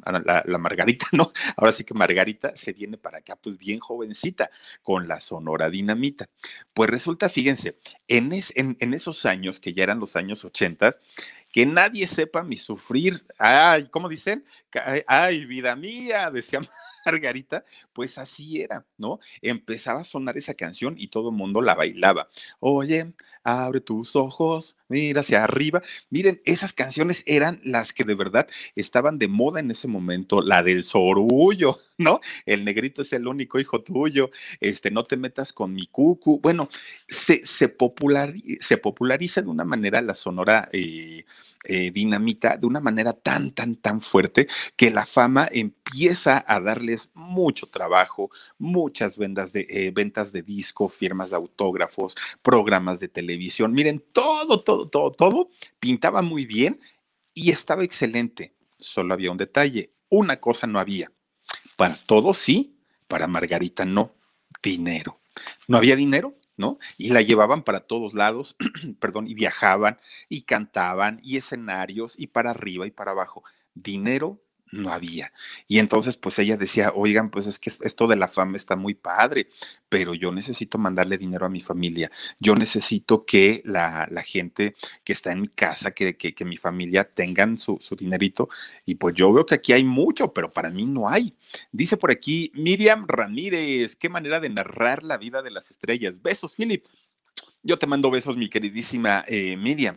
la 0.44 0.58
Margarita, 0.58 1.06
¿no? 1.12 1.32
Ahora 1.56 1.72
sí 1.72 1.84
que 1.84 1.94
Margarita 1.94 2.56
se 2.56 2.72
viene 2.72 2.98
para 2.98 3.18
acá, 3.18 3.36
pues 3.36 3.56
bien 3.56 3.78
jovencita, 3.78 4.50
con 4.82 5.06
la 5.06 5.20
Sonora 5.20 5.70
Dinamita. 5.70 6.28
Pues 6.74 6.90
resulta, 6.90 7.28
fíjense, 7.28 7.78
en, 8.08 8.32
es, 8.32 8.52
en, 8.56 8.76
en, 8.80 8.94
esos 8.94 9.26
años, 9.26 9.60
que 9.60 9.74
ya 9.74 9.84
eran 9.84 10.00
los 10.00 10.16
años 10.16 10.44
80, 10.44 10.96
que 11.52 11.66
nadie 11.66 12.06
sepa 12.06 12.42
mi 12.42 12.56
sufrir. 12.56 13.24
Ay, 13.38 13.88
¿cómo 13.90 14.08
dicen? 14.08 14.44
Ay, 15.06 15.44
vida 15.44 15.76
mía, 15.76 16.30
decía 16.30 16.60
Margarita, 17.06 17.64
pues 17.92 18.18
así 18.18 18.60
era, 18.62 18.86
¿no? 18.96 19.18
Empezaba 19.40 20.00
a 20.00 20.04
sonar 20.04 20.36
esa 20.36 20.54
canción 20.54 20.94
y 20.98 21.08
todo 21.08 21.30
el 21.30 21.36
mundo 21.36 21.60
la 21.60 21.74
bailaba. 21.74 22.28
Oye, 22.60 23.12
abre 23.44 23.80
tus 23.80 24.16
ojos, 24.16 24.76
mira 24.92 25.22
hacia 25.22 25.42
arriba. 25.44 25.82
Miren, 26.10 26.40
esas 26.44 26.72
canciones 26.72 27.24
eran 27.26 27.60
las 27.64 27.92
que 27.92 28.04
de 28.04 28.14
verdad 28.14 28.46
estaban 28.76 29.18
de 29.18 29.28
moda 29.28 29.60
en 29.60 29.70
ese 29.70 29.88
momento, 29.88 30.42
la 30.42 30.62
del 30.62 30.84
sorullo, 30.84 31.78
¿no? 31.98 32.20
El 32.46 32.64
negrito 32.64 33.02
es 33.02 33.12
el 33.12 33.26
único 33.26 33.58
hijo 33.58 33.82
tuyo, 33.82 34.30
este, 34.60 34.90
no 34.90 35.04
te 35.04 35.16
metas 35.16 35.52
con 35.52 35.72
mi 35.72 35.86
cucu. 35.86 36.40
Bueno, 36.40 36.68
se, 37.08 37.46
se, 37.46 37.68
popular, 37.68 38.34
se 38.60 38.76
populariza 38.78 39.42
de 39.42 39.48
una 39.48 39.64
manera 39.64 40.02
la 40.02 40.14
sonora. 40.14 40.68
Eh, 40.72 41.24
eh, 41.64 41.92
dinamita 41.92 42.56
de 42.56 42.66
una 42.66 42.80
manera 42.80 43.12
tan, 43.12 43.52
tan, 43.52 43.76
tan 43.76 44.00
fuerte 44.02 44.48
que 44.74 44.90
la 44.90 45.06
fama 45.06 45.48
empieza 45.48 46.44
a 46.44 46.58
darles 46.58 47.10
mucho 47.14 47.68
trabajo, 47.68 48.32
muchas 48.58 49.16
ventas 49.16 49.52
de, 49.52 49.66
eh, 49.70 49.92
ventas 49.94 50.32
de 50.32 50.42
disco, 50.42 50.88
firmas 50.88 51.30
de 51.30 51.36
autógrafos, 51.36 52.16
programas 52.42 52.98
de 52.98 53.06
televisión. 53.06 53.72
Miren, 53.74 54.02
todo, 54.12 54.62
todo, 54.62 54.81
todo, 54.88 55.12
todo 55.12 55.50
pintaba 55.80 56.22
muy 56.22 56.46
bien 56.46 56.80
y 57.34 57.50
estaba 57.50 57.84
excelente. 57.84 58.54
Solo 58.78 59.14
había 59.14 59.30
un 59.30 59.36
detalle, 59.36 59.92
una 60.08 60.40
cosa 60.40 60.66
no 60.66 60.78
había. 60.78 61.10
Para 61.76 61.96
todos 61.96 62.38
sí, 62.38 62.76
para 63.08 63.26
Margarita 63.26 63.84
no, 63.84 64.14
dinero. 64.62 65.20
No 65.68 65.78
había 65.78 65.96
dinero, 65.96 66.34
¿no? 66.56 66.78
Y 66.98 67.10
la 67.10 67.22
llevaban 67.22 67.62
para 67.62 67.80
todos 67.80 68.14
lados, 68.14 68.56
perdón, 69.00 69.26
y 69.26 69.34
viajaban 69.34 69.98
y 70.28 70.42
cantaban 70.42 71.20
y 71.22 71.36
escenarios 71.36 72.14
y 72.18 72.28
para 72.28 72.50
arriba 72.50 72.86
y 72.86 72.90
para 72.90 73.12
abajo. 73.12 73.44
Dinero 73.74 74.42
no 74.72 74.92
había. 74.92 75.32
Y 75.68 75.78
entonces, 75.78 76.16
pues 76.16 76.38
ella 76.38 76.56
decía, 76.56 76.92
oigan, 76.94 77.30
pues 77.30 77.46
es 77.46 77.58
que 77.58 77.70
esto 77.70 78.08
de 78.08 78.16
la 78.16 78.28
fama 78.28 78.56
está 78.56 78.74
muy 78.74 78.94
padre, 78.94 79.48
pero 79.88 80.14
yo 80.14 80.32
necesito 80.32 80.78
mandarle 80.78 81.18
dinero 81.18 81.46
a 81.46 81.50
mi 81.50 81.60
familia. 81.60 82.10
Yo 82.40 82.54
necesito 82.54 83.24
que 83.24 83.60
la, 83.64 84.08
la 84.10 84.22
gente 84.22 84.74
que 85.04 85.12
está 85.12 85.32
en 85.32 85.42
mi 85.42 85.48
casa, 85.48 85.92
que, 85.92 86.16
que, 86.16 86.34
que 86.34 86.44
mi 86.44 86.56
familia 86.56 87.04
tengan 87.04 87.58
su, 87.58 87.78
su, 87.80 87.94
dinerito. 87.94 88.48
Y 88.86 88.96
pues 88.96 89.14
yo 89.14 89.32
veo 89.32 89.46
que 89.46 89.54
aquí 89.54 89.72
hay 89.72 89.84
mucho, 89.84 90.32
pero 90.32 90.52
para 90.52 90.70
mí 90.70 90.86
no 90.86 91.08
hay. 91.08 91.36
Dice 91.70 91.96
por 91.96 92.10
aquí 92.10 92.50
Miriam 92.54 93.06
Ramírez, 93.06 93.96
qué 93.96 94.08
manera 94.08 94.40
de 94.40 94.48
narrar 94.48 95.02
la 95.02 95.18
vida 95.18 95.42
de 95.42 95.50
las 95.50 95.70
estrellas. 95.70 96.20
Besos, 96.20 96.54
Philip. 96.54 96.86
Yo 97.62 97.78
te 97.78 97.86
mando 97.86 98.10
besos, 98.10 98.36
mi 98.36 98.48
queridísima 98.48 99.24
eh, 99.28 99.56
Miriam 99.56 99.96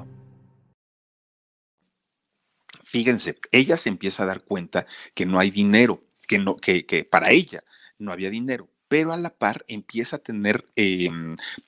Fíjense, 2.91 3.37
ella 3.53 3.77
se 3.77 3.87
empieza 3.87 4.23
a 4.23 4.25
dar 4.25 4.43
cuenta 4.43 4.85
que 5.13 5.25
no 5.25 5.39
hay 5.39 5.49
dinero, 5.49 6.03
que, 6.27 6.39
no, 6.39 6.57
que, 6.57 7.07
para 7.09 7.31
ella 7.31 7.63
no 7.97 8.11
había 8.11 8.29
dinero, 8.29 8.69
pero 8.89 9.13
a 9.13 9.17
la 9.17 9.29
par 9.29 9.63
empieza 9.69 10.17
a 10.17 10.19
tener 10.19 10.67
eh, 10.75 11.09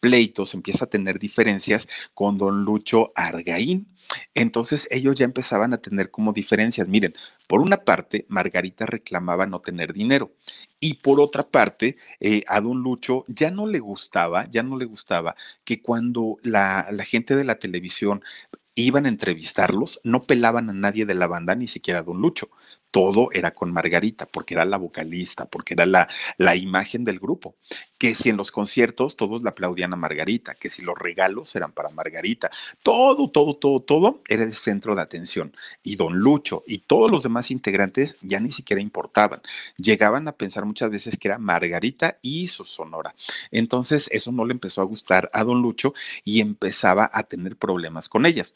pleitos, 0.01 0.53
empieza 0.53 0.83
a 0.83 0.89
tener 0.89 1.19
diferencias 1.19 1.87
con 2.13 2.37
don 2.37 2.65
Lucho 2.65 3.13
Argaín. 3.15 3.87
Entonces 4.33 4.85
ellos 4.91 5.17
ya 5.17 5.23
empezaban 5.23 5.73
a 5.73 5.77
tener 5.77 6.11
como 6.11 6.33
diferencias. 6.33 6.89
Miren, 6.89 7.15
por 7.47 7.61
una 7.61 7.77
parte, 7.77 8.25
Margarita 8.27 8.85
reclamaba 8.85 9.45
no 9.45 9.61
tener 9.61 9.93
dinero 9.93 10.33
y 10.83 10.95
por 10.95 11.21
otra 11.21 11.43
parte, 11.43 11.95
eh, 12.19 12.43
a 12.47 12.59
don 12.59 12.83
Lucho 12.83 13.23
ya 13.29 13.49
no 13.51 13.67
le 13.67 13.79
gustaba, 13.79 14.45
ya 14.51 14.63
no 14.63 14.77
le 14.77 14.83
gustaba 14.83 15.33
que 15.63 15.81
cuando 15.81 16.37
la, 16.43 16.87
la 16.91 17.05
gente 17.05 17.37
de 17.37 17.45
la 17.45 17.55
televisión 17.55 18.21
iban 18.75 19.05
a 19.05 19.09
entrevistarlos, 19.09 20.01
no 20.03 20.23
pelaban 20.25 20.69
a 20.69 20.73
nadie 20.73 21.05
de 21.05 21.15
la 21.15 21.27
banda, 21.27 21.55
ni 21.55 21.67
siquiera 21.67 22.01
a 22.01 22.03
don 22.03 22.21
Lucho. 22.21 22.49
Todo 22.93 23.29
era 23.33 23.55
con 23.55 23.73
Margarita, 23.73 24.27
porque 24.27 24.53
era 24.53 24.65
la 24.65 24.77
vocalista, 24.77 25.45
porque 25.45 25.73
era 25.73 25.87
la, 25.87 26.07
la 26.37 26.55
imagen 26.55 27.03
del 27.03 27.17
grupo. 27.17 27.55
Que 27.97 28.13
si 28.13 28.29
en 28.29 28.37
los 28.37 28.51
conciertos 28.51 29.17
todos 29.17 29.41
le 29.41 29.49
aplaudían 29.49 29.93
a 29.93 29.95
Margarita, 29.95 30.53
que 30.53 30.69
si 30.69 30.83
los 30.83 30.95
regalos 30.95 31.55
eran 31.55 31.71
para 31.71 31.89
Margarita, 31.89 32.51
todo, 32.83 33.29
todo, 33.29 33.55
todo, 33.55 33.79
todo 33.79 34.21
era 34.29 34.43
el 34.43 34.53
centro 34.53 34.93
de 34.93 35.01
atención. 35.01 35.57
Y 35.81 35.95
don 35.95 36.19
Lucho 36.19 36.63
y 36.67 36.77
todos 36.77 37.09
los 37.09 37.23
demás 37.23 37.49
integrantes 37.49 38.15
ya 38.21 38.39
ni 38.39 38.51
siquiera 38.51 38.79
importaban. 38.79 39.41
Llegaban 39.77 40.27
a 40.27 40.33
pensar 40.33 40.65
muchas 40.65 40.91
veces 40.91 41.17
que 41.17 41.29
era 41.29 41.39
Margarita 41.39 42.19
y 42.21 42.45
su 42.45 42.63
sonora. 42.63 43.15
Entonces 43.49 44.07
eso 44.11 44.31
no 44.31 44.45
le 44.45 44.53
empezó 44.53 44.81
a 44.81 44.85
gustar 44.85 45.31
a 45.33 45.43
don 45.43 45.63
Lucho 45.63 45.95
y 46.23 46.41
empezaba 46.41 47.09
a 47.11 47.23
tener 47.23 47.55
problemas 47.55 48.07
con 48.07 48.27
ellas 48.27 48.53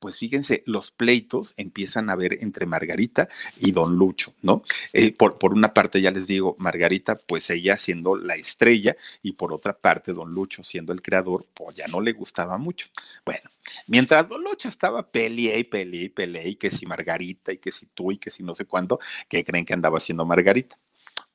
pues 0.00 0.18
fíjense, 0.18 0.62
los 0.66 0.90
pleitos 0.90 1.54
empiezan 1.56 2.10
a 2.10 2.16
ver 2.16 2.38
entre 2.40 2.66
Margarita 2.66 3.28
y 3.58 3.70
don 3.72 3.96
Lucho, 3.96 4.32
¿no? 4.42 4.62
Eh, 4.92 5.12
por, 5.12 5.38
por, 5.38 5.52
una 5.52 5.74
parte, 5.74 6.00
ya 6.00 6.10
les 6.10 6.26
digo, 6.26 6.56
Margarita, 6.58 7.16
pues 7.16 7.50
ella 7.50 7.76
siendo 7.76 8.16
la 8.16 8.34
estrella, 8.34 8.96
y 9.22 9.32
por 9.32 9.52
otra 9.52 9.74
parte, 9.74 10.12
don 10.12 10.32
Lucho 10.32 10.64
siendo 10.64 10.92
el 10.92 11.02
creador, 11.02 11.46
pues 11.54 11.76
ya 11.76 11.86
no 11.86 12.00
le 12.00 12.12
gustaba 12.12 12.58
mucho. 12.58 12.88
Bueno, 13.24 13.50
mientras 13.86 14.28
don 14.28 14.42
Lucho 14.42 14.68
estaba 14.68 15.06
peleé 15.06 15.58
y 15.58 15.64
peleé 15.64 16.04
y 16.04 16.08
peleé, 16.08 16.48
y 16.48 16.56
que 16.56 16.70
si 16.70 16.86
Margarita, 16.86 17.52
y 17.52 17.58
que 17.58 17.70
si 17.70 17.86
tú, 17.86 18.10
y 18.10 18.18
que 18.18 18.30
si 18.30 18.42
no 18.42 18.54
sé 18.54 18.64
cuándo, 18.64 18.98
¿qué 19.28 19.44
creen 19.44 19.64
que 19.64 19.74
andaba 19.74 19.98
haciendo 19.98 20.24
Margarita? 20.24 20.76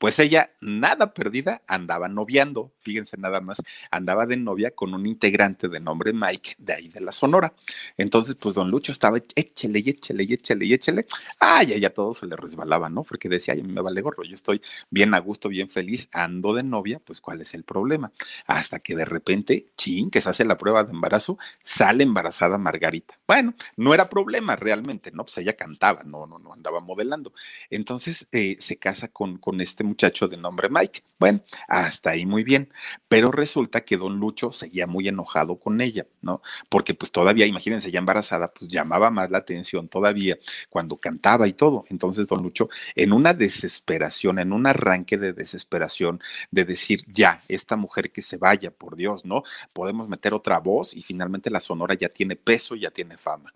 Pues 0.05 0.19
ella, 0.19 0.51
nada 0.61 1.15
perdida, 1.15 1.63
andaba 1.65 2.07
noviando, 2.07 2.71
fíjense 2.81 3.17
nada 3.17 3.41
más, 3.41 3.63
andaba 3.89 4.27
de 4.27 4.37
novia 4.37 4.69
con 4.69 4.93
un 4.93 5.07
integrante 5.07 5.67
de 5.67 5.79
nombre 5.79 6.13
Mike, 6.13 6.57
de 6.59 6.73
ahí 6.73 6.89
de 6.89 7.01
la 7.01 7.11
Sonora. 7.11 7.55
Entonces, 7.97 8.35
pues 8.35 8.53
don 8.53 8.69
Lucho 8.69 8.91
estaba, 8.91 9.17
échele 9.17 9.79
y 9.83 9.89
échele 9.89 10.25
y 10.25 10.33
échele 10.33 10.71
échele. 10.75 11.07
Ay, 11.39 11.73
a 11.73 11.75
ella 11.77 11.91
todo 11.91 12.13
se 12.13 12.27
le 12.27 12.35
resbalaba, 12.35 12.87
¿no? 12.87 13.01
Porque 13.01 13.29
decía, 13.29 13.55
ay, 13.55 13.63
me 13.63 13.81
vale 13.81 14.01
gorro, 14.01 14.23
yo 14.23 14.35
estoy 14.35 14.61
bien 14.91 15.15
a 15.15 15.17
gusto, 15.17 15.49
bien 15.49 15.71
feliz, 15.71 16.07
ando 16.11 16.53
de 16.53 16.61
novia, 16.61 17.01
pues 17.03 17.19
¿cuál 17.19 17.41
es 17.41 17.55
el 17.55 17.63
problema? 17.63 18.11
Hasta 18.45 18.77
que 18.81 18.95
de 18.95 19.05
repente, 19.05 19.71
chin, 19.75 20.11
que 20.11 20.21
se 20.21 20.29
hace 20.29 20.45
la 20.45 20.59
prueba 20.59 20.83
de 20.83 20.91
embarazo, 20.91 21.39
sale 21.63 22.03
embarazada 22.03 22.59
Margarita. 22.59 23.17
Bueno, 23.27 23.55
no 23.75 23.91
era 23.95 24.07
problema 24.07 24.55
realmente, 24.55 25.09
¿no? 25.11 25.23
Pues 25.25 25.39
ella 25.39 25.55
cantaba, 25.55 26.03
no, 26.03 26.27
no, 26.27 26.37
no 26.37 26.53
andaba 26.53 26.79
modelando. 26.79 27.33
Entonces, 27.71 28.27
eh, 28.31 28.57
se 28.59 28.77
casa 28.77 29.07
con, 29.07 29.39
con 29.39 29.61
este 29.61 29.83
muchacho 29.83 29.94
de 29.95 30.37
nombre 30.37 30.69
Mike. 30.69 31.03
Bueno, 31.17 31.41
hasta 31.67 32.11
ahí 32.11 32.25
muy 32.25 32.43
bien, 32.43 32.69
pero 33.07 33.31
resulta 33.31 33.81
que 33.81 33.97
don 33.97 34.19
Lucho 34.19 34.51
seguía 34.51 34.85
muy 34.85 35.07
enojado 35.07 35.57
con 35.57 35.79
ella, 35.79 36.05
¿no? 36.21 36.41
Porque 36.69 36.93
pues 36.93 37.11
todavía, 37.11 37.45
imagínense, 37.45 37.89
ya 37.91 37.99
embarazada, 37.99 38.51
pues 38.51 38.69
llamaba 38.69 39.09
más 39.09 39.31
la 39.31 39.37
atención 39.37 39.87
todavía 39.87 40.37
cuando 40.69 40.97
cantaba 40.97 41.47
y 41.47 41.53
todo. 41.53 41.85
Entonces 41.89 42.27
don 42.27 42.43
Lucho, 42.43 42.69
en 42.95 43.13
una 43.13 43.33
desesperación, 43.33 44.39
en 44.39 44.51
un 44.51 44.67
arranque 44.67 45.17
de 45.17 45.33
desesperación, 45.33 46.19
de 46.51 46.65
decir, 46.65 47.03
ya, 47.07 47.41
esta 47.47 47.77
mujer 47.77 48.11
que 48.11 48.21
se 48.21 48.37
vaya, 48.37 48.71
por 48.71 48.95
Dios, 48.95 49.25
¿no? 49.25 49.43
Podemos 49.73 50.09
meter 50.09 50.33
otra 50.33 50.59
voz 50.59 50.93
y 50.93 51.03
finalmente 51.03 51.49
la 51.49 51.61
sonora 51.61 51.95
ya 51.95 52.09
tiene 52.09 52.35
peso, 52.35 52.75
ya 52.75 52.91
tiene 52.91 53.17
fama 53.17 53.53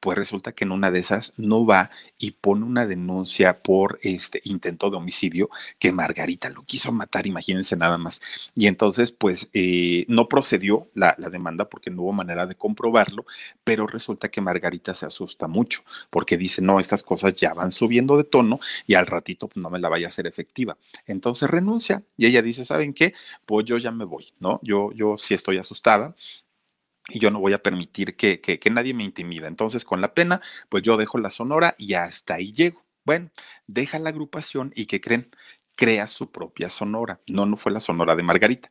pues 0.00 0.18
resulta 0.18 0.52
que 0.52 0.64
en 0.64 0.72
una 0.72 0.92
de 0.92 1.00
esas 1.00 1.32
no 1.36 1.66
va 1.66 1.90
y 2.16 2.32
pone 2.32 2.64
una 2.64 2.86
denuncia 2.86 3.62
por 3.62 3.98
este 4.02 4.40
intento 4.44 4.88
de 4.88 4.96
homicidio 4.96 5.50
que 5.78 5.90
Margarita 5.90 6.48
lo 6.48 6.62
quiso 6.62 6.92
matar, 6.92 7.26
imagínense 7.26 7.76
nada 7.76 7.98
más. 7.98 8.20
Y 8.54 8.68
entonces, 8.68 9.10
pues 9.10 9.50
eh, 9.52 10.04
no 10.08 10.28
procedió 10.28 10.88
la, 10.94 11.16
demanda 11.16 11.68
porque 11.68 11.90
no 11.90 12.02
hubo 12.02 12.12
manera 12.12 12.46
de 12.46 12.54
comprobarlo, 12.54 13.26
pero 13.64 13.88
resulta 13.88 14.28
que 14.28 14.40
Margarita 14.40 14.94
se 14.94 15.06
asusta 15.06 15.48
mucho 15.48 15.82
porque 16.08 16.36
dice, 16.36 16.62
no, 16.62 16.78
estas 16.78 17.02
cosas 17.02 17.34
ya 17.34 17.52
van 17.52 17.72
subiendo 17.72 18.16
de 18.16 18.22
tono 18.22 18.60
y 18.86 18.94
al 18.94 19.06
ratito 19.06 19.48
pues, 19.48 19.56
no 19.56 19.70
me 19.70 19.80
la 19.80 19.88
vaya 19.88 20.06
a 20.06 20.10
hacer 20.10 20.28
efectiva. 20.28 20.76
Entonces 21.06 21.50
renuncia 21.50 22.04
y 22.16 22.26
ella 22.26 22.42
dice, 22.42 22.64
¿saben 22.64 22.94
qué? 22.94 23.12
Pues 23.44 23.66
yo 23.66 23.76
ya 23.76 23.90
me 23.90 24.04
voy, 24.04 24.32
¿no? 24.38 24.60
Yo, 24.62 24.92
yo 24.92 25.18
sí 25.18 25.34
estoy 25.34 25.58
asustada, 25.58 26.14
y 27.08 27.20
yo 27.20 27.30
no 27.30 27.40
voy 27.40 27.52
a 27.52 27.62
permitir 27.62 28.16
que, 28.16 28.40
que, 28.40 28.70
nadie 28.70 28.94
me 28.94 29.04
intimida. 29.04 29.48
Entonces, 29.48 29.84
con 29.84 30.00
la 30.00 30.14
pena, 30.14 30.40
pues 30.68 30.82
yo 30.82 30.96
dejo 30.96 31.18
la 31.18 31.30
sonora 31.30 31.74
y 31.78 31.94
hasta 31.94 32.34
ahí 32.34 32.52
llego. 32.52 32.84
Bueno, 33.04 33.30
deja 33.66 33.98
la 33.98 34.10
agrupación 34.10 34.72
y 34.74 34.86
que 34.86 35.00
creen, 35.00 35.30
crea 35.76 36.08
su 36.08 36.32
propia 36.32 36.68
sonora. 36.68 37.20
No, 37.28 37.46
no 37.46 37.56
fue 37.56 37.70
la 37.72 37.80
sonora 37.80 38.16
de 38.16 38.24
Margarita. 38.24 38.70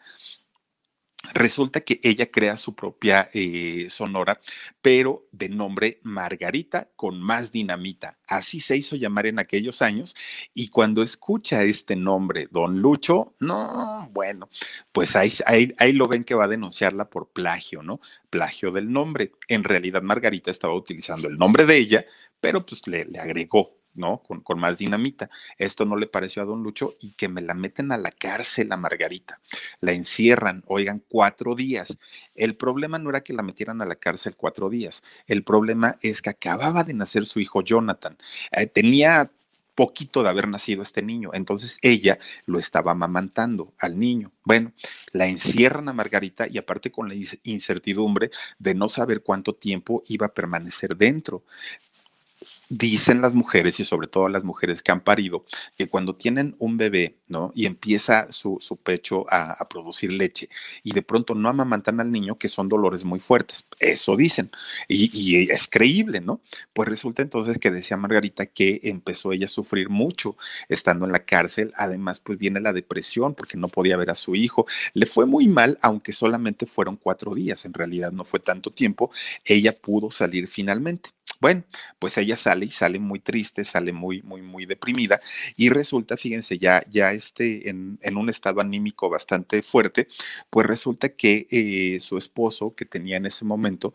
Resulta 1.34 1.82
que 1.82 2.00
ella 2.04 2.32
crea 2.32 2.58
su 2.58 2.76
propia 2.76 3.30
eh, 3.34 3.88
sonora, 3.90 4.42
pero 4.82 5.28
de 5.32 5.50
nombre 5.50 6.00
Margarita 6.04 6.90
con 6.96 7.22
más 7.22 7.52
dinamita. 7.52 8.18
Así 8.28 8.60
se 8.60 8.78
hizo 8.78 8.96
llamar 8.96 9.26
en 9.28 9.40
aquellos 9.40 9.82
años. 9.82 10.16
Y 10.54 10.70
cuando 10.70 11.04
escucha 11.04 11.64
este 11.64 11.96
nombre, 11.96 12.48
Don 12.52 12.82
Lucho, 12.82 13.36
no, 13.40 14.10
bueno, 14.12 14.50
pues 14.92 15.16
ahí, 15.16 15.32
ahí, 15.46 15.74
ahí 15.78 15.94
lo 15.94 16.08
ven 16.08 16.24
que 16.24 16.36
va 16.36 16.46
a 16.46 16.50
denunciarla 16.50 17.10
por 17.10 17.32
plagio, 17.32 17.84
¿no? 17.84 18.00
Plagio 18.30 18.72
del 18.72 18.92
nombre. 18.92 19.32
En 19.48 19.64
realidad, 19.64 20.02
Margarita 20.02 20.52
estaba 20.52 20.76
utilizando 20.76 21.28
el 21.28 21.38
nombre 21.38 21.66
de 21.66 21.78
ella, 21.78 22.06
pero 22.40 22.66
pues 22.66 22.86
le, 22.88 23.06
le 23.06 23.20
agregó 23.20 23.85
¿no? 23.96 24.20
Con, 24.20 24.42
con, 24.42 24.60
más 24.60 24.78
dinamita. 24.78 25.30
Esto 25.58 25.86
no 25.86 25.96
le 25.96 26.08
pareció 26.08 26.42
a 26.42 26.46
don 26.46 26.64
Lucho 26.64 26.96
y 27.00 27.14
que 27.14 27.28
me 27.28 27.42
la 27.42 27.54
meten 27.54 27.92
a 27.92 27.98
la 27.98 28.12
cárcel 28.12 28.72
a 28.72 28.78
Margarita. 28.78 29.40
La 29.82 29.94
encierran, 29.94 30.64
oigan, 30.68 31.02
cuatro 31.08 31.56
días. 31.56 31.98
El 32.36 32.56
problema 32.56 33.00
no 33.00 33.10
era 33.10 33.22
que 33.22 33.34
la 33.34 33.44
metieran 33.44 33.82
a 33.82 33.86
la 33.86 33.96
cárcel 33.96 34.36
cuatro 34.36 34.70
días. 34.70 35.04
El 35.28 35.44
problema 35.44 35.98
es 36.02 36.22
que 36.22 36.30
acababa 36.30 36.84
de 36.84 36.94
nacer 36.94 37.26
su 37.26 37.40
hijo 37.40 37.62
Jonathan. 37.62 38.18
Eh, 38.52 38.68
tenía 38.68 39.32
poquito 39.76 40.24
de 40.24 40.30
haber 40.30 40.48
nacido 40.48 40.82
este 40.82 41.04
niño. 41.04 41.32
Entonces 41.34 41.78
ella 41.82 42.18
lo 42.46 42.58
estaba 42.58 42.94
amamantando 42.94 43.74
al 43.78 44.00
niño. 44.00 44.32
Bueno, 44.44 44.72
la 45.12 45.28
encierran 45.28 45.90
a 45.90 45.94
Margarita 45.94 46.48
y 46.50 46.58
aparte 46.58 46.92
con 46.92 47.10
la 47.10 47.16
incertidumbre 47.44 48.32
de 48.58 48.74
no 48.74 48.90
saber 48.90 49.22
cuánto 49.22 49.54
tiempo 49.54 50.04
iba 50.08 50.28
a 50.28 50.34
permanecer 50.34 50.96
dentro. 50.96 51.44
Dicen 52.70 53.22
las 53.22 53.34
mujeres 53.34 53.80
y 53.80 53.86
sobre 53.86 54.08
todo 54.08 54.28
las 54.30 54.44
mujeres 54.44 54.82
que 54.82 54.92
han 54.92 55.02
parido 55.02 55.46
que 55.78 55.88
cuando 55.88 56.16
tienen 56.16 56.56
un 56.60 56.78
bebé, 56.78 57.18
¿no? 57.28 57.52
Y 57.56 57.66
empieza 57.66 58.32
su, 58.32 58.58
su 58.60 58.78
pecho 58.78 59.26
a, 59.30 59.56
producir 59.70 60.12
leche 60.12 60.50
y 60.84 60.94
de 60.94 61.02
pronto 61.02 61.34
no 61.36 61.50
amamantan 61.50 62.00
al 62.00 62.12
niño, 62.12 62.38
que 62.38 62.48
son 62.50 62.70
dolores 62.70 63.04
muy 63.04 63.20
fuertes. 63.20 63.66
Eso 63.80 64.16
dicen. 64.16 64.52
Y, 64.88 65.10
y 65.14 65.50
es 65.52 65.68
creíble, 65.68 66.22
¿no? 66.22 66.42
Pues 66.74 66.88
resulta 66.90 67.22
entonces 67.22 67.58
que 67.58 67.72
decía 67.72 67.98
Margarita 67.98 68.46
que 68.46 68.80
empezó 68.84 69.32
ella 69.32 69.46
a 69.46 69.50
sufrir 69.50 69.90
mucho 69.90 70.38
estando 70.70 71.06
en 71.06 71.12
la 71.12 71.26
cárcel. 71.26 71.74
Además, 71.76 72.20
pues 72.20 72.38
viene 72.38 72.60
la 72.60 72.74
depresión 72.74 73.36
porque 73.36 73.58
no 73.58 73.68
podía 73.68 73.98
ver 73.98 74.10
a 74.10 74.16
su 74.16 74.36
hijo. 74.36 74.66
Le 74.94 75.06
fue 75.06 75.26
muy 75.26 75.48
mal, 75.48 75.78
aunque 75.82 76.14
solamente 76.14 76.66
fueron 76.66 76.98
cuatro 76.98 77.34
días. 77.34 77.66
En 77.66 77.74
realidad 77.74 78.12
no 78.12 78.26
fue 78.26 78.40
tanto 78.40 78.72
tiempo. 78.72 79.12
Ella 79.44 79.78
pudo 79.78 80.12
salir 80.12 80.48
finalmente. 80.48 81.10
Bueno, 81.42 81.64
pues 82.00 82.18
ella 82.18 82.36
sale 82.36 82.66
y 82.66 82.70
sale 82.70 83.00
muy 83.00 83.20
triste, 83.20 83.66
sale 83.66 83.94
muy, 83.94 84.22
muy, 84.24 84.42
muy 84.42 84.66
deprimida 84.66 85.20
y 85.56 85.70
resulta, 85.70 86.18
fíjense, 86.18 86.58
ya, 86.58 86.84
ya 86.90 87.12
este, 87.12 87.70
en, 87.70 88.00
un 88.18 88.30
estado 88.30 88.62
anímico 88.62 89.10
bastante 89.10 89.62
fuerte, 89.64 90.08
pues 90.50 90.66
resulta 90.68 91.10
que 91.10 91.48
eh, 91.50 92.00
su 92.00 92.18
esposo, 92.18 92.74
que 92.76 92.86
tenía 92.86 93.18
en 93.18 93.26
ese 93.26 93.46
momento, 93.46 93.94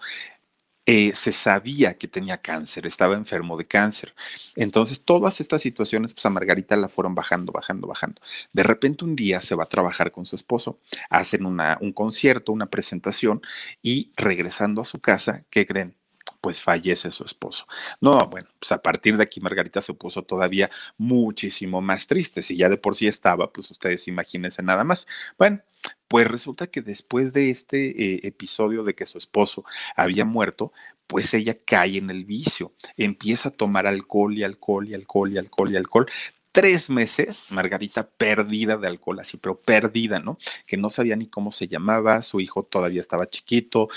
eh, 0.87 1.13
se 1.15 1.33
sabía 1.33 1.97
que 1.99 2.09
tenía 2.09 2.39
cáncer, 2.41 2.87
estaba 2.87 3.15
enfermo 3.15 3.57
de 3.57 3.67
cáncer. 3.67 4.15
Entonces, 4.57 5.05
todas 5.05 5.41
estas 5.41 5.63
situaciones, 5.63 6.13
pues 6.15 6.27
a 6.27 6.31
Margarita 6.31 6.77
la 6.77 6.89
fueron 6.89 7.15
bajando, 7.15 7.53
bajando, 7.53 7.87
bajando. 7.87 8.21
De 8.53 8.63
repente, 8.65 9.05
un 9.05 9.15
día 9.15 9.41
se 9.41 9.55
va 9.55 9.65
a 9.65 9.69
trabajar 9.69 10.11
con 10.11 10.27
su 10.27 10.37
esposo, 10.37 10.81
hacen 11.11 11.47
una, 11.47 11.79
un 11.81 11.93
concierto, 11.93 12.53
una 12.53 12.67
presentación 12.67 13.43
y 13.83 14.13
regresando 14.17 14.81
a 14.83 14.85
su 14.85 15.01
casa, 15.01 15.45
¿qué 15.51 15.67
creen? 15.67 16.00
Pues 16.41 16.63
fallece 16.63 17.11
su 17.11 17.25
esposo. 17.25 17.67
No, 18.01 18.19
bueno, 18.31 18.49
pues 18.59 18.73
a 18.73 18.83
partir 18.83 19.17
de 19.17 19.25
aquí 19.25 19.41
Margarita 19.41 19.81
se 19.81 19.95
puso 19.95 20.23
todavía 20.23 20.71
muchísimo 20.99 21.81
más 21.81 22.07
triste. 22.07 22.43
Si 22.43 22.57
ya 22.57 22.69
de 22.69 22.77
por 22.77 22.97
sí 22.97 23.07
estaba, 23.07 23.53
pues 23.53 23.71
ustedes 23.71 24.09
imagínense 24.09 24.63
nada 24.63 24.85
más. 24.85 25.07
Bueno, 25.39 25.61
pues 26.09 26.27
resulta 26.27 26.67
que 26.67 26.83
después 26.83 27.33
de 27.33 27.51
este 27.51 28.15
eh, 28.15 28.21
episodio 28.25 28.85
de 28.85 28.95
que 28.95 29.07
su 29.07 29.19
esposo 29.19 29.65
había 29.97 30.25
muerto, 30.25 30.73
pues 31.07 31.35
ella 31.35 31.59
cae 31.65 31.99
en 31.99 32.11
el 32.11 32.25
vicio, 32.25 32.73
empieza 32.97 33.49
a 33.49 33.53
tomar 33.53 33.87
alcohol 33.87 34.37
y 34.37 34.45
alcohol 34.45 34.89
y 34.89 34.95
alcohol 34.95 35.33
y 35.33 35.39
alcohol 35.39 35.73
y 35.73 35.77
alcohol, 35.77 36.07
tres 36.53 36.91
meses, 36.91 37.45
Margarita 37.51 38.09
perdida 38.09 38.77
de 38.77 38.89
alcohol, 38.89 39.21
así, 39.21 39.37
pero 39.37 39.61
perdida, 39.61 40.19
¿no? 40.21 40.39
Que 40.67 40.77
no 40.77 40.91
sabía 40.91 41.17
ni 41.17 41.29
cómo 41.29 41.53
se 41.53 41.69
llamaba, 41.69 42.23
su 42.23 42.41
hijo 42.41 42.65
todavía 42.65 43.01
estaba 43.01 43.29
chiquito, 43.29 43.89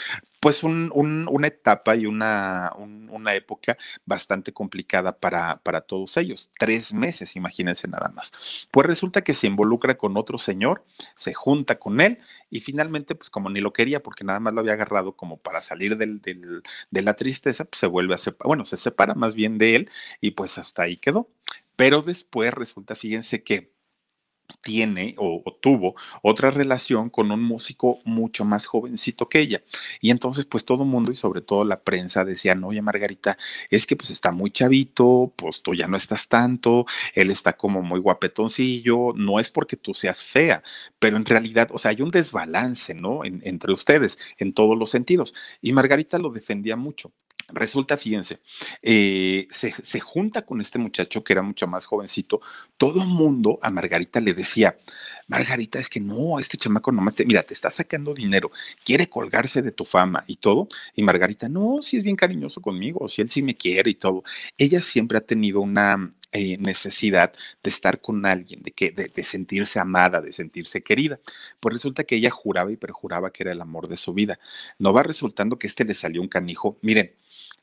pues 0.43 0.61
un, 0.61 0.91
un, 0.93 1.27
una 1.31 1.47
etapa 1.47 1.95
y 1.95 2.05
una, 2.05 2.73
un, 2.77 3.09
una 3.09 3.33
época 3.33 3.77
bastante 4.05 4.51
complicada 4.51 5.17
para, 5.17 5.57
para 5.63 5.79
todos 5.79 6.17
ellos. 6.17 6.51
Tres 6.59 6.93
meses, 6.93 7.37
imagínense 7.37 7.87
nada 7.87 8.11
más. 8.13 8.33
Pues 8.69 8.85
resulta 8.85 9.23
que 9.23 9.33
se 9.33 9.47
involucra 9.47 9.95
con 9.95 10.17
otro 10.17 10.37
señor, 10.37 10.83
se 11.15 11.33
junta 11.33 11.79
con 11.79 12.01
él 12.01 12.19
y 12.49 12.59
finalmente, 12.59 13.15
pues 13.15 13.29
como 13.29 13.49
ni 13.49 13.61
lo 13.61 13.71
quería 13.71 14.03
porque 14.03 14.25
nada 14.25 14.41
más 14.41 14.53
lo 14.53 14.59
había 14.59 14.73
agarrado 14.73 15.15
como 15.15 15.37
para 15.37 15.61
salir 15.61 15.95
del, 15.97 16.21
del, 16.21 16.61
de 16.91 17.01
la 17.01 17.13
tristeza, 17.15 17.63
pues 17.63 17.79
se 17.79 17.87
vuelve 17.87 18.13
a 18.15 18.17
separar, 18.17 18.47
bueno, 18.47 18.65
se 18.65 18.75
separa 18.75 19.15
más 19.15 19.35
bien 19.35 19.57
de 19.57 19.75
él 19.77 19.89
y 20.19 20.31
pues 20.31 20.57
hasta 20.57 20.83
ahí 20.83 20.97
quedó. 20.97 21.29
Pero 21.75 22.01
después 22.01 22.53
resulta, 22.53 22.95
fíjense 22.95 23.43
que 23.43 23.73
tiene 24.61 25.15
o, 25.17 25.43
tuvo 25.61 25.95
otra 26.21 26.51
relación 26.51 27.09
con 27.09 27.31
un 27.31 27.41
músico 27.41 27.99
mucho 28.05 28.45
más 28.45 28.65
jovencito 28.65 29.29
que 29.29 29.39
ella. 29.39 29.63
Y 30.01 30.11
entonces, 30.11 30.45
pues 30.45 30.65
todo 30.65 30.83
el 30.83 30.89
mundo 30.89 31.11
y 31.11 31.15
sobre 31.15 31.41
todo 31.41 31.65
la 31.65 31.81
prensa 31.83 32.25
decían, 32.25 32.63
oye 32.63 32.81
Margarita, 32.81 33.37
es 33.69 33.85
que 33.85 33.95
pues 33.95 34.11
está 34.11 34.31
muy 34.31 34.51
chavito, 34.51 35.33
pues 35.35 35.61
tú 35.61 35.73
ya 35.73 35.87
no 35.87 35.97
estás 35.97 36.27
tanto, 36.27 36.85
él 37.13 37.31
está 37.31 37.53
como 37.53 37.81
muy 37.81 37.99
guapetoncillo, 37.99 39.13
no 39.15 39.39
es 39.39 39.49
porque 39.49 39.77
tú 39.77 39.93
seas 39.93 40.23
fea, 40.23 40.63
pero 40.99 41.17
en 41.17 41.25
realidad, 41.25 41.69
o 41.71 41.77
sea, 41.77 41.91
hay 41.91 42.01
un 42.01 42.09
desbalance, 42.09 42.93
¿no? 42.93 43.25
En, 43.25 43.41
entre 43.43 43.73
ustedes, 43.73 44.17
en 44.37 44.53
todos 44.53 44.77
los 44.77 44.89
sentidos. 44.89 45.33
Y 45.61 45.73
Margarita 45.73 46.19
lo 46.19 46.29
defendía 46.29 46.75
mucho. 46.75 47.11
Resulta, 47.53 47.97
fíjense, 47.97 48.39
eh, 48.81 49.47
se, 49.51 49.99
junta 49.99 50.41
con 50.43 50.59
este 50.59 50.79
muchacho 50.79 51.23
que 51.23 51.33
era 51.33 51.43
mucho 51.43 51.67
más 51.67 51.85
jovencito. 51.85 52.41
Todo 52.77 53.05
mundo 53.05 53.59
a 53.61 53.69
Margarita 53.69 54.19
le 54.19 54.33
decía, 54.33 54.77
Margarita, 55.27 55.79
es 55.79 55.87
que 55.87 55.99
no, 55.99 56.39
este 56.39 56.57
chamaco 56.57 56.91
nomás, 56.91 57.15
te, 57.15 57.25
mira, 57.25 57.43
te 57.43 57.53
está 57.53 57.69
sacando 57.69 58.13
dinero, 58.13 58.51
quiere 58.83 59.07
colgarse 59.07 59.61
de 59.61 59.71
tu 59.71 59.85
fama 59.85 60.23
y 60.27 60.37
todo. 60.37 60.67
Y 60.95 61.03
Margarita, 61.03 61.47
no, 61.47 61.81
si 61.81 61.97
es 61.97 62.03
bien 62.03 62.15
cariñoso 62.15 62.59
conmigo, 62.59 63.07
si 63.07 63.21
él 63.21 63.29
sí 63.29 63.41
me 63.43 63.55
quiere 63.55 63.91
y 63.91 63.95
todo. 63.95 64.23
Ella 64.57 64.81
siempre 64.81 65.19
ha 65.19 65.21
tenido 65.21 65.61
una 65.61 66.11
eh, 66.31 66.57
necesidad 66.57 67.33
de 67.63 67.69
estar 67.69 68.01
con 68.01 68.25
alguien, 68.25 68.63
de, 68.63 68.71
que, 68.71 68.91
de, 68.91 69.11
de, 69.13 69.23
sentirse 69.23 69.79
amada, 69.79 70.21
de 70.21 70.31
sentirse 70.31 70.81
querida. 70.81 71.19
Pues 71.59 71.73
resulta 71.73 72.03
que 72.03 72.15
ella 72.15 72.31
juraba 72.31 72.71
y 72.71 72.77
perjuraba 72.77 73.31
que 73.31 73.43
era 73.43 73.51
el 73.51 73.61
amor 73.61 73.87
de 73.87 73.97
su 73.97 74.13
vida. 74.15 74.39
No 74.79 74.91
va 74.93 75.03
resultando 75.03 75.59
que 75.59 75.67
este 75.67 75.85
le 75.85 75.93
salió 75.93 76.21
un 76.21 76.27
canijo. 76.29 76.77
Miren, 76.81 77.13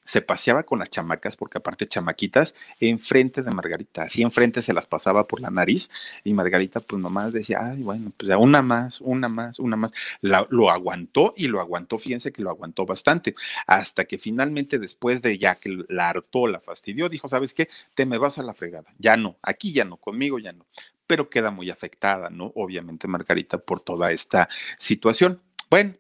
se 0.05 0.23
paseaba 0.23 0.65
con 0.65 0.79
las 0.79 0.91
chamacas, 0.91 1.37
porque 1.37 1.59
aparte 1.59 1.87
chamaquitas, 1.87 2.55
enfrente 2.81 3.43
de 3.43 3.51
Margarita, 3.51 4.03
así 4.03 4.23
enfrente 4.23 4.63
se 4.63 4.73
las 4.73 4.87
pasaba 4.87 5.27
por 5.27 5.41
la 5.41 5.51
nariz 5.51 5.91
y 6.25 6.35
Margarita 6.35 6.81
pues 6.81 7.01
nomás 7.01 7.33
decía, 7.33 7.59
ay, 7.63 7.83
bueno, 7.83 8.13
pues 8.17 8.31
una 8.39 8.63
más, 8.63 9.01
una 9.01 9.29
más, 9.29 9.59
una 9.59 9.77
más. 9.77 9.93
La, 10.21 10.47
lo 10.51 10.71
aguantó 10.71 11.35
y 11.37 11.49
lo 11.49 11.61
aguantó, 11.61 11.99
fíjense 11.99 12.33
que 12.33 12.43
lo 12.43 12.51
aguantó 12.51 12.87
bastante, 12.87 13.35
hasta 13.67 14.05
que 14.05 14.19
finalmente 14.19 14.79
después 14.79 15.23
de 15.23 15.39
ya 15.39 15.57
que 15.57 15.85
la 15.89 16.09
hartó, 16.09 16.47
la 16.47 16.61
fastidió, 16.61 17.09
dijo, 17.09 17.29
¿sabes 17.29 17.55
qué? 17.55 17.69
Te 17.95 18.07
me 18.07 18.19
vas 18.19 18.39
a 18.39 18.43
la 18.43 18.55
fregada, 18.55 18.93
ya 18.99 19.17
no, 19.17 19.39
aquí 19.43 19.73
ya 19.73 19.85
no, 19.85 19.97
conmigo 19.97 20.39
ya 20.39 20.53
no 20.53 20.67
pero 21.07 21.29
queda 21.29 21.51
muy 21.51 21.71
afectada, 21.71 22.31
¿no? 22.31 22.53
Obviamente 22.55 23.09
Margarita 23.09 23.59
por 23.59 23.81
toda 23.81 24.13
esta 24.13 24.49
situación. 24.79 25.43
Bueno, 25.69 25.97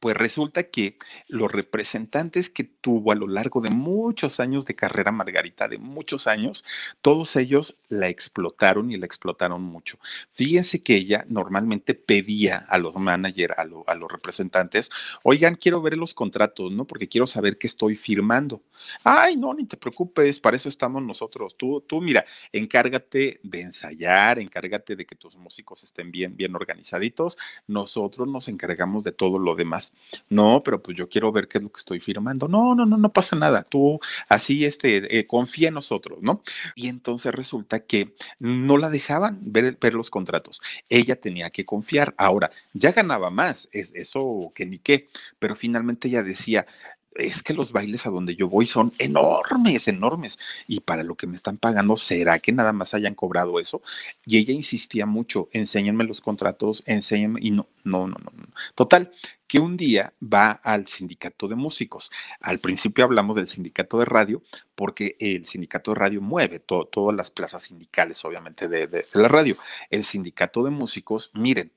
pues 0.00 0.16
resulta 0.16 0.64
que 0.64 0.96
los 1.28 1.50
representantes 1.50 2.50
que 2.50 2.64
tuvo 2.64 3.12
a 3.12 3.14
lo 3.14 3.26
largo 3.26 3.60
de 3.60 3.70
muchos 3.70 4.40
años 4.40 4.64
de 4.64 4.74
carrera 4.74 5.12
Margarita, 5.12 5.68
de 5.68 5.78
muchos 5.78 6.26
años, 6.26 6.64
todos 7.02 7.36
ellos 7.36 7.76
la 7.88 8.08
explotaron 8.08 8.90
y 8.90 8.96
la 8.96 9.06
explotaron 9.06 9.62
mucho. 9.62 9.98
Fíjense 10.32 10.82
que 10.82 10.96
ella 10.96 11.24
normalmente 11.28 11.94
pedía 11.94 12.58
a 12.68 12.78
los 12.78 12.94
managers, 12.96 13.54
a, 13.58 13.64
los 13.64 14.12
representantes, 14.12 14.90
oigan, 15.22 15.54
quiero 15.54 15.80
ver 15.82 15.96
los 15.96 16.14
contratos, 16.14 16.72
¿no? 16.72 16.86
Porque 16.86 17.08
quiero 17.08 17.26
saber 17.26 17.58
qué 17.58 17.66
estoy 17.66 17.96
firmando. 17.96 18.62
Ay, 19.02 19.36
no, 19.36 19.54
ni 19.54 19.64
te 19.64 19.76
preocupes, 19.76 20.40
para 20.40 20.56
eso 20.56 20.68
estamos 20.68 21.02
nosotros. 21.02 21.56
Tú, 21.56 21.82
tú, 21.86 22.00
mira, 22.00 22.24
encárgate 22.52 23.40
de 23.42 23.60
ensayar, 23.60 24.38
encárgate 24.38 24.96
de 24.96 25.06
que 25.06 25.14
tus 25.14 25.36
músicos 25.36 25.82
estén 25.84 26.10
bien, 26.10 26.36
bien 26.36 26.54
organizaditos. 26.54 27.38
Nosotros 27.66 28.28
nos 28.28 28.48
encargamos 28.48 29.04
de 29.04 29.12
todo 29.12 29.38
lo 29.38 29.54
demás. 29.54 29.83
No, 30.28 30.62
pero 30.64 30.82
pues 30.82 30.96
yo 30.96 31.08
quiero 31.08 31.32
ver 31.32 31.48
qué 31.48 31.58
es 31.58 31.64
lo 31.64 31.72
que 31.72 31.78
estoy 31.78 32.00
firmando. 32.00 32.48
No, 32.48 32.74
no, 32.74 32.86
no, 32.86 32.96
no 32.96 33.12
pasa 33.12 33.36
nada. 33.36 33.62
Tú 33.62 34.00
así, 34.28 34.64
este, 34.64 35.18
eh, 35.18 35.26
confía 35.26 35.68
en 35.68 35.74
nosotros, 35.74 36.18
¿no? 36.22 36.42
Y 36.74 36.88
entonces 36.88 37.34
resulta 37.34 37.80
que 37.80 38.14
no 38.38 38.78
la 38.78 38.90
dejaban 38.90 39.38
ver, 39.42 39.76
ver 39.80 39.94
los 39.94 40.10
contratos. 40.10 40.60
Ella 40.88 41.16
tenía 41.16 41.50
que 41.50 41.64
confiar. 41.64 42.14
Ahora, 42.18 42.50
ya 42.72 42.92
ganaba 42.92 43.30
más, 43.30 43.68
es 43.72 43.92
eso 43.94 44.52
que 44.54 44.66
ni 44.66 44.78
qué, 44.78 45.08
pero 45.38 45.56
finalmente 45.56 46.08
ella 46.08 46.22
decía, 46.22 46.66
es 47.14 47.42
que 47.42 47.54
los 47.54 47.72
bailes 47.72 48.06
a 48.06 48.10
donde 48.10 48.36
yo 48.36 48.48
voy 48.48 48.66
son 48.66 48.92
enormes, 48.98 49.88
enormes. 49.88 50.38
Y 50.66 50.80
para 50.80 51.02
lo 51.02 51.14
que 51.14 51.26
me 51.26 51.36
están 51.36 51.58
pagando, 51.58 51.96
¿será 51.96 52.38
que 52.38 52.52
nada 52.52 52.72
más 52.72 52.94
hayan 52.94 53.14
cobrado 53.14 53.60
eso? 53.60 53.82
Y 54.26 54.38
ella 54.38 54.52
insistía 54.52 55.06
mucho, 55.06 55.48
enséñenme 55.52 56.04
los 56.04 56.20
contratos, 56.20 56.82
enséñenme. 56.86 57.40
Y 57.42 57.50
no, 57.50 57.68
no, 57.84 58.06
no, 58.06 58.16
no. 58.18 58.32
Total, 58.74 59.12
que 59.46 59.58
un 59.58 59.76
día 59.76 60.12
va 60.22 60.50
al 60.50 60.86
sindicato 60.86 61.48
de 61.48 61.54
músicos. 61.54 62.10
Al 62.40 62.58
principio 62.58 63.04
hablamos 63.04 63.36
del 63.36 63.46
sindicato 63.46 63.98
de 63.98 64.04
radio, 64.06 64.42
porque 64.74 65.16
el 65.20 65.44
sindicato 65.44 65.92
de 65.92 65.96
radio 65.96 66.20
mueve 66.20 66.58
todas 66.58 67.16
las 67.16 67.30
plazas 67.30 67.64
sindicales, 67.64 68.24
obviamente, 68.24 68.68
de 68.68 69.06
la 69.12 69.28
radio. 69.28 69.56
El 69.90 70.04
sindicato 70.04 70.64
de 70.64 70.70
músicos, 70.70 71.30
miren, 71.34 71.70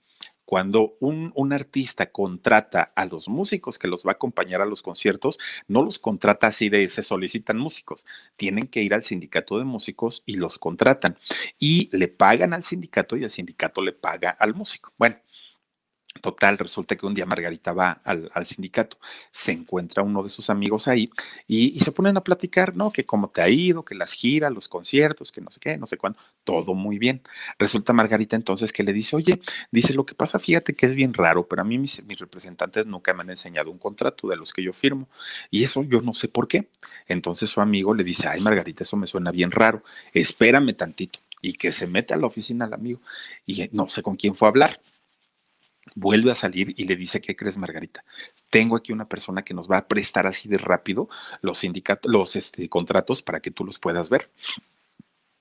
cuando 0.47 0.95
un, 1.01 1.33
un, 1.35 1.51
artista 1.51 2.09
contrata 2.09 2.93
a 2.95 3.03
los 3.05 3.27
músicos 3.27 3.77
que 3.77 3.89
los 3.89 4.05
va 4.05 4.11
a 4.11 4.13
acompañar 4.13 4.61
a 4.61 4.65
los 4.65 4.81
conciertos, 4.81 5.39
no 5.67 5.83
los 5.83 5.99
contrata 5.99 6.47
así 6.47 6.69
de 6.69 6.87
se 6.87 7.03
solicitan 7.03 7.57
músicos, 7.57 8.05
tienen 8.37 8.67
que 8.67 8.81
ir 8.81 8.93
al 8.93 9.03
sindicato 9.03 9.57
de 9.57 9.65
músicos 9.65 10.23
y 10.25 10.37
los 10.37 10.57
contratan 10.57 11.17
y 11.59 11.89
le 11.91 12.07
pagan 12.07 12.53
al 12.53 12.63
sindicato 12.63 13.17
y 13.17 13.25
el 13.25 13.29
sindicato 13.29 13.81
le 13.81 13.91
paga 13.91 14.29
al 14.39 14.55
músico. 14.55 14.93
Bueno, 14.97 15.17
Total, 16.21 16.57
resulta 16.57 16.95
que 16.95 17.05
un 17.05 17.13
día 17.13 17.25
Margarita 17.25 17.73
va 17.73 18.01
al, 18.03 18.45
sindicato, 18.45 18.97
se 19.31 19.51
encuentra 19.51 20.03
uno 20.03 20.23
de 20.23 20.29
sus 20.29 20.49
amigos 20.49 20.87
ahí 20.87 21.09
y, 21.47 21.79
se 21.79 21.91
ponen 21.91 22.17
a 22.17 22.21
platicar, 22.21 22.75
¿no? 22.75 22.91
Que 22.91 23.05
cómo 23.05 23.29
te 23.29 23.41
ha 23.41 23.49
ido, 23.49 23.83
que 23.85 23.95
las 23.95 24.13
giras, 24.13 24.51
los 24.51 24.67
conciertos, 24.67 25.31
que 25.31 25.41
no 25.41 25.51
sé 25.51 25.59
qué, 25.59 25.77
no 25.77 25.87
sé 25.87 25.97
cuándo, 25.97 26.19
todo 26.43 26.73
muy 26.73 26.97
bien. 26.97 27.21
Resulta 27.59 27.93
Margarita 27.93 28.35
entonces 28.35 28.73
que 28.73 28.83
le 28.83 28.93
dice, 28.93 29.15
oye, 29.15 29.39
dice, 29.71 29.93
lo 29.93 30.05
que 30.05 30.15
pasa, 30.15 30.39
fíjate 30.39 30.75
que 30.75 30.85
es 30.85 30.93
bien 30.93 31.13
raro, 31.13 31.47
pero 31.47 31.61
a 31.61 31.65
mí 31.65 31.77
mis, 31.77 32.03
mis 32.05 32.19
representantes 32.19 32.85
nunca 32.85 33.13
me 33.13 33.21
han 33.21 33.29
enseñado 33.29 33.71
un 33.71 33.77
contrato 33.77 34.27
de 34.27 34.35
los 34.35 34.53
que 34.53 34.63
yo 34.63 34.73
firmo 34.73 35.07
y 35.51 35.63
eso 35.63 35.83
yo 35.83 36.01
no 36.01 36.13
sé 36.13 36.27
por 36.27 36.47
qué. 36.47 36.69
Entonces 37.07 37.49
su 37.49 37.61
amigo 37.61 37.93
le 37.93 38.03
dice, 38.03 38.27
ay 38.27 38.41
Margarita, 38.41 38.83
eso 38.83 38.97
me 38.97 39.07
suena 39.07 39.31
bien 39.31 39.51
raro, 39.51 39.83
espérame 40.13 40.73
tantito. 40.73 41.19
Y 41.41 41.53
que 41.53 41.71
se 41.71 41.85
mete 41.85 42.13
a 42.13 42.17
la 42.17 42.27
oficina 42.27 42.65
al 42.65 42.73
amigo 42.73 42.99
y 43.45 43.69
no 43.71 43.89
sé 43.89 44.01
con 44.01 44.15
quién 44.15 44.33
fue 44.35 44.47
a 44.47 44.49
hablar 44.49 44.81
vuelve 45.97 46.31
a 46.31 46.35
salir 46.35 46.73
y 46.77 46.85
le 46.85 46.95
dice, 46.95 47.19
¿qué 47.21 47.35
crees, 47.35 47.57
Margarita? 47.57 48.05
Tengo 48.51 48.75
aquí 48.75 48.93
una 48.93 49.07
persona 49.07 49.41
que 49.43 49.55
nos 49.55 49.69
va 49.69 49.77
a 49.77 49.87
prestar 49.87 50.27
así 50.27 50.47
de 50.47 50.59
rápido 50.59 51.09
los 51.41 51.59
sindicatos, 51.59 52.11
los 52.11 52.35
este, 52.35 52.69
contratos 52.69 53.23
para 53.23 53.39
que 53.39 53.51
tú 53.51 53.65
los 53.65 53.79
puedas 53.79 54.09
ver. 54.09 54.29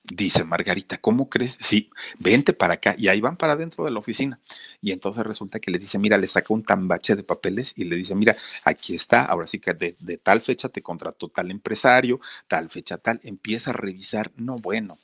Dice 0.03 0.43
Margarita, 0.45 0.97
¿cómo 0.97 1.29
crees? 1.29 1.57
Sí, 1.59 1.91
vente 2.17 2.53
para 2.53 2.75
acá. 2.75 2.95
Y 2.97 3.09
ahí 3.09 3.21
van 3.21 3.37
para 3.37 3.53
adentro 3.53 3.83
de 3.85 3.91
la 3.91 3.99
oficina. 3.99 4.39
Y 4.81 4.93
entonces 4.93 5.23
resulta 5.25 5.59
que 5.59 5.69
le 5.69 5.79
dice, 5.79 5.99
mira, 5.99 6.17
le 6.17 6.27
saca 6.27 6.53
un 6.53 6.63
tambache 6.63 7.15
de 7.15 7.23
papeles 7.23 7.73
y 7.75 7.83
le 7.83 7.97
dice, 7.97 8.15
mira, 8.15 8.35
aquí 8.63 8.95
está, 8.95 9.25
ahora 9.25 9.45
sí 9.47 9.59
que 9.59 9.73
de, 9.73 9.95
de 9.99 10.17
tal 10.17 10.41
fecha 10.41 10.69
te 10.69 10.81
contrató 10.81 11.29
tal 11.29 11.51
empresario, 11.51 12.19
tal 12.47 12.69
fecha 12.69 12.97
tal. 12.97 13.19
Empieza 13.23 13.71
a 13.71 13.73
revisar, 13.73 14.31
no, 14.37 14.55
bueno. 14.55 14.97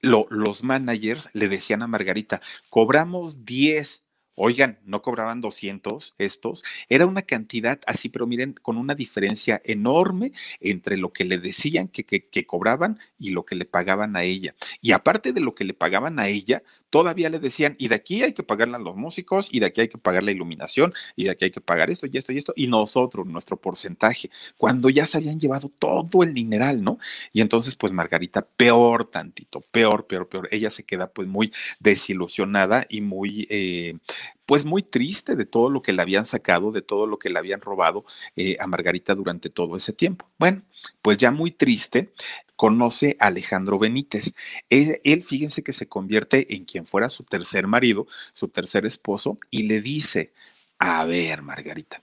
Lo, 0.00 0.26
los 0.30 0.62
managers 0.62 1.28
le 1.32 1.48
decían 1.48 1.82
a 1.82 1.88
Margarita, 1.88 2.40
cobramos 2.70 3.44
10 3.44 4.05
Oigan, 4.36 4.78
no 4.84 5.00
cobraban 5.02 5.40
200 5.40 6.14
estos, 6.18 6.62
era 6.88 7.06
una 7.06 7.22
cantidad 7.22 7.80
así, 7.86 8.10
pero 8.10 8.26
miren, 8.26 8.54
con 8.60 8.76
una 8.76 8.94
diferencia 8.94 9.60
enorme 9.64 10.32
entre 10.60 10.98
lo 10.98 11.12
que 11.12 11.24
le 11.24 11.38
decían 11.38 11.88
que, 11.88 12.04
que, 12.04 12.46
cobraban 12.46 12.98
y 13.18 13.30
lo 13.30 13.46
que 13.46 13.56
le 13.56 13.64
pagaban 13.64 14.14
a 14.14 14.24
ella. 14.24 14.54
Y 14.82 14.92
aparte 14.92 15.32
de 15.32 15.40
lo 15.40 15.54
que 15.54 15.64
le 15.64 15.72
pagaban 15.72 16.18
a 16.18 16.28
ella, 16.28 16.62
todavía 16.90 17.28
le 17.28 17.38
decían, 17.38 17.76
y 17.78 17.88
de 17.88 17.94
aquí 17.96 18.22
hay 18.22 18.32
que 18.32 18.42
pagarle 18.42 18.76
a 18.76 18.78
los 18.78 18.96
músicos, 18.96 19.48
y 19.50 19.60
de 19.60 19.66
aquí 19.66 19.80
hay 19.82 19.88
que 19.88 19.98
pagar 19.98 20.22
la 20.22 20.30
iluminación, 20.30 20.92
y 21.14 21.24
de 21.24 21.30
aquí 21.30 21.46
hay 21.46 21.50
que 21.50 21.60
pagar 21.60 21.90
esto 21.90 22.06
y 22.06 22.16
esto 22.16 22.32
y 22.32 22.38
esto, 22.38 22.52
y 22.56 22.66
nosotros, 22.68 23.26
nuestro 23.26 23.56
porcentaje, 23.56 24.30
cuando 24.56 24.90
ya 24.90 25.06
se 25.06 25.18
habían 25.18 25.38
llevado 25.40 25.68
todo 25.68 26.22
el 26.22 26.34
dineral, 26.34 26.82
¿no? 26.82 26.98
Y 27.32 27.40
entonces, 27.40 27.76
pues 27.76 27.92
Margarita, 27.92 28.42
peor 28.42 29.10
tantito, 29.10 29.60
peor, 29.60 30.06
peor, 30.06 30.28
peor. 30.28 30.48
Ella 30.50 30.70
se 30.70 30.84
queda 30.84 31.08
pues 31.08 31.28
muy 31.28 31.52
desilusionada 31.80 32.86
y 32.88 33.00
muy... 33.00 33.46
Eh, 33.50 33.98
pues 34.46 34.64
muy 34.64 34.82
triste 34.82 35.36
de 35.36 35.44
todo 35.44 35.68
lo 35.70 35.82
que 35.82 35.92
le 35.92 36.02
habían 36.02 36.24
sacado, 36.24 36.72
de 36.72 36.82
todo 36.82 37.06
lo 37.06 37.18
que 37.18 37.28
le 37.28 37.38
habían 37.38 37.60
robado 37.60 38.04
eh, 38.36 38.56
a 38.60 38.66
Margarita 38.66 39.14
durante 39.14 39.50
todo 39.50 39.76
ese 39.76 39.92
tiempo. 39.92 40.30
Bueno, 40.38 40.62
pues 41.02 41.18
ya 41.18 41.30
muy 41.30 41.50
triste, 41.50 42.12
conoce 42.54 43.16
a 43.20 43.26
Alejandro 43.26 43.78
Benítez. 43.78 44.34
Él, 44.70 45.00
él, 45.04 45.24
fíjense 45.24 45.62
que 45.62 45.72
se 45.72 45.88
convierte 45.88 46.54
en 46.54 46.64
quien 46.64 46.86
fuera 46.86 47.08
su 47.08 47.24
tercer 47.24 47.66
marido, 47.66 48.06
su 48.32 48.48
tercer 48.48 48.86
esposo, 48.86 49.38
y 49.50 49.64
le 49.64 49.80
dice, 49.80 50.32
a 50.78 51.04
ver, 51.04 51.42
Margarita, 51.42 52.02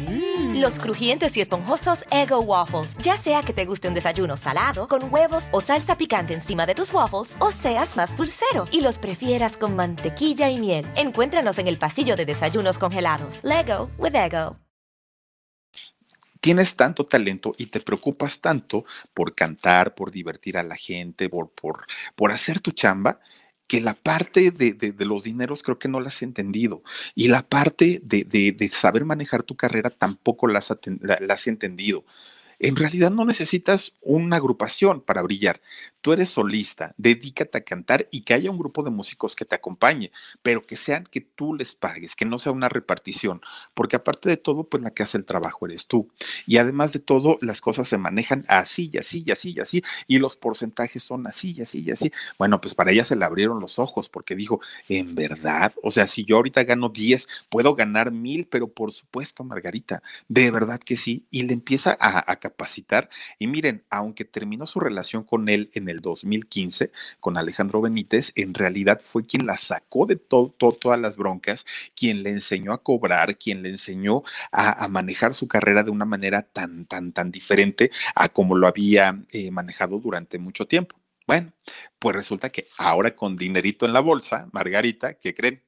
Mm. 0.00 0.60
Los 0.60 0.78
crujientes 0.78 1.36
y 1.36 1.40
esponjosos 1.40 2.04
Ego 2.10 2.40
Waffles. 2.40 2.96
Ya 2.98 3.16
sea 3.16 3.42
que 3.42 3.52
te 3.52 3.64
guste 3.64 3.88
un 3.88 3.94
desayuno 3.94 4.36
salado, 4.36 4.88
con 4.88 5.12
huevos 5.12 5.48
o 5.52 5.60
salsa 5.60 5.96
picante 5.96 6.34
encima 6.34 6.66
de 6.66 6.74
tus 6.74 6.92
waffles, 6.92 7.34
o 7.38 7.50
seas 7.50 7.96
más 7.96 8.16
dulcero 8.16 8.64
y 8.72 8.80
los 8.80 8.98
prefieras 8.98 9.56
con 9.56 9.76
mantequilla 9.76 10.50
y 10.50 10.58
miel. 10.58 10.86
Encuéntranos 10.96 11.58
en 11.58 11.68
el 11.68 11.78
pasillo 11.78 12.16
de 12.16 12.26
desayunos 12.26 12.78
congelados. 12.78 13.40
Lego 13.42 13.90
with 13.98 14.14
Ego. 14.14 14.56
Tienes 16.40 16.76
tanto 16.76 17.06
talento 17.06 17.54
y 17.56 17.66
te 17.66 17.80
preocupas 17.80 18.38
tanto 18.38 18.84
por 19.14 19.34
cantar, 19.34 19.94
por 19.94 20.10
divertir 20.10 20.58
a 20.58 20.62
la 20.62 20.76
gente, 20.76 21.30
por, 21.30 21.48
por, 21.48 21.86
por 22.14 22.32
hacer 22.32 22.60
tu 22.60 22.70
chamba, 22.72 23.18
que 23.66 23.80
la 23.80 23.94
parte 23.94 24.50
de, 24.50 24.94
los 24.98 25.22
dineros 25.22 25.62
creo 25.62 25.78
que 25.78 25.88
no 25.88 26.00
la 26.00 26.08
has 26.08 26.22
entendido 26.22 26.82
y 27.14 27.28
la 27.28 27.46
parte 27.46 28.00
de, 28.02 28.70
saber 28.72 29.04
manejar 29.04 29.42
tu 29.42 29.56
carrera 29.56 29.90
tampoco 29.90 30.46
la 30.46 30.58
has 30.58 31.46
entendido. 31.46 32.04
En 32.58 32.76
realidad 32.76 33.10
no 33.10 33.24
necesitas 33.24 33.92
una 34.00 34.36
agrupación 34.36 35.00
para 35.00 35.22
brillar. 35.22 35.60
Tú 36.00 36.12
eres 36.12 36.28
solista, 36.28 36.94
dedícate 36.98 37.56
a 37.58 37.62
cantar 37.62 38.08
y 38.10 38.22
que 38.22 38.34
haya 38.34 38.50
un 38.50 38.58
grupo 38.58 38.82
de 38.82 38.90
músicos 38.90 39.34
que 39.34 39.46
te 39.46 39.54
acompañe, 39.54 40.12
pero 40.42 40.62
que 40.62 40.76
sean 40.76 41.04
que 41.04 41.22
tú 41.22 41.54
les 41.54 41.74
pagues, 41.74 42.14
que 42.14 42.26
no 42.26 42.38
sea 42.38 42.52
una 42.52 42.68
repartición, 42.68 43.40
porque 43.72 43.96
aparte 43.96 44.28
de 44.28 44.36
todo, 44.36 44.64
pues 44.64 44.82
la 44.82 44.90
que 44.90 45.02
hace 45.02 45.16
el 45.16 45.24
trabajo 45.24 45.66
eres 45.66 45.86
tú. 45.86 46.10
Y 46.46 46.58
además 46.58 46.92
de 46.92 46.98
todo, 46.98 47.38
las 47.40 47.62
cosas 47.62 47.88
se 47.88 47.96
manejan 47.96 48.44
así 48.48 48.90
y 48.92 48.98
así 48.98 49.24
así 49.30 49.58
así, 49.60 49.82
y 50.06 50.18
los 50.18 50.36
porcentajes 50.36 51.02
son 51.02 51.26
así 51.26 51.60
así 51.62 51.90
así. 51.90 52.12
Bueno, 52.38 52.60
pues 52.60 52.74
para 52.74 52.92
ella 52.92 53.04
se 53.04 53.16
le 53.16 53.24
abrieron 53.24 53.60
los 53.60 53.78
ojos 53.78 54.10
porque 54.10 54.36
dijo, 54.36 54.60
en 54.88 55.14
verdad, 55.14 55.72
o 55.82 55.90
sea, 55.90 56.06
si 56.06 56.24
yo 56.24 56.36
ahorita 56.36 56.64
gano 56.64 56.90
10, 56.90 57.28
puedo 57.48 57.74
ganar 57.74 58.10
mil, 58.10 58.46
pero 58.46 58.68
por 58.68 58.92
supuesto, 58.92 59.42
Margarita, 59.42 60.02
de 60.28 60.50
verdad 60.50 60.80
que 60.80 60.96
sí, 60.98 61.24
y 61.30 61.44
le 61.44 61.54
empieza 61.54 61.96
a 61.98 62.36
capacitar. 62.44 63.08
Y 63.38 63.46
miren, 63.46 63.84
aunque 63.88 64.26
terminó 64.26 64.66
su 64.66 64.78
relación 64.78 65.24
con 65.24 65.48
él 65.48 65.70
en 65.72 65.88
el 65.88 66.00
2015 66.00 66.92
con 67.18 67.38
Alejandro 67.38 67.80
Benítez, 67.80 68.32
en 68.36 68.52
realidad 68.52 69.00
fue 69.02 69.24
quien 69.24 69.46
la 69.46 69.56
sacó 69.56 70.04
de 70.04 70.16
todo, 70.16 70.50
todas 70.50 71.00
las 71.00 71.16
broncas, 71.16 71.64
quien 71.96 72.22
le 72.22 72.30
enseñó 72.30 72.74
a 72.74 72.82
cobrar, 72.82 73.38
quien 73.38 73.62
le 73.62 73.70
enseñó 73.70 74.24
a, 74.52 74.86
manejar 74.88 75.32
su 75.32 75.48
carrera 75.48 75.82
de 75.82 75.90
una 75.90 76.04
manera 76.04 76.42
tan, 76.42 76.84
tan, 76.84 77.12
tan 77.12 77.30
diferente 77.30 77.90
a 78.14 78.28
como 78.28 78.56
lo 78.56 78.66
había 78.68 79.18
eh, 79.32 79.50
manejado 79.50 79.98
durante 79.98 80.38
mucho 80.38 80.66
tiempo. 80.66 80.96
Bueno, 81.26 81.52
pues 81.98 82.14
resulta 82.14 82.50
que 82.50 82.66
ahora 82.76 83.16
con 83.16 83.36
dinerito 83.36 83.86
en 83.86 83.94
la 83.94 84.00
bolsa, 84.00 84.48
Margarita, 84.52 85.14
¿qué 85.14 85.34
creen? 85.34 85.62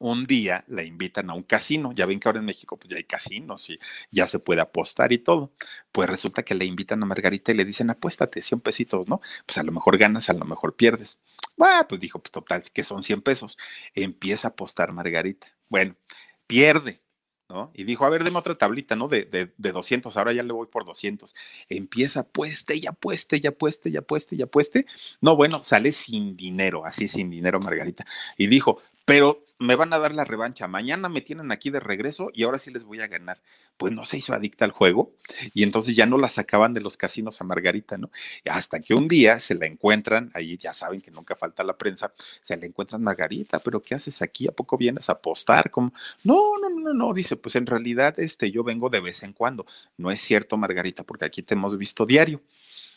Un 0.00 0.26
día 0.26 0.64
la 0.66 0.82
invitan 0.82 1.30
a 1.30 1.34
un 1.34 1.42
casino. 1.44 1.92
Ya 1.92 2.06
ven 2.06 2.18
que 2.18 2.28
ahora 2.28 2.40
en 2.40 2.46
México 2.46 2.76
pues 2.78 2.90
ya 2.90 2.96
hay 2.96 3.04
casinos 3.04 3.68
y 3.70 3.78
ya 4.10 4.26
se 4.26 4.38
puede 4.40 4.60
apostar 4.62 5.12
y 5.12 5.18
todo. 5.18 5.52
Pues 5.92 6.08
resulta 6.08 6.42
que 6.42 6.54
le 6.54 6.64
invitan 6.64 7.02
a 7.02 7.06
Margarita 7.06 7.52
y 7.52 7.54
le 7.54 7.64
dicen, 7.64 7.90
apuéstate 7.90 8.42
100 8.42 8.60
pesitos, 8.60 9.08
¿no? 9.08 9.20
Pues 9.46 9.58
a 9.58 9.62
lo 9.62 9.72
mejor 9.72 9.98
ganas, 9.98 10.30
a 10.30 10.32
lo 10.32 10.44
mejor 10.46 10.74
pierdes. 10.74 11.18
Bueno, 11.56 11.86
pues 11.88 12.00
dijo, 12.00 12.18
pues 12.18 12.32
total, 12.32 12.62
que 12.72 12.82
son 12.82 13.02
100 13.02 13.22
pesos. 13.22 13.58
Empieza 13.94 14.48
a 14.48 14.50
apostar 14.52 14.92
Margarita. 14.92 15.48
Bueno, 15.68 15.96
pierde. 16.46 17.02
¿no? 17.48 17.72
Y 17.74 17.82
dijo, 17.84 18.04
a 18.04 18.10
ver, 18.10 18.22
deme 18.22 18.38
otra 18.38 18.56
tablita, 18.56 18.94
¿no? 18.94 19.08
De, 19.08 19.24
de, 19.24 19.52
de 19.56 19.72
200, 19.72 20.16
ahora 20.16 20.32
ya 20.32 20.44
le 20.44 20.52
voy 20.52 20.68
por 20.68 20.84
200. 20.84 21.34
Empieza, 21.68 22.20
apueste 22.20 22.76
y 22.76 22.86
apueste 22.86 23.40
y 23.42 23.46
apueste 23.48 23.90
y 23.90 23.96
apueste 23.96 24.36
y 24.36 24.42
apueste. 24.42 24.86
No, 25.20 25.34
bueno, 25.36 25.60
sale 25.62 25.90
sin 25.90 26.36
dinero, 26.36 26.86
así 26.86 27.08
sin 27.08 27.28
dinero, 27.28 27.58
Margarita. 27.60 28.06
Y 28.38 28.46
dijo, 28.46 28.80
pero 29.10 29.44
me 29.58 29.74
van 29.74 29.92
a 29.92 29.98
dar 29.98 30.14
la 30.14 30.22
revancha. 30.22 30.68
Mañana 30.68 31.08
me 31.08 31.20
tienen 31.20 31.50
aquí 31.50 31.70
de 31.70 31.80
regreso 31.80 32.30
y 32.32 32.44
ahora 32.44 32.58
sí 32.58 32.70
les 32.70 32.84
voy 32.84 33.00
a 33.00 33.08
ganar. 33.08 33.40
Pues 33.76 33.92
no 33.92 34.04
se 34.04 34.18
hizo 34.18 34.34
adicta 34.34 34.64
al 34.64 34.70
juego 34.70 35.10
y 35.52 35.64
entonces 35.64 35.96
ya 35.96 36.06
no 36.06 36.16
la 36.16 36.28
sacaban 36.28 36.74
de 36.74 36.80
los 36.80 36.96
casinos 36.96 37.40
a 37.40 37.44
Margarita, 37.44 37.98
¿no? 37.98 38.08
Hasta 38.48 38.78
que 38.78 38.94
un 38.94 39.08
día 39.08 39.40
se 39.40 39.56
la 39.56 39.66
encuentran, 39.66 40.30
ahí 40.32 40.56
ya 40.58 40.72
saben 40.74 41.00
que 41.00 41.10
nunca 41.10 41.34
falta 41.34 41.64
la 41.64 41.76
prensa, 41.76 42.12
se 42.44 42.56
la 42.56 42.66
encuentran 42.66 43.02
Margarita, 43.02 43.58
pero 43.58 43.82
¿qué 43.82 43.96
haces 43.96 44.22
aquí? 44.22 44.46
¿A 44.46 44.52
poco 44.52 44.76
vienes 44.76 45.08
a 45.08 45.14
apostar? 45.14 45.72
Como, 45.72 45.92
no, 46.22 46.56
no, 46.60 46.70
no, 46.70 46.94
no, 46.94 47.12
dice, 47.12 47.34
pues 47.34 47.56
en 47.56 47.66
realidad 47.66 48.14
este, 48.20 48.52
yo 48.52 48.62
vengo 48.62 48.90
de 48.90 49.00
vez 49.00 49.24
en 49.24 49.32
cuando. 49.32 49.66
No 49.96 50.12
es 50.12 50.20
cierto, 50.20 50.56
Margarita, 50.56 51.02
porque 51.02 51.24
aquí 51.24 51.42
te 51.42 51.54
hemos 51.54 51.76
visto 51.76 52.06
diario. 52.06 52.40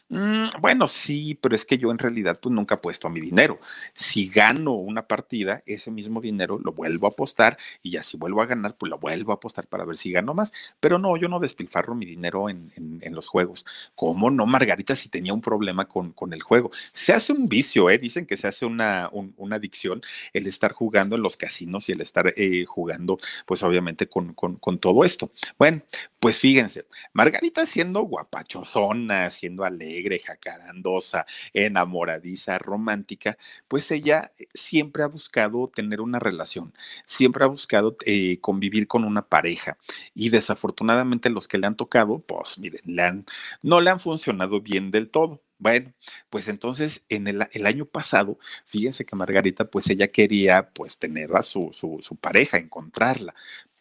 Mm, 0.10 0.48
bueno, 0.62 0.86
sí, 0.86 1.40
pero 1.42 1.56
es 1.56 1.66
que 1.66 1.78
yo 1.80 1.90
en 1.90 1.98
realidad 1.98 2.40
pues 2.40 2.54
nunca 2.54 2.76
apuesto 2.76 3.08
a 3.08 3.10
mi 3.10 3.20
dinero. 3.20 3.60
Si 3.96 4.30
gano 4.30 4.74
una 4.74 5.08
partida, 5.08 5.64
ese 5.66 5.90
mismo 5.90 6.22
dinero 6.22 6.60
lo 6.64 6.72
vuelvo 6.74 7.08
a 7.08 7.12
apostar 7.12 7.58
y 7.82 7.92
ya 7.92 8.04
si 8.04 8.18
vuelvo 8.18 8.42
a 8.42 8.46
ganar, 8.46 8.76
pues 8.78 8.90
lo 8.92 9.00
vuelvo 9.00 9.32
a 9.32 9.36
apostar 9.36 9.66
para 9.68 9.86
ver 9.86 9.98
si 9.98 10.12
gano 10.12 10.34
más. 10.36 10.52
Pero 10.80 11.00
no, 11.00 11.18
yo 11.18 11.30
no 11.30 11.40
despilfarro 11.40 11.96
mi 11.96 12.06
dinero 12.06 12.50
en, 12.50 12.72
los 13.14 13.28
juegos. 13.28 13.66
¿Cómo 13.96 14.30
no, 14.30 14.46
Margarita, 14.46 14.96
si 14.96 15.10
tenía 15.10 15.34
un 15.34 15.42
problema 15.42 15.88
con, 15.88 16.14
con, 16.14 16.34
el 16.34 16.42
juego? 16.44 16.72
Se 16.92 17.14
hace 17.14 17.32
un 17.32 17.48
vicio, 17.48 17.90
¿eh? 17.90 17.98
Dicen 17.98 18.26
que 18.26 18.38
se 18.38 18.48
hace 18.48 18.66
una, 18.66 19.10
una 19.12 19.56
adicción 19.56 20.02
el 20.34 20.48
estar 20.48 20.74
jugando 20.74 21.16
en 21.16 21.22
los 21.22 21.38
casinos 21.38 21.90
y 21.90 21.94
el 21.94 22.02
estar 22.02 22.34
eh, 22.36 22.66
jugando, 22.66 23.20
pues 23.46 23.64
obviamente 23.64 24.08
con, 24.08 24.34
con, 24.34 24.58
con 24.58 24.80
todo 24.80 25.04
esto. 25.04 25.32
Bueno, 25.58 25.82
pues 26.20 26.38
fíjense, 26.38 26.86
Margarita 27.14 27.66
siendo 27.66 28.02
guapachosona, 28.04 29.30
siendo 29.30 29.64
alegre, 29.64 29.93
jacarandosa, 30.24 31.26
enamoradiza, 31.54 32.58
romántica, 32.58 33.38
pues 33.68 33.92
ella 33.92 34.32
eh, 34.38 34.48
siempre 34.54 35.04
ha 35.04 35.08
buscado 35.08 35.70
tener 35.74 36.02
una 36.02 36.20
relación, 36.20 36.74
siempre 37.06 37.44
ha 37.44 37.48
buscado 37.48 37.98
eh, 38.06 38.40
convivir 38.42 38.88
con 38.88 39.04
una 39.04 39.28
pareja 39.28 39.78
y 40.16 40.30
desafortunadamente 40.30 41.30
los 41.30 41.48
que 41.48 41.58
le 41.58 41.68
han 41.68 41.76
tocado, 41.76 42.20
pues 42.20 42.58
miren, 42.58 42.82
le 42.86 43.04
no 43.62 43.82
le 43.82 43.90
han 43.90 44.00
funcionado 44.00 44.62
bien 44.62 44.92
del 44.92 45.10
todo. 45.10 45.42
Bueno, 45.60 45.94
pues 46.30 46.48
entonces 46.50 47.04
en 47.10 47.28
el, 47.28 47.48
el, 47.54 47.66
año 47.66 47.86
pasado, 47.86 48.38
fíjense 48.66 49.06
que 49.06 49.16
Margarita, 49.16 49.66
pues 49.66 49.90
ella 49.90 50.10
quería 50.10 50.70
pues 50.72 50.98
tener 50.98 51.34
a 51.36 51.42
su, 51.42 51.70
su, 51.74 52.00
su 52.02 52.18
pareja, 52.18 52.58
encontrarla, 52.58 53.34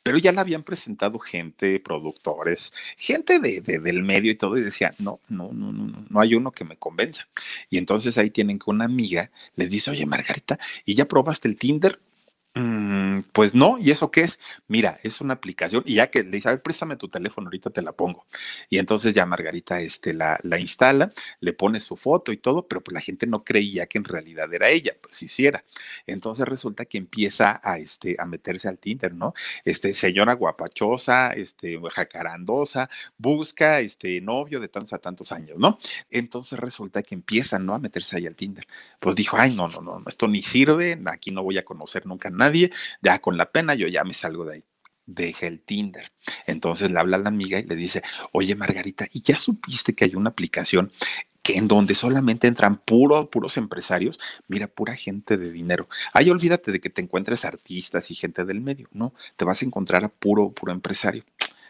pero 0.02 0.18
ya 0.18 0.32
la 0.32 0.40
habían 0.42 0.62
presentado 0.62 1.18
gente, 1.18 1.80
productores, 1.80 2.72
gente 2.96 3.38
de, 3.38 3.60
del 3.60 4.02
medio 4.02 4.32
y 4.32 4.36
todo, 4.36 4.56
y 4.58 4.62
decía, 4.62 4.94
no, 4.98 5.20
no, 5.28 5.52
no, 5.52 5.72
no, 5.72 6.04
no 6.08 6.20
hay 6.20 6.34
uno 6.34 6.50
que 6.52 6.64
me 6.64 6.76
convenza. 6.76 7.28
Y 7.70 7.78
entonces 7.78 8.18
ahí 8.18 8.30
tienen 8.30 8.58
que 8.58 8.70
una 8.70 8.84
amiga 8.84 9.30
le 9.56 9.68
dice, 9.68 9.90
oye, 9.90 10.06
Margarita, 10.06 10.58
¿y 10.84 10.94
ya 10.94 11.06
probaste 11.06 11.48
el 11.48 11.56
Tinder? 11.56 11.98
Mm, 12.54 13.20
pues 13.32 13.54
no, 13.54 13.78
¿y 13.78 13.90
eso 13.92 14.10
qué 14.10 14.20
es? 14.22 14.38
Mira, 14.68 14.98
es 15.02 15.22
una 15.22 15.32
aplicación 15.34 15.82
y 15.86 15.94
ya 15.94 16.10
que 16.10 16.22
le 16.22 16.32
dice, 16.32 16.48
a 16.48 16.52
ver, 16.52 16.60
préstame 16.62 16.96
tu 16.96 17.08
teléfono, 17.08 17.46
ahorita 17.46 17.70
te 17.70 17.80
la 17.80 17.92
pongo. 17.92 18.26
Y 18.68 18.76
entonces 18.76 19.14
ya 19.14 19.24
Margarita 19.24 19.80
este, 19.80 20.12
la, 20.12 20.38
la 20.42 20.58
instala, 20.58 21.12
le 21.40 21.54
pone 21.54 21.80
su 21.80 21.96
foto 21.96 22.30
y 22.30 22.36
todo, 22.36 22.68
pero 22.68 22.82
pues 22.82 22.92
la 22.92 23.00
gente 23.00 23.26
no 23.26 23.42
creía 23.42 23.86
que 23.86 23.96
en 23.96 24.04
realidad 24.04 24.52
era 24.52 24.68
ella, 24.68 24.92
pues 25.00 25.22
hiciera. 25.22 25.64
Entonces 26.06 26.46
resulta 26.46 26.84
que 26.84 26.98
empieza 26.98 27.58
a, 27.64 27.78
este, 27.78 28.16
a 28.18 28.26
meterse 28.26 28.68
al 28.68 28.78
Tinder, 28.78 29.14
¿no? 29.14 29.32
Este, 29.64 29.94
señora 29.94 30.34
guapachosa, 30.34 31.30
este, 31.32 31.80
jacarandosa, 31.90 32.90
busca 33.16 33.80
este 33.80 34.20
novio 34.20 34.60
de 34.60 34.68
tantos 34.68 34.92
a 34.92 34.98
tantos 34.98 35.32
años, 35.32 35.56
¿no? 35.58 35.78
Entonces 36.10 36.58
resulta 36.58 37.02
que 37.02 37.14
empieza, 37.14 37.58
¿no? 37.58 37.72
A 37.74 37.78
meterse 37.78 38.16
ahí 38.16 38.26
al 38.26 38.36
Tinder. 38.36 38.66
Pues 39.00 39.16
dijo, 39.16 39.38
ay, 39.38 39.54
no, 39.54 39.68
no, 39.68 39.80
no, 39.80 40.02
esto 40.06 40.28
ni 40.28 40.42
sirve, 40.42 41.00
aquí 41.06 41.30
no 41.30 41.42
voy 41.42 41.56
a 41.56 41.64
conocer 41.64 42.04
nunca 42.06 42.28
a 42.28 42.32
nadie, 42.42 42.70
ya 43.00 43.20
con 43.20 43.36
la 43.36 43.50
pena 43.50 43.74
yo 43.74 43.88
ya 43.88 44.04
me 44.04 44.14
salgo 44.14 44.44
de 44.44 44.54
ahí. 44.54 44.64
Deja 45.06 45.46
el 45.46 45.60
Tinder. 45.60 46.12
Entonces 46.46 46.90
le 46.90 46.98
habla 46.98 47.16
a 47.16 47.20
la 47.20 47.28
amiga 47.28 47.58
y 47.58 47.64
le 47.64 47.74
dice, 47.76 48.02
oye 48.32 48.54
Margarita, 48.54 49.06
¿y 49.12 49.22
ya 49.22 49.36
supiste 49.38 49.94
que 49.94 50.04
hay 50.04 50.14
una 50.14 50.30
aplicación 50.30 50.92
que 51.42 51.56
en 51.56 51.68
donde 51.68 51.94
solamente 51.94 52.46
entran 52.46 52.78
puro, 52.78 53.28
puros 53.28 53.56
empresarios, 53.56 54.20
mira, 54.48 54.68
pura 54.68 54.94
gente 54.94 55.36
de 55.36 55.50
dinero. 55.50 55.88
Ahí 56.12 56.30
olvídate 56.30 56.70
de 56.70 56.80
que 56.80 56.90
te 56.90 57.02
encuentres 57.02 57.44
artistas 57.44 58.10
y 58.10 58.14
gente 58.14 58.44
del 58.44 58.60
medio, 58.60 58.88
no, 58.92 59.12
te 59.36 59.44
vas 59.44 59.60
a 59.62 59.64
encontrar 59.64 60.04
a 60.04 60.08
puro, 60.08 60.50
puro 60.52 60.72
empresario. 60.72 61.24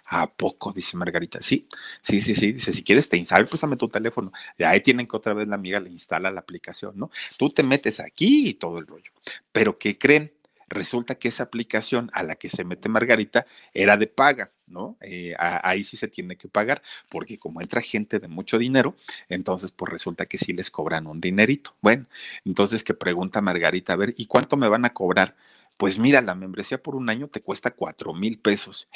¿A 0.05 0.27
poco? 0.31 0.73
Dice 0.73 0.97
Margarita. 0.97 1.41
Sí, 1.41 1.67
sí, 2.03 2.21
sí, 2.21 2.35
sí. 2.35 2.53
Dice, 2.53 2.73
si 2.75 2.83
quieres 2.83 3.09
te 3.09 3.17
instala, 3.17 3.47
pásame 3.47 3.77
tu 3.77 3.89
teléfono. 3.89 4.31
Y 4.59 4.65
ahí 4.65 4.83
tienen 4.83 5.07
que 5.07 5.17
otra 5.17 5.33
vez 5.33 5.49
la 5.49 5.55
amiga 5.55 5.81
le 5.81 5.89
instala 5.89 6.31
la 6.31 6.41
aplicación, 6.41 6.93
¿no? 6.97 7.11
Tú 7.39 7.49
te 7.49 7.63
metes 7.63 7.99
aquí 7.99 8.49
y 8.49 8.55
todo 8.55 8.79
el 8.79 8.87
rollo. 8.87 9.11
Pero 9.53 9.79
¿qué 9.79 9.97
creen? 9.97 10.33
Resulta 10.73 11.15
que 11.15 11.29
esa 11.29 11.45
aplicación 11.45 12.11
a 12.13 12.23
la 12.23 12.37
que 12.37 12.49
se 12.49 12.65
mete 12.65 12.89
Margarita 12.89 13.47
era 13.73 13.97
de 13.97 14.07
paga, 14.07 14.51
¿no? 14.67 14.97
Eh, 15.01 15.35
ahí 15.39 15.85
sí 15.85 15.97
se 15.97 16.09
tiene 16.09 16.37
que 16.37 16.49
pagar, 16.49 16.83
porque 17.09 17.39
como 17.39 17.61
entra 17.61 17.81
gente 17.81 18.19
de 18.19 18.29
mucho 18.29 18.59
dinero, 18.59 18.97
entonces 19.29 19.71
pues 19.71 19.93
resulta 19.93 20.27
que 20.27 20.39
sí 20.39 20.53
les 20.53 20.71
cobran 20.71 21.07
un 21.07 21.21
dinerito. 21.21 21.75
Bueno, 21.81 22.07
entonces 22.45 22.85
que 22.85 22.95
pregunta 22.95 23.41
Margarita, 23.41 23.93
a 23.93 23.97
ver, 23.97 24.15
¿y 24.17 24.27
cuánto 24.27 24.57
me 24.57 24.69
van 24.69 24.85
a 24.85 24.93
cobrar? 24.93 25.37
Pues 25.77 25.99
mira, 25.99 26.21
la 26.21 26.35
membresía 26.35 26.81
por 26.81 26.95
un 26.95 27.11
año 27.11 27.29
te 27.29 27.41
cuesta 27.43 27.73
cuatro 27.73 28.15
mil 28.15 28.39
pesos. 28.39 28.89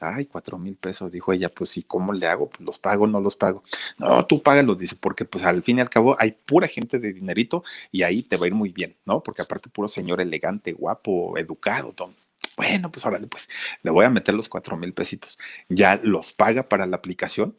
Ay, 0.00 0.26
cuatro 0.26 0.58
mil 0.58 0.76
pesos, 0.76 1.12
dijo 1.12 1.32
ella. 1.32 1.48
Pues, 1.48 1.76
¿y 1.76 1.82
cómo 1.84 2.12
le 2.12 2.26
hago? 2.26 2.50
Pues 2.50 2.60
los 2.62 2.78
pago, 2.78 3.06
no 3.06 3.20
los 3.20 3.36
pago. 3.36 3.62
No, 3.98 4.26
tú 4.26 4.42
págalos, 4.42 4.78
dice, 4.78 4.96
porque 4.96 5.24
pues 5.24 5.44
al 5.44 5.62
fin 5.62 5.78
y 5.78 5.80
al 5.82 5.90
cabo 5.90 6.16
hay 6.18 6.32
pura 6.32 6.66
gente 6.68 6.98
de 6.98 7.12
dinerito 7.12 7.62
y 7.92 8.02
ahí 8.02 8.22
te 8.22 8.36
va 8.36 8.46
a 8.46 8.48
ir 8.48 8.54
muy 8.54 8.70
bien, 8.72 8.96
¿no? 9.04 9.22
Porque 9.22 9.42
aparte 9.42 9.70
puro 9.70 9.88
señor 9.88 10.20
elegante, 10.20 10.72
guapo, 10.72 11.38
educado, 11.38 11.92
todo. 11.92 12.12
Bueno, 12.56 12.90
pues 12.90 13.04
órale, 13.06 13.26
pues 13.26 13.48
le 13.82 13.90
voy 13.90 14.04
a 14.04 14.10
meter 14.10 14.34
los 14.34 14.48
cuatro 14.48 14.76
mil 14.76 14.94
pesitos. 14.94 15.38
Ya 15.68 16.00
los 16.02 16.32
paga 16.32 16.68
para 16.68 16.86
la 16.86 16.96
aplicación 16.96 17.56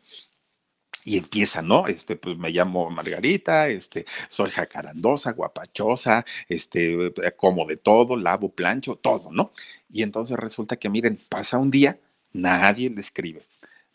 y 1.08 1.18
empieza, 1.18 1.62
¿no? 1.62 1.88
Este, 1.88 2.18
pues 2.18 2.38
me 2.38 2.50
llamo 2.50 2.90
Margarita, 2.90 3.70
este, 3.70 4.06
soy 4.28 4.52
jacarandosa, 4.52 5.32
guapachosa, 5.32 6.26
este, 6.50 7.14
como 7.38 7.66
de 7.66 7.78
todo, 7.78 8.18
lavo, 8.18 8.50
plancho, 8.50 8.98
todo, 8.98 9.32
¿no? 9.32 9.54
Y 9.90 10.04
entonces 10.04 10.36
resulta 10.36 10.76
que, 10.76 10.90
miren, 10.90 11.18
pasa 11.30 11.60
un 11.60 11.72
día, 11.72 11.98
nadie 12.34 12.90
le 12.90 13.00
escribe. 13.00 13.44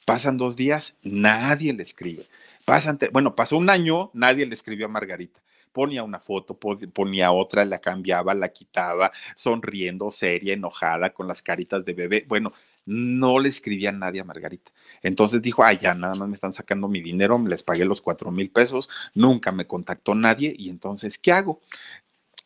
Pasan 0.06 0.38
dos 0.38 0.56
días, 0.56 0.96
nadie 1.02 1.74
le 1.74 1.82
escribe. 1.82 2.26
Pasan, 2.64 2.98
bueno, 3.12 3.36
pasó 3.36 3.58
un 3.58 3.68
año, 3.68 4.10
nadie 4.14 4.46
le 4.46 4.54
escribió 4.54 4.86
a 4.86 4.88
Margarita 4.88 5.42
ponía 5.72 6.02
una 6.02 6.20
foto, 6.20 6.58
ponía 6.58 7.32
otra, 7.32 7.64
la 7.64 7.78
cambiaba, 7.78 8.34
la 8.34 8.50
quitaba, 8.50 9.10
sonriendo, 9.34 10.10
seria, 10.10 10.52
enojada, 10.52 11.14
con 11.14 11.26
las 11.26 11.42
caritas 11.42 11.82
de 11.84 11.94
bebé. 11.94 12.24
Bueno, 12.28 12.52
no 12.84 13.38
le 13.38 13.48
escribía 13.48 13.90
a 13.90 13.92
nadie 13.92 14.20
a 14.20 14.24
Margarita. 14.24 14.72
Entonces 15.02 15.42
dijo, 15.42 15.64
ay, 15.64 15.78
ya 15.80 15.94
nada 15.94 16.14
más 16.14 16.28
me 16.28 16.34
están 16.34 16.52
sacando 16.52 16.88
mi 16.88 17.00
dinero, 17.00 17.38
les 17.46 17.62
pagué 17.62 17.84
los 17.84 18.00
cuatro 18.00 18.30
mil 18.30 18.50
pesos, 18.50 18.88
nunca 19.14 19.52
me 19.52 19.66
contactó 19.66 20.14
nadie 20.14 20.54
y 20.56 20.70
entonces, 20.70 21.18
¿qué 21.18 21.32
hago? 21.32 21.60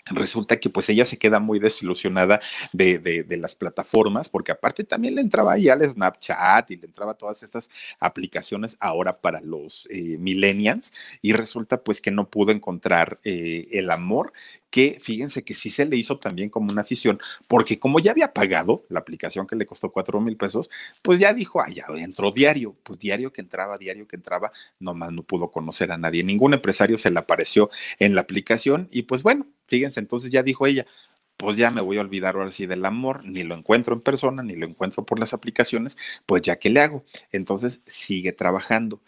Resulta 0.06 0.58
que 0.58 0.70
pues 0.70 0.88
ella 0.88 1.04
se 1.04 1.18
queda 1.18 1.40
muy 1.40 1.58
desilusionada 1.58 2.40
de, 2.72 2.98
de, 2.98 3.36
las 3.36 3.54
plataformas, 3.54 4.28
porque 4.28 4.52
aparte 4.52 4.84
también 4.84 5.14
le 5.14 5.20
entraba 5.20 5.54
ahí 5.54 5.68
al 5.68 5.86
Snapchat 5.86 6.70
y 6.70 6.76
le 6.76 6.86
entraba 6.86 7.14
todas 7.14 7.42
estas 7.42 7.70
aplicaciones 7.98 8.76
ahora 8.80 9.20
para 9.20 9.40
los 9.40 9.88
eh, 9.90 10.16
millennials, 10.18 10.92
y 11.22 11.32
resulta 11.32 11.82
pues 11.82 12.00
que 12.00 12.10
no 12.10 12.30
pudo 12.30 12.52
encontrar 12.52 13.18
eh, 13.24 13.68
el 13.72 13.90
amor 13.90 14.32
que 14.70 14.98
fíjense 15.00 15.42
que 15.42 15.54
sí 15.54 15.70
se 15.70 15.86
le 15.86 15.96
hizo 15.96 16.18
también 16.18 16.50
como 16.50 16.70
una 16.70 16.82
afición, 16.82 17.20
porque 17.48 17.78
como 17.78 17.98
ya 17.98 18.10
había 18.10 18.32
pagado 18.32 18.84
la 18.88 19.00
aplicación 19.00 19.46
que 19.46 19.56
le 19.56 19.66
costó 19.66 19.90
cuatro 19.90 20.20
mil 20.20 20.36
pesos, 20.36 20.70
pues 21.02 21.18
ya 21.18 21.32
dijo, 21.32 21.60
ah, 21.60 21.68
ya 21.68 21.86
entró 21.96 22.30
diario, 22.30 22.76
pues 22.82 22.98
diario 22.98 23.32
que 23.32 23.40
entraba, 23.40 23.78
diario 23.78 24.06
que 24.06 24.16
entraba, 24.16 24.52
nomás 24.78 25.12
no 25.12 25.22
pudo 25.22 25.50
conocer 25.50 25.92
a 25.92 25.98
nadie, 25.98 26.22
ningún 26.24 26.54
empresario 26.54 26.98
se 26.98 27.10
le 27.10 27.18
apareció 27.18 27.70
en 27.98 28.14
la 28.14 28.20
aplicación 28.22 28.88
y 28.90 29.02
pues 29.02 29.22
bueno, 29.22 29.46
fíjense, 29.66 30.00
entonces 30.00 30.30
ya 30.30 30.42
dijo 30.42 30.66
ella, 30.66 30.86
pues 31.36 31.56
ya 31.56 31.70
me 31.70 31.82
voy 31.82 31.98
a 31.98 32.00
olvidar 32.00 32.36
ahora 32.36 32.50
sí 32.50 32.66
del 32.66 32.84
amor, 32.84 33.24
ni 33.24 33.42
lo 33.42 33.54
encuentro 33.54 33.94
en 33.94 34.00
persona, 34.00 34.42
ni 34.42 34.56
lo 34.56 34.66
encuentro 34.66 35.04
por 35.04 35.18
las 35.20 35.34
aplicaciones, 35.34 35.96
pues 36.24 36.42
ya 36.42 36.56
que 36.56 36.70
le 36.70 36.80
hago. 36.80 37.04
Entonces 37.32 37.80
sigue 37.86 38.32
trabajando 38.32 39.00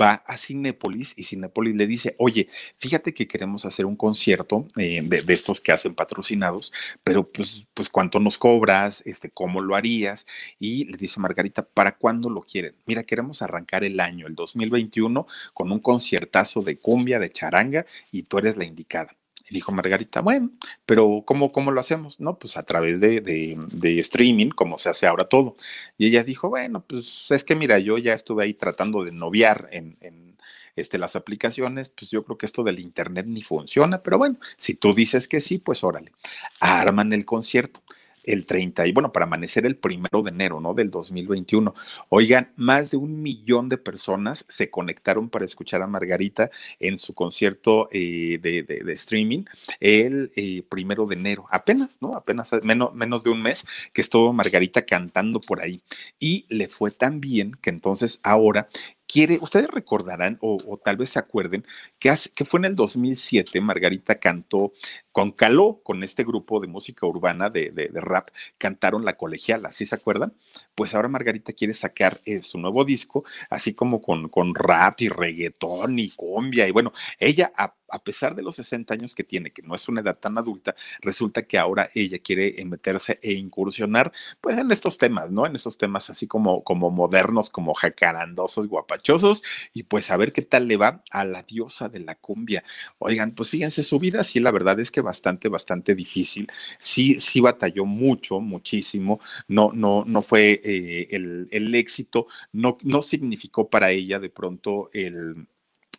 va 0.00 0.24
a 0.26 0.36
Cinépolis 0.36 1.14
y 1.16 1.24
Cinépolis 1.24 1.74
le 1.74 1.86
dice, 1.86 2.14
oye, 2.18 2.48
fíjate 2.78 3.14
que 3.14 3.28
queremos 3.28 3.64
hacer 3.64 3.86
un 3.86 3.96
concierto 3.96 4.66
eh, 4.76 5.02
de, 5.02 5.24
estos 5.32 5.60
que 5.60 5.72
hacen 5.72 5.94
patrocinados, 5.94 6.72
pero 7.02 7.30
pues, 7.30 7.66
pues 7.74 7.88
cuánto 7.88 8.20
nos 8.20 8.38
cobras, 8.38 9.02
este, 9.06 9.30
cómo 9.30 9.60
lo 9.60 9.76
harías. 9.76 10.26
Y 10.58 10.86
le 10.86 10.96
dice 10.96 11.20
Margarita, 11.20 11.64
¿para 11.64 11.96
cuándo 11.96 12.28
lo 12.30 12.42
quieren? 12.42 12.74
Mira, 12.86 13.04
queremos 13.04 13.42
arrancar 13.42 13.84
el 13.84 14.00
año, 14.00 14.26
el 14.26 14.34
2021, 14.34 15.26
con 15.52 15.72
un 15.72 15.80
conciertazo 15.80 16.62
de 16.62 16.78
cumbia, 16.78 17.18
de 17.18 17.30
charanga, 17.30 17.86
y 18.10 18.24
tú 18.24 18.38
eres 18.38 18.56
la 18.56 18.64
indicada. 18.64 19.16
Y 19.48 19.54
dijo 19.54 19.72
Margarita, 19.72 20.20
bueno, 20.20 20.50
pero 20.86 21.22
¿cómo, 21.26 21.52
cómo 21.52 21.70
lo 21.70 21.80
hacemos? 21.80 22.18
No, 22.18 22.38
pues 22.38 22.56
a 22.56 22.62
través 22.62 22.98
de, 23.00 23.20
de, 23.20 23.98
streaming, 24.00 24.50
como 24.50 24.78
se 24.78 24.88
hace 24.88 25.06
ahora 25.06 25.24
todo. 25.24 25.56
Y 25.98 26.06
ella 26.06 26.24
dijo, 26.24 26.48
bueno, 26.48 26.82
pues 26.86 27.26
es 27.30 27.44
que 27.44 27.54
mira, 27.54 27.78
yo 27.78 27.98
ya 27.98 28.14
estuve 28.14 28.44
ahí 28.44 28.54
tratando 28.54 29.04
de 29.04 29.12
noviar 29.12 29.68
en, 29.70 29.98
en 30.00 30.36
este, 30.76 30.98
las 30.98 31.14
aplicaciones, 31.14 31.88
pues 31.88 32.10
yo 32.10 32.24
creo 32.24 32.38
que 32.38 32.46
esto 32.46 32.62
del 32.62 32.80
internet 32.80 33.26
ni 33.26 33.42
funciona, 33.42 34.02
pero 34.02 34.18
bueno, 34.18 34.38
si 34.56 34.74
tú 34.74 34.94
dices 34.94 35.28
que 35.28 35.40
sí, 35.40 35.58
pues 35.58 35.84
órale, 35.84 36.12
arman 36.60 37.12
el 37.12 37.24
concierto 37.24 37.82
el 38.24 38.46
30 38.46 38.86
y 38.86 38.92
bueno, 38.92 39.12
para 39.12 39.26
amanecer 39.26 39.66
el 39.66 39.76
primero 39.76 40.22
de 40.22 40.30
enero, 40.30 40.60
¿no? 40.60 40.74
Del 40.74 40.90
2021. 40.90 41.74
Oigan, 42.08 42.52
más 42.56 42.90
de 42.90 42.96
un 42.96 43.22
millón 43.22 43.68
de 43.68 43.78
personas 43.78 44.44
se 44.48 44.70
conectaron 44.70 45.28
para 45.28 45.44
escuchar 45.44 45.82
a 45.82 45.86
Margarita 45.86 46.50
en 46.80 46.98
su 46.98 47.14
concierto 47.14 47.88
eh, 47.92 48.38
de, 48.40 48.92
streaming 48.94 49.44
el 49.80 50.30
eh, 50.36 50.62
primero 50.68 51.06
de 51.06 51.16
enero, 51.16 51.46
apenas, 51.50 51.98
¿no? 52.00 52.14
Apenas 52.14 52.50
menos, 52.62 52.94
menos 52.94 53.24
de 53.24 53.30
un 53.30 53.42
mes 53.42 53.64
que 53.92 54.02
estuvo 54.02 54.32
Margarita 54.32 54.84
cantando 54.84 55.40
por 55.40 55.60
ahí. 55.60 55.80
Y 56.18 56.46
le 56.48 56.68
fue 56.68 56.90
tan 56.90 57.20
bien 57.20 57.52
que 57.60 57.70
entonces 57.70 58.20
ahora 58.22 58.68
quiere, 59.06 59.38
ustedes 59.40 59.68
recordarán 59.68 60.38
o, 60.40 60.80
tal 60.84 60.96
vez 60.96 61.10
se 61.10 61.18
acuerden 61.18 61.64
que, 61.98 62.12
que, 62.34 62.44
fue 62.44 62.58
en 62.58 62.66
el 62.66 62.76
2007, 62.76 63.60
Margarita 63.60 64.16
cantó 64.16 64.72
con 65.12 65.32
Caló, 65.32 65.80
con 65.82 66.02
este 66.02 66.24
grupo 66.24 66.60
de 66.60 66.66
música 66.66 67.06
urbana 67.06 67.50
de, 67.50 67.70
de, 67.70 67.88
rap, 68.00 68.30
cantaron 68.58 69.04
La 69.04 69.16
Colegiala, 69.16 69.72
¿sí 69.72 69.86
se 69.86 69.94
acuerdan? 69.94 70.34
Pues 70.74 70.94
ahora 70.94 71.08
Margarita 71.08 71.52
quiere 71.52 71.74
sacar 71.74 72.20
eh, 72.24 72.42
su 72.42 72.58
nuevo 72.58 72.84
disco, 72.84 73.24
así 73.50 73.74
como 73.74 74.02
con, 74.02 74.28
con 74.28 74.54
rap 74.54 75.00
y 75.00 75.08
reggaetón 75.08 75.98
y 75.98 76.10
cumbia, 76.10 76.66
y 76.66 76.70
bueno, 76.70 76.92
ella 77.18 77.52
a 77.56 77.74
a 77.88 78.02
pesar 78.02 78.34
de 78.34 78.42
los 78.42 78.56
60 78.56 78.94
años 78.94 79.14
que 79.14 79.24
tiene, 79.24 79.50
que 79.50 79.62
no 79.62 79.74
es 79.74 79.88
una 79.88 80.00
edad 80.00 80.18
tan 80.18 80.38
adulta, 80.38 80.74
resulta 81.00 81.42
que 81.42 81.58
ahora 81.58 81.90
ella 81.94 82.18
quiere 82.18 82.60
eh, 82.60 82.64
meterse 82.64 83.18
e 83.22 83.32
incursionar 83.32 84.12
pues 84.40 84.58
en 84.58 84.70
estos 84.70 84.98
temas, 84.98 85.30
¿no? 85.30 85.46
En 85.46 85.54
estos 85.54 85.78
temas 85.78 86.10
así 86.10 86.26
como, 86.26 86.64
como 86.64 86.90
modernos, 86.90 87.50
como 87.50 87.74
jacarandosos, 87.74 88.68
guapachosos, 88.68 89.42
y 89.72 89.84
pues 89.84 90.10
a 90.10 90.16
ver 90.16 90.32
qué 90.32 90.42
tal 90.42 90.68
le 90.68 90.76
va 90.76 91.02
a 91.10 91.24
la 91.24 91.42
diosa 91.42 91.88
de 91.88 92.00
la 92.00 92.14
cumbia. 92.16 92.64
Oigan, 92.98 93.32
pues 93.34 93.48
fíjense, 93.50 93.82
su 93.82 93.98
vida 93.98 94.24
sí, 94.24 94.40
la 94.40 94.50
verdad 94.50 94.78
es 94.80 94.90
que 94.90 95.00
bastante, 95.00 95.48
bastante 95.48 95.94
difícil. 95.94 96.50
Sí, 96.78 97.20
sí 97.20 97.40
batalló 97.40 97.84
mucho, 97.84 98.40
muchísimo. 98.40 99.20
No, 99.48 99.70
no, 99.72 100.04
no 100.06 100.22
fue 100.22 100.60
eh, 100.64 101.08
el, 101.10 101.48
el 101.50 101.74
éxito, 101.74 102.26
no, 102.52 102.78
no 102.82 103.02
significó 103.02 103.68
para 103.68 103.90
ella 103.90 104.18
de 104.18 104.30
pronto 104.30 104.90
el 104.92 105.46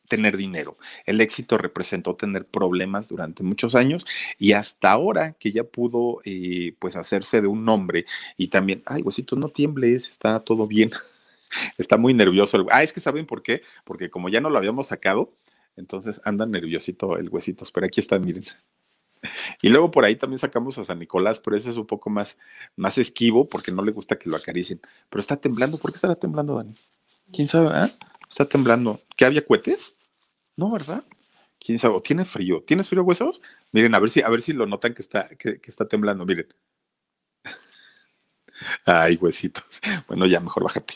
tener 0.08 0.38
dinero. 0.38 0.78
El 1.06 1.22
éxito 1.22 1.58
representó 1.58 2.16
tener 2.16 2.46
problemas 2.46 3.10
durante 3.10 3.44
muchos 3.44 3.76
años 3.76 4.06
y 4.38 4.54
hasta 4.54 4.92
ahora 4.92 5.34
que 5.34 5.52
ya 5.52 5.64
pudo 5.64 6.22
eh, 6.26 6.76
pues 6.80 6.96
hacerse 6.96 7.42
de 7.42 7.48
un 7.48 7.66
nombre 7.66 8.06
y 8.38 8.48
también, 8.48 8.84
ay, 8.86 9.02
huesito, 9.02 9.36
no 9.36 9.50
tiembles, 9.50 10.10
está 10.10 10.40
todo 10.40 10.68
bien. 10.68 10.92
está 11.78 11.98
muy 11.98 12.14
nervioso. 12.14 12.66
Ah, 12.72 12.84
es 12.84 12.94
que 12.94 13.00
saben 13.00 13.26
por 13.26 13.42
qué, 13.42 13.62
porque 13.84 14.10
como 14.10 14.30
ya 14.30 14.42
no 14.42 14.50
lo 14.50 14.58
habíamos 14.58 14.88
sacado, 14.88 15.34
entonces 15.76 16.22
anda 16.24 16.46
nerviosito 16.46 17.18
el 17.18 17.30
huesito. 17.30 17.66
Pero 17.74 17.86
aquí 17.86 18.00
está, 18.00 18.20
miren. 18.20 18.44
Y 19.64 19.70
luego 19.70 19.90
por 19.90 20.06
ahí 20.06 20.16
también 20.16 20.38
sacamos 20.38 20.78
a 20.78 20.86
San 20.86 21.00
Nicolás, 21.00 21.40
pero 21.40 21.58
ese 21.58 21.72
es 21.72 21.78
un 21.78 21.88
poco 21.88 22.12
más, 22.12 22.38
más 22.76 23.00
esquivo 23.00 23.50
porque 23.50 23.72
no 23.72 23.84
le 23.84 23.92
gusta 23.92 24.20
que 24.20 24.30
lo 24.30 24.36
acaricien. 24.36 24.80
Pero 25.10 25.20
está 25.20 25.36
temblando. 25.36 25.80
¿Por 25.80 25.92
qué 25.92 25.96
estará 25.96 26.14
temblando, 26.14 26.56
Dani? 26.56 26.76
¿Quién 27.34 27.50
sabe? 27.50 27.70
Ah? 27.74 27.90
Está 28.30 28.48
temblando. 28.48 29.02
¿Qué 29.16 29.26
había 29.26 29.46
cohetes? 29.46 29.94
No, 30.56 30.72
¿verdad? 30.72 31.04
¿Quién 31.60 31.80
sabe? 31.80 32.00
tiene 32.02 32.26
frío? 32.26 32.64
¿Tienes 32.66 32.90
frío, 32.90 33.04
huesos? 33.04 33.42
Miren, 33.72 33.96
a 33.96 34.00
ver 34.00 34.10
si, 34.10 34.22
a 34.22 34.30
ver 34.30 34.42
si 34.42 34.54
lo 34.54 34.66
notan 34.66 34.94
que 34.94 35.02
está, 35.02 35.28
que, 35.38 35.60
está 35.66 35.88
temblando. 35.88 36.26
Miren. 36.26 36.48
Ay, 38.86 39.18
huesitos. 39.20 39.64
Bueno, 40.08 40.26
ya 40.26 40.40
mejor 40.40 40.64
bájate. 40.64 40.96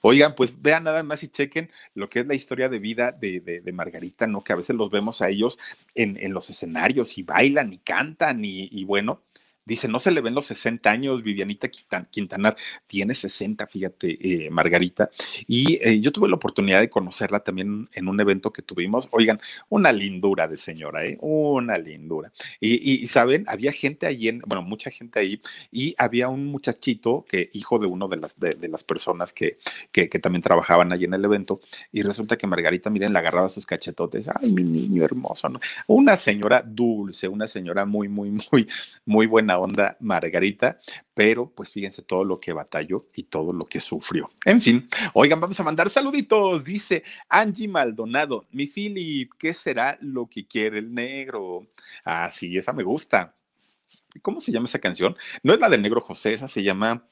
Oigan, 0.00 0.34
pues 0.34 0.54
vean 0.62 0.84
nada 0.84 1.02
más 1.02 1.22
y 1.22 1.28
chequen 1.28 1.70
lo 1.94 2.08
que 2.08 2.20
es 2.20 2.26
la 2.26 2.34
historia 2.34 2.68
de 2.70 2.78
vida 2.78 3.12
de, 3.12 3.40
de, 3.40 3.72
Margarita, 3.72 4.26
¿no? 4.26 4.42
Que 4.42 4.54
a 4.54 4.56
veces 4.56 4.74
los 4.74 4.90
vemos 4.90 5.20
a 5.20 5.28
ellos 5.28 5.58
en, 5.94 6.16
en, 6.16 6.32
los 6.32 6.48
escenarios 6.48 7.18
y 7.18 7.22
bailan 7.24 7.72
y 7.72 7.78
cantan 7.78 8.42
y, 8.42 8.70
y 8.72 8.84
bueno, 8.84 9.22
Dice, 9.70 9.86
no 9.86 10.00
se 10.00 10.10
le 10.10 10.20
ven 10.20 10.34
los 10.34 10.46
60 10.46 10.90
años, 10.90 11.22
Vivianita 11.22 11.68
Quintanar 11.68 12.56
tiene 12.88 13.14
60, 13.14 13.68
fíjate, 13.68 14.18
eh, 14.20 14.50
Margarita. 14.50 15.10
Y 15.46 15.78
eh, 15.80 16.00
yo 16.00 16.10
tuve 16.10 16.28
la 16.28 16.34
oportunidad 16.34 16.80
de 16.80 16.90
conocerla 16.90 17.38
también 17.38 17.88
en 17.92 18.08
un 18.08 18.18
evento 18.18 18.52
que 18.52 18.62
tuvimos. 18.62 19.06
Oigan, 19.12 19.40
una 19.68 19.92
lindura 19.92 20.48
de 20.48 20.56
señora, 20.56 21.04
¿eh? 21.04 21.16
Una 21.20 21.78
lindura. 21.78 22.32
Y, 22.58 23.06
saben, 23.06 23.44
había 23.46 23.70
gente 23.70 24.08
ahí, 24.08 24.26
en, 24.26 24.40
bueno, 24.44 24.62
mucha 24.62 24.90
gente 24.90 25.20
ahí, 25.20 25.40
y 25.70 25.94
había 25.98 26.26
un 26.28 26.46
muchachito 26.46 27.24
que, 27.28 27.48
hijo 27.52 27.78
de 27.78 27.86
uno 27.86 28.08
de 28.08 28.16
las, 28.16 28.40
de, 28.40 28.56
las 28.68 28.82
personas 28.82 29.32
que, 29.32 29.58
que, 29.92 30.08
también 30.08 30.42
trabajaban 30.42 30.90
allí 30.90 31.04
en 31.04 31.14
el 31.14 31.24
evento, 31.24 31.60
y 31.92 32.02
resulta 32.02 32.36
que 32.36 32.48
Margarita, 32.48 32.90
miren, 32.90 33.12
le 33.12 33.20
agarraba 33.20 33.48
sus 33.48 33.66
cachetotes. 33.66 34.28
Ay, 34.34 34.50
mi 34.50 34.64
niño 34.64 35.04
hermoso, 35.04 35.48
¿no? 35.48 35.60
Una 35.86 36.16
señora 36.16 36.60
dulce, 36.66 37.28
una 37.28 37.46
señora 37.46 37.86
muy, 37.86 38.08
muy, 38.08 38.32
muy, 38.32 38.66
muy 39.06 39.26
buena 39.26 39.59
onda 39.60 39.96
Margarita, 40.00 40.80
pero 41.14 41.50
pues 41.50 41.70
fíjense 41.70 42.02
todo 42.02 42.24
lo 42.24 42.40
que 42.40 42.52
batalló 42.52 43.06
y 43.14 43.24
todo 43.24 43.52
lo 43.52 43.64
que 43.64 43.80
sufrió. 43.80 44.30
En 44.44 44.60
fin, 44.60 44.88
oigan, 45.14 45.40
vamos 45.40 45.58
a 45.60 45.62
mandar 45.62 45.90
saluditos. 45.90 46.64
Dice 46.64 47.02
Angie 47.28 47.68
Maldonado, 47.68 48.46
mi 48.50 48.66
Philip, 48.66 49.32
¿qué 49.38 49.52
será 49.52 49.98
lo 50.00 50.26
que 50.26 50.46
quiere 50.46 50.78
el 50.78 50.92
negro? 50.94 51.66
Ah, 52.04 52.30
sí, 52.30 52.56
esa 52.56 52.72
me 52.72 52.82
gusta. 52.82 53.34
¿Cómo 54.22 54.40
se 54.40 54.52
llama 54.52 54.66
esa 54.66 54.78
canción? 54.78 55.16
No 55.42 55.52
es 55.52 55.60
la 55.60 55.68
del 55.68 55.82
negro 55.82 56.00
José, 56.00 56.32
esa 56.32 56.48
se 56.48 56.62
llama 56.62 57.06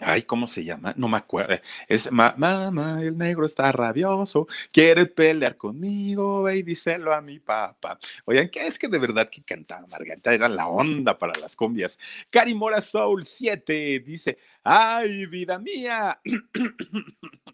Ay, 0.00 0.22
¿cómo 0.22 0.48
se 0.48 0.64
llama? 0.64 0.92
No 0.96 1.08
me 1.08 1.16
acuerdo. 1.18 1.54
Es 1.88 2.10
mamá, 2.10 2.98
el 3.00 3.16
negro 3.16 3.46
está 3.46 3.70
rabioso, 3.70 4.48
quiere 4.72 5.06
pelear 5.06 5.56
conmigo, 5.56 6.50
y 6.50 6.62
díselo 6.64 7.14
a 7.14 7.20
mi 7.20 7.38
papá. 7.38 7.98
Oigan, 8.24 8.48
¿qué 8.48 8.66
es 8.66 8.76
que 8.78 8.88
de 8.88 8.98
verdad 8.98 9.30
que 9.30 9.44
cantaba 9.44 9.86
Margarita? 9.86 10.34
Era 10.34 10.48
la 10.48 10.66
onda 10.66 11.16
para 11.16 11.38
las 11.38 11.54
cumbias. 11.54 11.98
Cari 12.30 12.54
Mora 12.54 12.80
Soul 12.80 13.24
7 13.24 14.00
dice: 14.00 14.36
¡Ay, 14.64 15.26
vida 15.26 15.58
mía! 15.60 16.20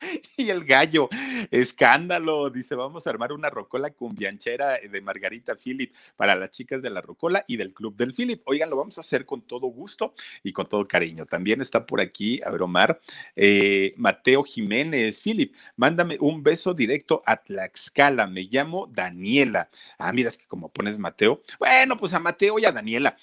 y 0.36 0.50
el 0.50 0.64
gallo, 0.64 1.08
escándalo, 1.50 2.50
dice, 2.50 2.74
vamos 2.74 3.06
a 3.06 3.10
armar 3.10 3.32
una 3.32 3.50
rocola 3.50 3.90
cumbianchera 3.90 4.78
de 4.78 5.00
Margarita 5.00 5.54
Philip 5.56 5.94
para 6.16 6.34
las 6.34 6.50
chicas 6.50 6.82
de 6.82 6.90
la 6.90 7.00
rocola 7.00 7.44
y 7.46 7.56
del 7.56 7.74
club 7.74 7.96
del 7.96 8.14
Philip. 8.14 8.42
Oigan, 8.44 8.70
lo 8.70 8.76
vamos 8.76 8.98
a 8.98 9.02
hacer 9.02 9.26
con 9.26 9.42
todo 9.42 9.66
gusto 9.66 10.14
y 10.42 10.52
con 10.52 10.68
todo 10.68 10.86
cariño. 10.86 11.26
También 11.26 11.60
está 11.60 11.86
por 11.86 12.00
aquí, 12.00 12.40
a 12.44 12.50
ver, 12.50 12.62
Omar, 12.62 13.00
eh, 13.36 13.94
Mateo 13.96 14.42
Jiménez, 14.42 15.20
Philip, 15.20 15.54
mándame 15.76 16.16
un 16.20 16.42
beso 16.42 16.74
directo 16.74 17.22
a 17.26 17.36
Tlaxcala, 17.36 18.26
me 18.26 18.42
llamo 18.42 18.86
Daniela. 18.86 19.68
Ah, 19.98 20.12
mira, 20.12 20.28
es 20.28 20.38
que 20.38 20.46
como 20.46 20.70
pones 20.70 20.98
Mateo, 20.98 21.42
bueno, 21.58 21.96
pues 21.96 22.14
a 22.14 22.20
Mateo 22.20 22.58
y 22.58 22.64
a 22.64 22.72
Daniela, 22.72 23.16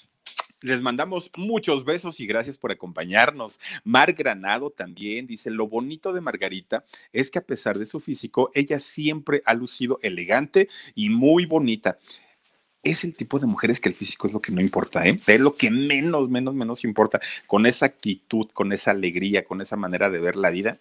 les 0.60 0.80
mandamos 0.80 1.30
muchos 1.36 1.84
besos 1.84 2.20
y 2.20 2.26
gracias 2.26 2.58
por 2.58 2.72
acompañarnos. 2.72 3.60
Mar 3.84 4.12
Granado 4.12 4.70
también 4.70 5.26
dice, 5.26 5.50
lo 5.50 5.68
bonito 5.68 6.12
de 6.12 6.20
Margarita 6.20 6.84
es 7.12 7.30
que 7.30 7.38
a 7.38 7.44
pesar 7.44 7.78
de 7.78 7.86
su 7.86 8.00
físico, 8.00 8.50
ella 8.54 8.80
siempre 8.80 9.42
ha 9.44 9.54
lucido 9.54 9.98
elegante 10.02 10.68
y 10.94 11.10
muy 11.10 11.46
bonita. 11.46 11.98
es 12.82 13.04
el 13.04 13.14
tipo 13.14 13.38
de 13.38 13.46
mujeres 13.46 13.80
que 13.80 13.88
el 13.88 13.94
físico 13.94 14.28
es 14.28 14.32
lo 14.32 14.40
que 14.40 14.52
no 14.52 14.60
importa, 14.60 15.06
¿eh? 15.06 15.20
Es 15.26 15.40
lo 15.40 15.56
que 15.56 15.70
menos, 15.70 16.30
menos, 16.30 16.54
menos 16.54 16.84
importa. 16.84 17.20
Con 17.46 17.66
esa 17.66 17.86
actitud, 17.86 18.48
con 18.52 18.72
esa 18.72 18.92
alegría, 18.92 19.44
con 19.44 19.60
esa 19.60 19.76
manera 19.76 20.08
de 20.10 20.20
ver 20.20 20.36
la 20.36 20.50
vida, 20.50 20.78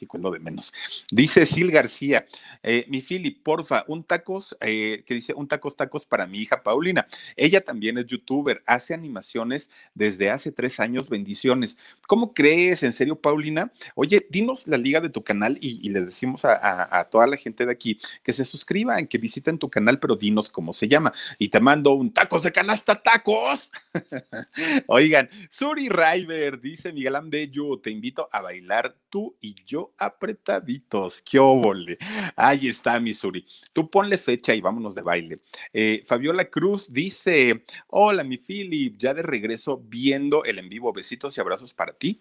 de 0.00 0.38
menos. 0.38 0.72
Dice 1.10 1.46
Sil 1.46 1.70
García, 1.70 2.26
eh, 2.62 2.84
mi 2.88 3.00
Fili, 3.00 3.30
porfa, 3.30 3.84
un 3.86 4.04
tacos, 4.04 4.56
eh, 4.60 5.02
que 5.06 5.14
dice 5.14 5.34
un 5.34 5.46
tacos 5.46 5.76
tacos 5.76 6.04
para 6.04 6.26
mi 6.26 6.38
hija 6.38 6.62
Paulina. 6.62 7.06
Ella 7.36 7.60
también 7.60 7.98
es 7.98 8.06
youtuber, 8.06 8.62
hace 8.66 8.94
animaciones 8.94 9.70
desde 9.94 10.30
hace 10.30 10.52
tres 10.52 10.80
años, 10.80 11.08
bendiciones. 11.08 11.78
¿Cómo 12.06 12.34
crees? 12.34 12.82
¿En 12.82 12.92
serio, 12.92 13.16
Paulina? 13.16 13.72
Oye, 13.94 14.26
dinos 14.30 14.66
la 14.66 14.78
liga 14.78 15.00
de 15.00 15.10
tu 15.10 15.22
canal 15.22 15.58
y, 15.60 15.88
le 15.90 16.00
decimos 16.00 16.44
a, 16.44 17.08
toda 17.10 17.26
la 17.26 17.36
gente 17.36 17.66
de 17.66 17.72
aquí 17.72 18.00
que 18.22 18.32
se 18.32 18.44
suscriban, 18.44 19.06
que 19.06 19.18
visiten 19.18 19.58
tu 19.58 19.68
canal, 19.68 19.98
pero 19.98 20.16
dinos 20.16 20.48
cómo 20.48 20.72
se 20.72 20.88
llama. 20.88 21.12
Y 21.38 21.48
te 21.48 21.60
mando 21.60 21.92
un 21.92 22.12
tacos 22.12 22.42
de 22.42 22.52
canasta 22.52 23.00
tacos. 23.02 23.70
Oigan, 24.86 25.28
Suri 25.50 25.88
River, 25.88 26.60
dice 26.60 26.92
Miguel 26.92 27.16
Ambello, 27.16 27.78
te 27.78 27.90
invito 27.90 28.28
a 28.32 28.40
bailar 28.42 28.96
tú 29.10 29.36
y 29.40 29.56
yo 29.66 29.89
apretaditos. 29.98 31.22
¡Qué 31.22 31.38
óvole! 31.38 31.98
Ahí 32.36 32.68
está, 32.68 32.98
Missouri. 33.00 33.46
Tú 33.72 33.90
ponle 33.90 34.18
fecha 34.18 34.54
y 34.54 34.60
vámonos 34.60 34.94
de 34.94 35.02
baile. 35.02 35.40
Eh, 35.72 36.04
Fabiola 36.06 36.44
Cruz 36.46 36.92
dice: 36.92 37.64
Hola, 37.88 38.24
mi 38.24 38.38
Philip, 38.38 38.96
ya 38.98 39.14
de 39.14 39.22
regreso 39.22 39.82
viendo 39.82 40.44
el 40.44 40.58
en 40.58 40.68
vivo. 40.68 40.92
Besitos 40.92 41.36
y 41.36 41.40
abrazos 41.40 41.74
para 41.74 41.92
ti. 41.92 42.20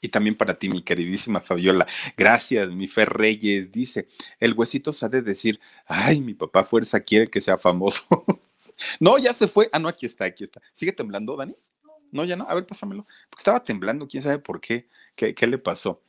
Y 0.00 0.08
también 0.08 0.36
para 0.36 0.58
ti, 0.58 0.68
mi 0.68 0.82
queridísima 0.82 1.40
Fabiola. 1.40 1.86
Gracias, 2.16 2.68
mi 2.70 2.88
Fer 2.88 3.10
Reyes. 3.10 3.70
Dice, 3.72 4.08
el 4.40 4.54
huesito 4.54 4.92
sabe 4.92 5.22
decir, 5.22 5.60
ay, 5.86 6.20
mi 6.20 6.34
papá 6.34 6.64
fuerza 6.64 7.00
quiere 7.00 7.28
que 7.28 7.40
sea 7.40 7.58
famoso. 7.58 8.02
no, 9.00 9.18
ya 9.18 9.32
se 9.32 9.48
fue. 9.48 9.68
Ah, 9.72 9.78
no, 9.78 9.88
aquí 9.88 10.06
está, 10.06 10.24
aquí 10.24 10.44
está. 10.44 10.60
¿Sigue 10.72 10.92
temblando, 10.92 11.36
Dani? 11.36 11.56
No, 12.10 12.24
ya 12.24 12.36
no. 12.36 12.48
A 12.48 12.54
ver, 12.54 12.66
pásamelo. 12.66 13.06
Porque 13.28 13.40
estaba 13.40 13.62
temblando, 13.62 14.08
quién 14.08 14.22
sabe 14.22 14.38
por 14.38 14.60
qué. 14.60 14.88
¿Qué, 15.14 15.34
qué 15.34 15.46
le 15.46 15.58
pasó? 15.58 16.02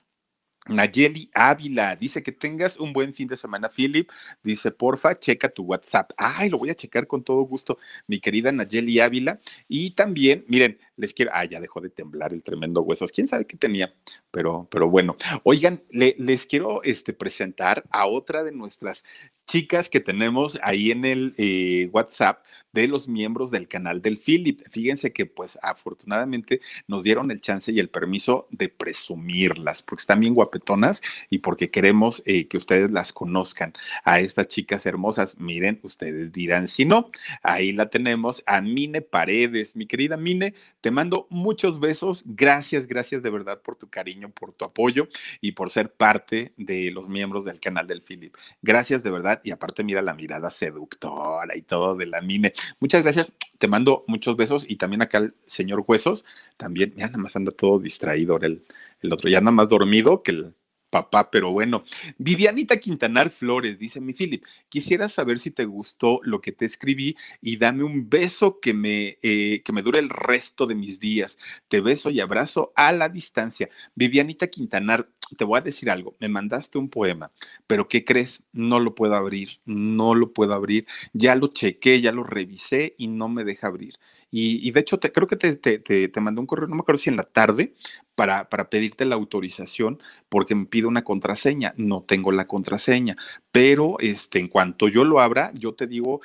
Nayeli 0.68 1.32
Ávila 1.34 1.96
dice 1.96 2.22
que 2.22 2.32
tengas 2.32 2.78
un 2.78 2.94
buen 2.94 3.14
fin 3.14 3.28
de 3.28 3.38
semana, 3.38 3.70
Philip. 3.70 4.10
Dice, 4.44 4.72
porfa, 4.72 5.18
checa 5.18 5.50
tu 5.50 5.64
WhatsApp. 5.64 6.12
Ay, 6.18 6.50
lo 6.50 6.58
voy 6.60 6.70
a 6.70 6.76
checar 6.76 7.08
con 7.08 7.24
todo 7.24 7.42
gusto, 7.42 7.78
mi 8.08 8.20
querida 8.20 8.52
Nayeli 8.52 9.00
Ávila. 9.00 9.40
Y 9.68 9.92
también, 9.92 10.46
miren, 10.48 10.78
les 11.00 11.14
quiero, 11.14 11.32
ah, 11.34 11.46
ya 11.46 11.60
dejó 11.60 11.80
de 11.80 11.90
temblar 11.90 12.34
el 12.34 12.44
tremendo 12.44 12.82
huesos. 12.82 13.12
¿Quién 13.12 13.28
sabe 13.28 13.48
qué 13.48 13.58
tenía? 13.58 13.94
Pero, 14.32 14.68
pero 14.70 14.90
bueno, 14.90 15.16
oigan, 15.44 15.82
les 15.90 16.46
quiero 16.46 16.84
este, 16.84 17.14
presentar 17.14 17.84
a 17.90 18.06
otra 18.06 18.44
de 18.44 18.52
nuestras 18.52 19.06
chicas 19.50 19.90
que 19.90 20.00
tenemos 20.00 20.60
ahí 20.62 20.92
en 20.92 21.06
el 21.06 21.34
eh, 21.40 21.90
WhatsApp 21.92 22.46
de 22.72 22.88
los 22.88 23.08
miembros 23.08 23.50
del 23.50 23.68
canal 23.68 24.00
del 24.00 24.20
Philip. 24.20 24.62
Fíjense 24.70 25.12
que 25.12 25.26
pues 25.26 25.58
afortunadamente 25.64 26.62
nos 26.88 27.04
dieron 27.04 27.32
el 27.32 27.42
chance 27.42 27.72
y 27.72 27.80
el 27.80 27.90
permiso 27.90 28.48
de 28.52 28.70
presumirlas, 28.70 29.82
porque 29.82 30.02
están 30.02 30.20
bien 30.20 30.36
guapetonas 30.36 31.02
y 31.32 31.40
porque 31.40 31.72
queremos 31.72 32.22
eh, 32.28 32.48
que 32.48 32.58
ustedes 32.58 32.92
las 32.92 33.12
conozcan 33.12 33.74
a 34.04 34.20
estas 34.20 34.50
chicas 34.50 34.86
hermosas. 34.86 35.40
Miren, 35.40 35.80
ustedes 35.82 36.32
dirán 36.32 36.68
si 36.68 36.86
no, 36.86 37.10
ahí 37.42 37.72
la 37.72 37.90
tenemos 37.90 38.44
a 38.46 38.62
Mine 38.62 39.02
Paredes. 39.02 39.76
Mi 39.76 39.88
querida 39.88 40.16
Mine, 40.16 40.54
te 40.82 40.89
mando 40.92 41.28
muchos 41.30 41.80
besos. 41.80 42.24
Gracias, 42.26 42.88
gracias 42.88 43.22
de 43.24 43.30
verdad 43.30 43.62
por 43.62 43.76
tu 43.76 43.90
cariño, 43.90 44.30
por 44.30 44.54
tu 44.54 44.66
apoyo 44.66 45.08
y 45.42 45.54
por 45.54 45.70
ser 45.72 45.94
parte 45.94 46.54
de 46.58 46.92
los 46.92 47.10
miembros 47.10 47.46
del 47.46 47.60
canal 47.60 47.88
del 47.88 48.02
Philip. 48.02 48.36
Gracias 48.62 49.04
de 49.04 49.12
verdad 49.12 49.42
y 49.44 49.52
aparte 49.52 49.84
mira 49.84 50.02
la 50.02 50.14
mirada 50.14 50.50
seductora 50.50 51.56
y 51.56 51.62
todo 51.62 51.96
de 51.96 52.06
la 52.06 52.22
Mine. 52.22 52.54
Muchas 52.80 53.04
gracias, 53.04 53.32
te 53.58 53.68
mando 53.68 54.04
muchos 54.08 54.36
besos 54.36 54.66
y 54.68 54.78
también 54.78 55.02
acá 55.02 55.20
el 55.20 55.34
señor 55.46 55.84
Huesos, 55.88 56.26
también 56.58 56.94
ya 56.96 57.08
nada 57.08 57.18
más 57.18 57.36
anda 57.36 57.52
todo 57.52 57.80
distraído 57.80 58.38
el, 58.40 58.64
el 59.02 59.14
otro, 59.14 59.30
ya 59.30 59.42
nada 59.42 59.52
más 59.52 59.70
dormido 59.70 60.24
que 60.24 60.32
el, 60.32 60.54
papá, 60.90 61.32
pero 61.32 61.52
bueno. 61.52 61.84
Vivianita 62.18 62.78
Quintanar 62.78 63.30
Flores 63.30 63.78
dice, 63.80 64.02
mi 64.02 64.14
Philip, 64.14 64.44
quisiera 64.70 65.08
saber 65.10 65.40
si 65.40 65.52
te 65.52 65.66
gustó 65.66 66.20
lo 66.24 66.42
que 66.42 66.52
te 66.52 66.66
escribí 66.66 67.16
y 67.42 67.58
dame 67.58 67.84
un 67.84 68.10
beso 68.10 68.60
que 68.60 68.74
me, 68.74 69.18
eh, 69.22 69.62
que 69.64 69.74
me 69.74 69.82
dure 69.82 70.00
el 70.00 70.10
resto 70.10 70.66
de 70.66 70.76
mis 70.76 71.00
días. 71.00 71.38
Te 71.68 71.82
beso 71.82 72.10
y 72.10 72.20
abrazo 72.20 72.72
a 72.76 72.92
la 72.92 73.10
distancia. 73.10 73.70
Vivianita 73.96 74.48
Quintanar, 74.48 75.10
te 75.38 75.44
voy 75.44 75.60
a 75.60 75.62
decir 75.62 75.90
algo, 75.90 76.16
me 76.20 76.30
mandaste 76.30 76.78
un 76.78 76.90
poema, 76.90 77.32
pero 77.68 77.88
¿qué 77.88 78.04
crees? 78.04 78.42
No 78.52 78.80
lo 78.80 78.96
puedo 78.96 79.16
abrir, 79.16 79.60
no 79.66 80.16
lo 80.16 80.34
puedo 80.34 80.54
abrir. 80.54 80.86
Ya 81.14 81.36
lo 81.36 81.48
chequé, 81.48 82.02
ya 82.02 82.12
lo 82.12 82.24
revisé 82.24 82.96
y 82.98 83.08
no 83.08 83.30
me 83.30 83.44
deja 83.44 83.68
abrir. 83.68 83.96
Y, 84.32 84.70
de 84.72 84.80
hecho, 84.80 85.00
te, 85.00 85.12
creo 85.12 85.28
que 85.28 85.36
te, 85.36 85.56
te, 85.56 85.80
te, 85.80 86.22
mandé 86.22 86.40
un 86.40 86.48
correo, 86.48 86.68
no 86.68 86.76
me 86.76 86.82
acuerdo 86.82 87.00
si 87.00 87.10
en 87.10 87.16
la 87.16 87.24
tarde, 87.24 87.74
para, 88.16 88.50
para 88.50 88.70
pedirte 88.70 89.06
la 89.06 89.16
autorización, 89.16 90.02
porque 90.30 90.56
me 90.56 90.66
pide 90.66 90.88
una 90.88 91.04
contraseña. 91.04 91.74
No 91.78 92.04
tengo 92.04 92.32
la 92.32 92.48
contraseña, 92.48 93.16
pero 93.52 93.98
este, 94.00 94.40
en 94.40 94.48
cuanto 94.48 94.88
yo 94.88 95.04
lo 95.04 95.20
abra, 95.20 95.52
yo 95.56 95.74
te 95.74 95.88
digo, 95.88 96.22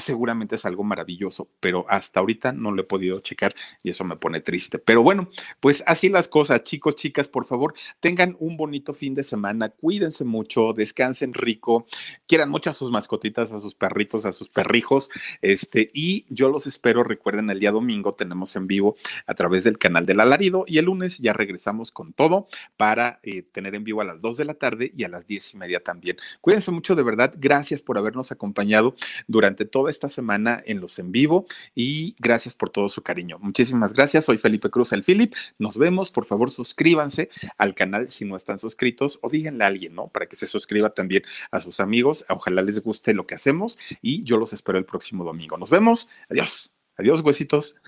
seguramente 0.00 0.56
es 0.56 0.64
algo 0.64 0.84
maravilloso, 0.84 1.48
pero 1.60 1.86
hasta 1.88 2.20
ahorita 2.20 2.52
no 2.52 2.70
lo 2.70 2.82
he 2.82 2.84
podido 2.84 3.20
checar 3.20 3.54
y 3.82 3.90
eso 3.90 4.04
me 4.04 4.16
pone 4.16 4.40
triste. 4.40 4.78
Pero 4.78 5.02
bueno, 5.02 5.30
pues 5.60 5.82
así 5.86 6.08
las 6.08 6.28
cosas, 6.28 6.64
chicos, 6.64 6.96
chicas, 6.96 7.28
por 7.28 7.46
favor, 7.46 7.74
tengan 8.00 8.36
un 8.38 8.56
bonito 8.56 8.94
fin 8.94 9.14
de 9.14 9.24
semana, 9.24 9.70
cuídense 9.70 10.24
mucho, 10.24 10.72
descansen 10.72 11.34
rico, 11.34 11.86
quieran 12.26 12.50
mucho 12.50 12.70
a 12.70 12.74
sus 12.74 12.90
mascotitas, 12.90 13.52
a 13.52 13.60
sus 13.60 13.74
perritos, 13.74 14.26
a 14.26 14.32
sus 14.32 14.48
perrijos, 14.48 15.10
este, 15.42 15.90
y 15.94 16.26
yo 16.28 16.48
los 16.48 16.66
espero, 16.66 17.04
recuerden 17.04 17.50
el 17.50 17.60
día 17.60 17.72
domingo 17.72 18.14
tenemos 18.14 18.54
en 18.56 18.66
vivo 18.66 18.96
a 19.26 19.34
través 19.34 19.64
del 19.64 19.78
canal 19.78 20.06
del 20.06 20.20
alarido 20.20 20.64
y 20.66 20.78
el 20.78 20.86
lunes 20.86 21.18
ya 21.18 21.32
regresamos 21.32 21.92
con 21.92 22.12
todo 22.12 22.48
para 22.76 23.20
eh, 23.22 23.42
tener 23.42 23.74
en 23.74 23.84
vivo 23.84 24.00
a 24.00 24.04
las 24.04 24.22
2 24.22 24.36
de 24.36 24.44
la 24.44 24.54
tarde 24.54 24.92
y 24.94 25.04
a 25.04 25.08
las 25.08 25.26
10 25.26 25.54
y 25.54 25.56
media 25.56 25.80
también. 25.82 26.16
Cuídense 26.40 26.70
mucho 26.70 26.94
de 26.94 27.02
verdad. 27.02 27.34
Gracias 27.36 27.82
por 27.82 27.98
habernos 27.98 28.32
acompañado 28.32 28.94
durante 29.26 29.64
toda 29.78 29.92
esta 29.92 30.08
semana 30.08 30.60
en 30.66 30.80
los 30.80 30.98
en 30.98 31.12
vivo 31.12 31.46
y 31.72 32.16
gracias 32.18 32.52
por 32.52 32.68
todo 32.70 32.88
su 32.88 33.02
cariño. 33.02 33.38
Muchísimas 33.38 33.92
gracias. 33.92 34.24
Soy 34.24 34.36
Felipe 34.36 34.70
Cruz, 34.70 34.92
el 34.92 35.04
Philip. 35.04 35.32
Nos 35.56 35.78
vemos. 35.78 36.10
Por 36.10 36.26
favor, 36.26 36.50
suscríbanse 36.50 37.30
al 37.58 37.76
canal 37.76 38.08
si 38.08 38.24
no 38.24 38.34
están 38.34 38.58
suscritos 38.58 39.20
o 39.22 39.30
díganle 39.30 39.62
a 39.62 39.68
alguien, 39.68 39.94
¿no? 39.94 40.08
Para 40.08 40.26
que 40.26 40.34
se 40.34 40.48
suscriba 40.48 40.90
también 40.90 41.22
a 41.52 41.60
sus 41.60 41.78
amigos. 41.78 42.24
Ojalá 42.28 42.62
les 42.62 42.80
guste 42.80 43.14
lo 43.14 43.28
que 43.28 43.36
hacemos 43.36 43.78
y 44.02 44.24
yo 44.24 44.36
los 44.36 44.52
espero 44.52 44.78
el 44.78 44.84
próximo 44.84 45.22
domingo. 45.22 45.56
Nos 45.56 45.70
vemos. 45.70 46.08
Adiós. 46.28 46.74
Adiós, 46.96 47.20
huesitos. 47.20 47.76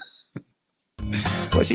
Pues. 1.50 1.74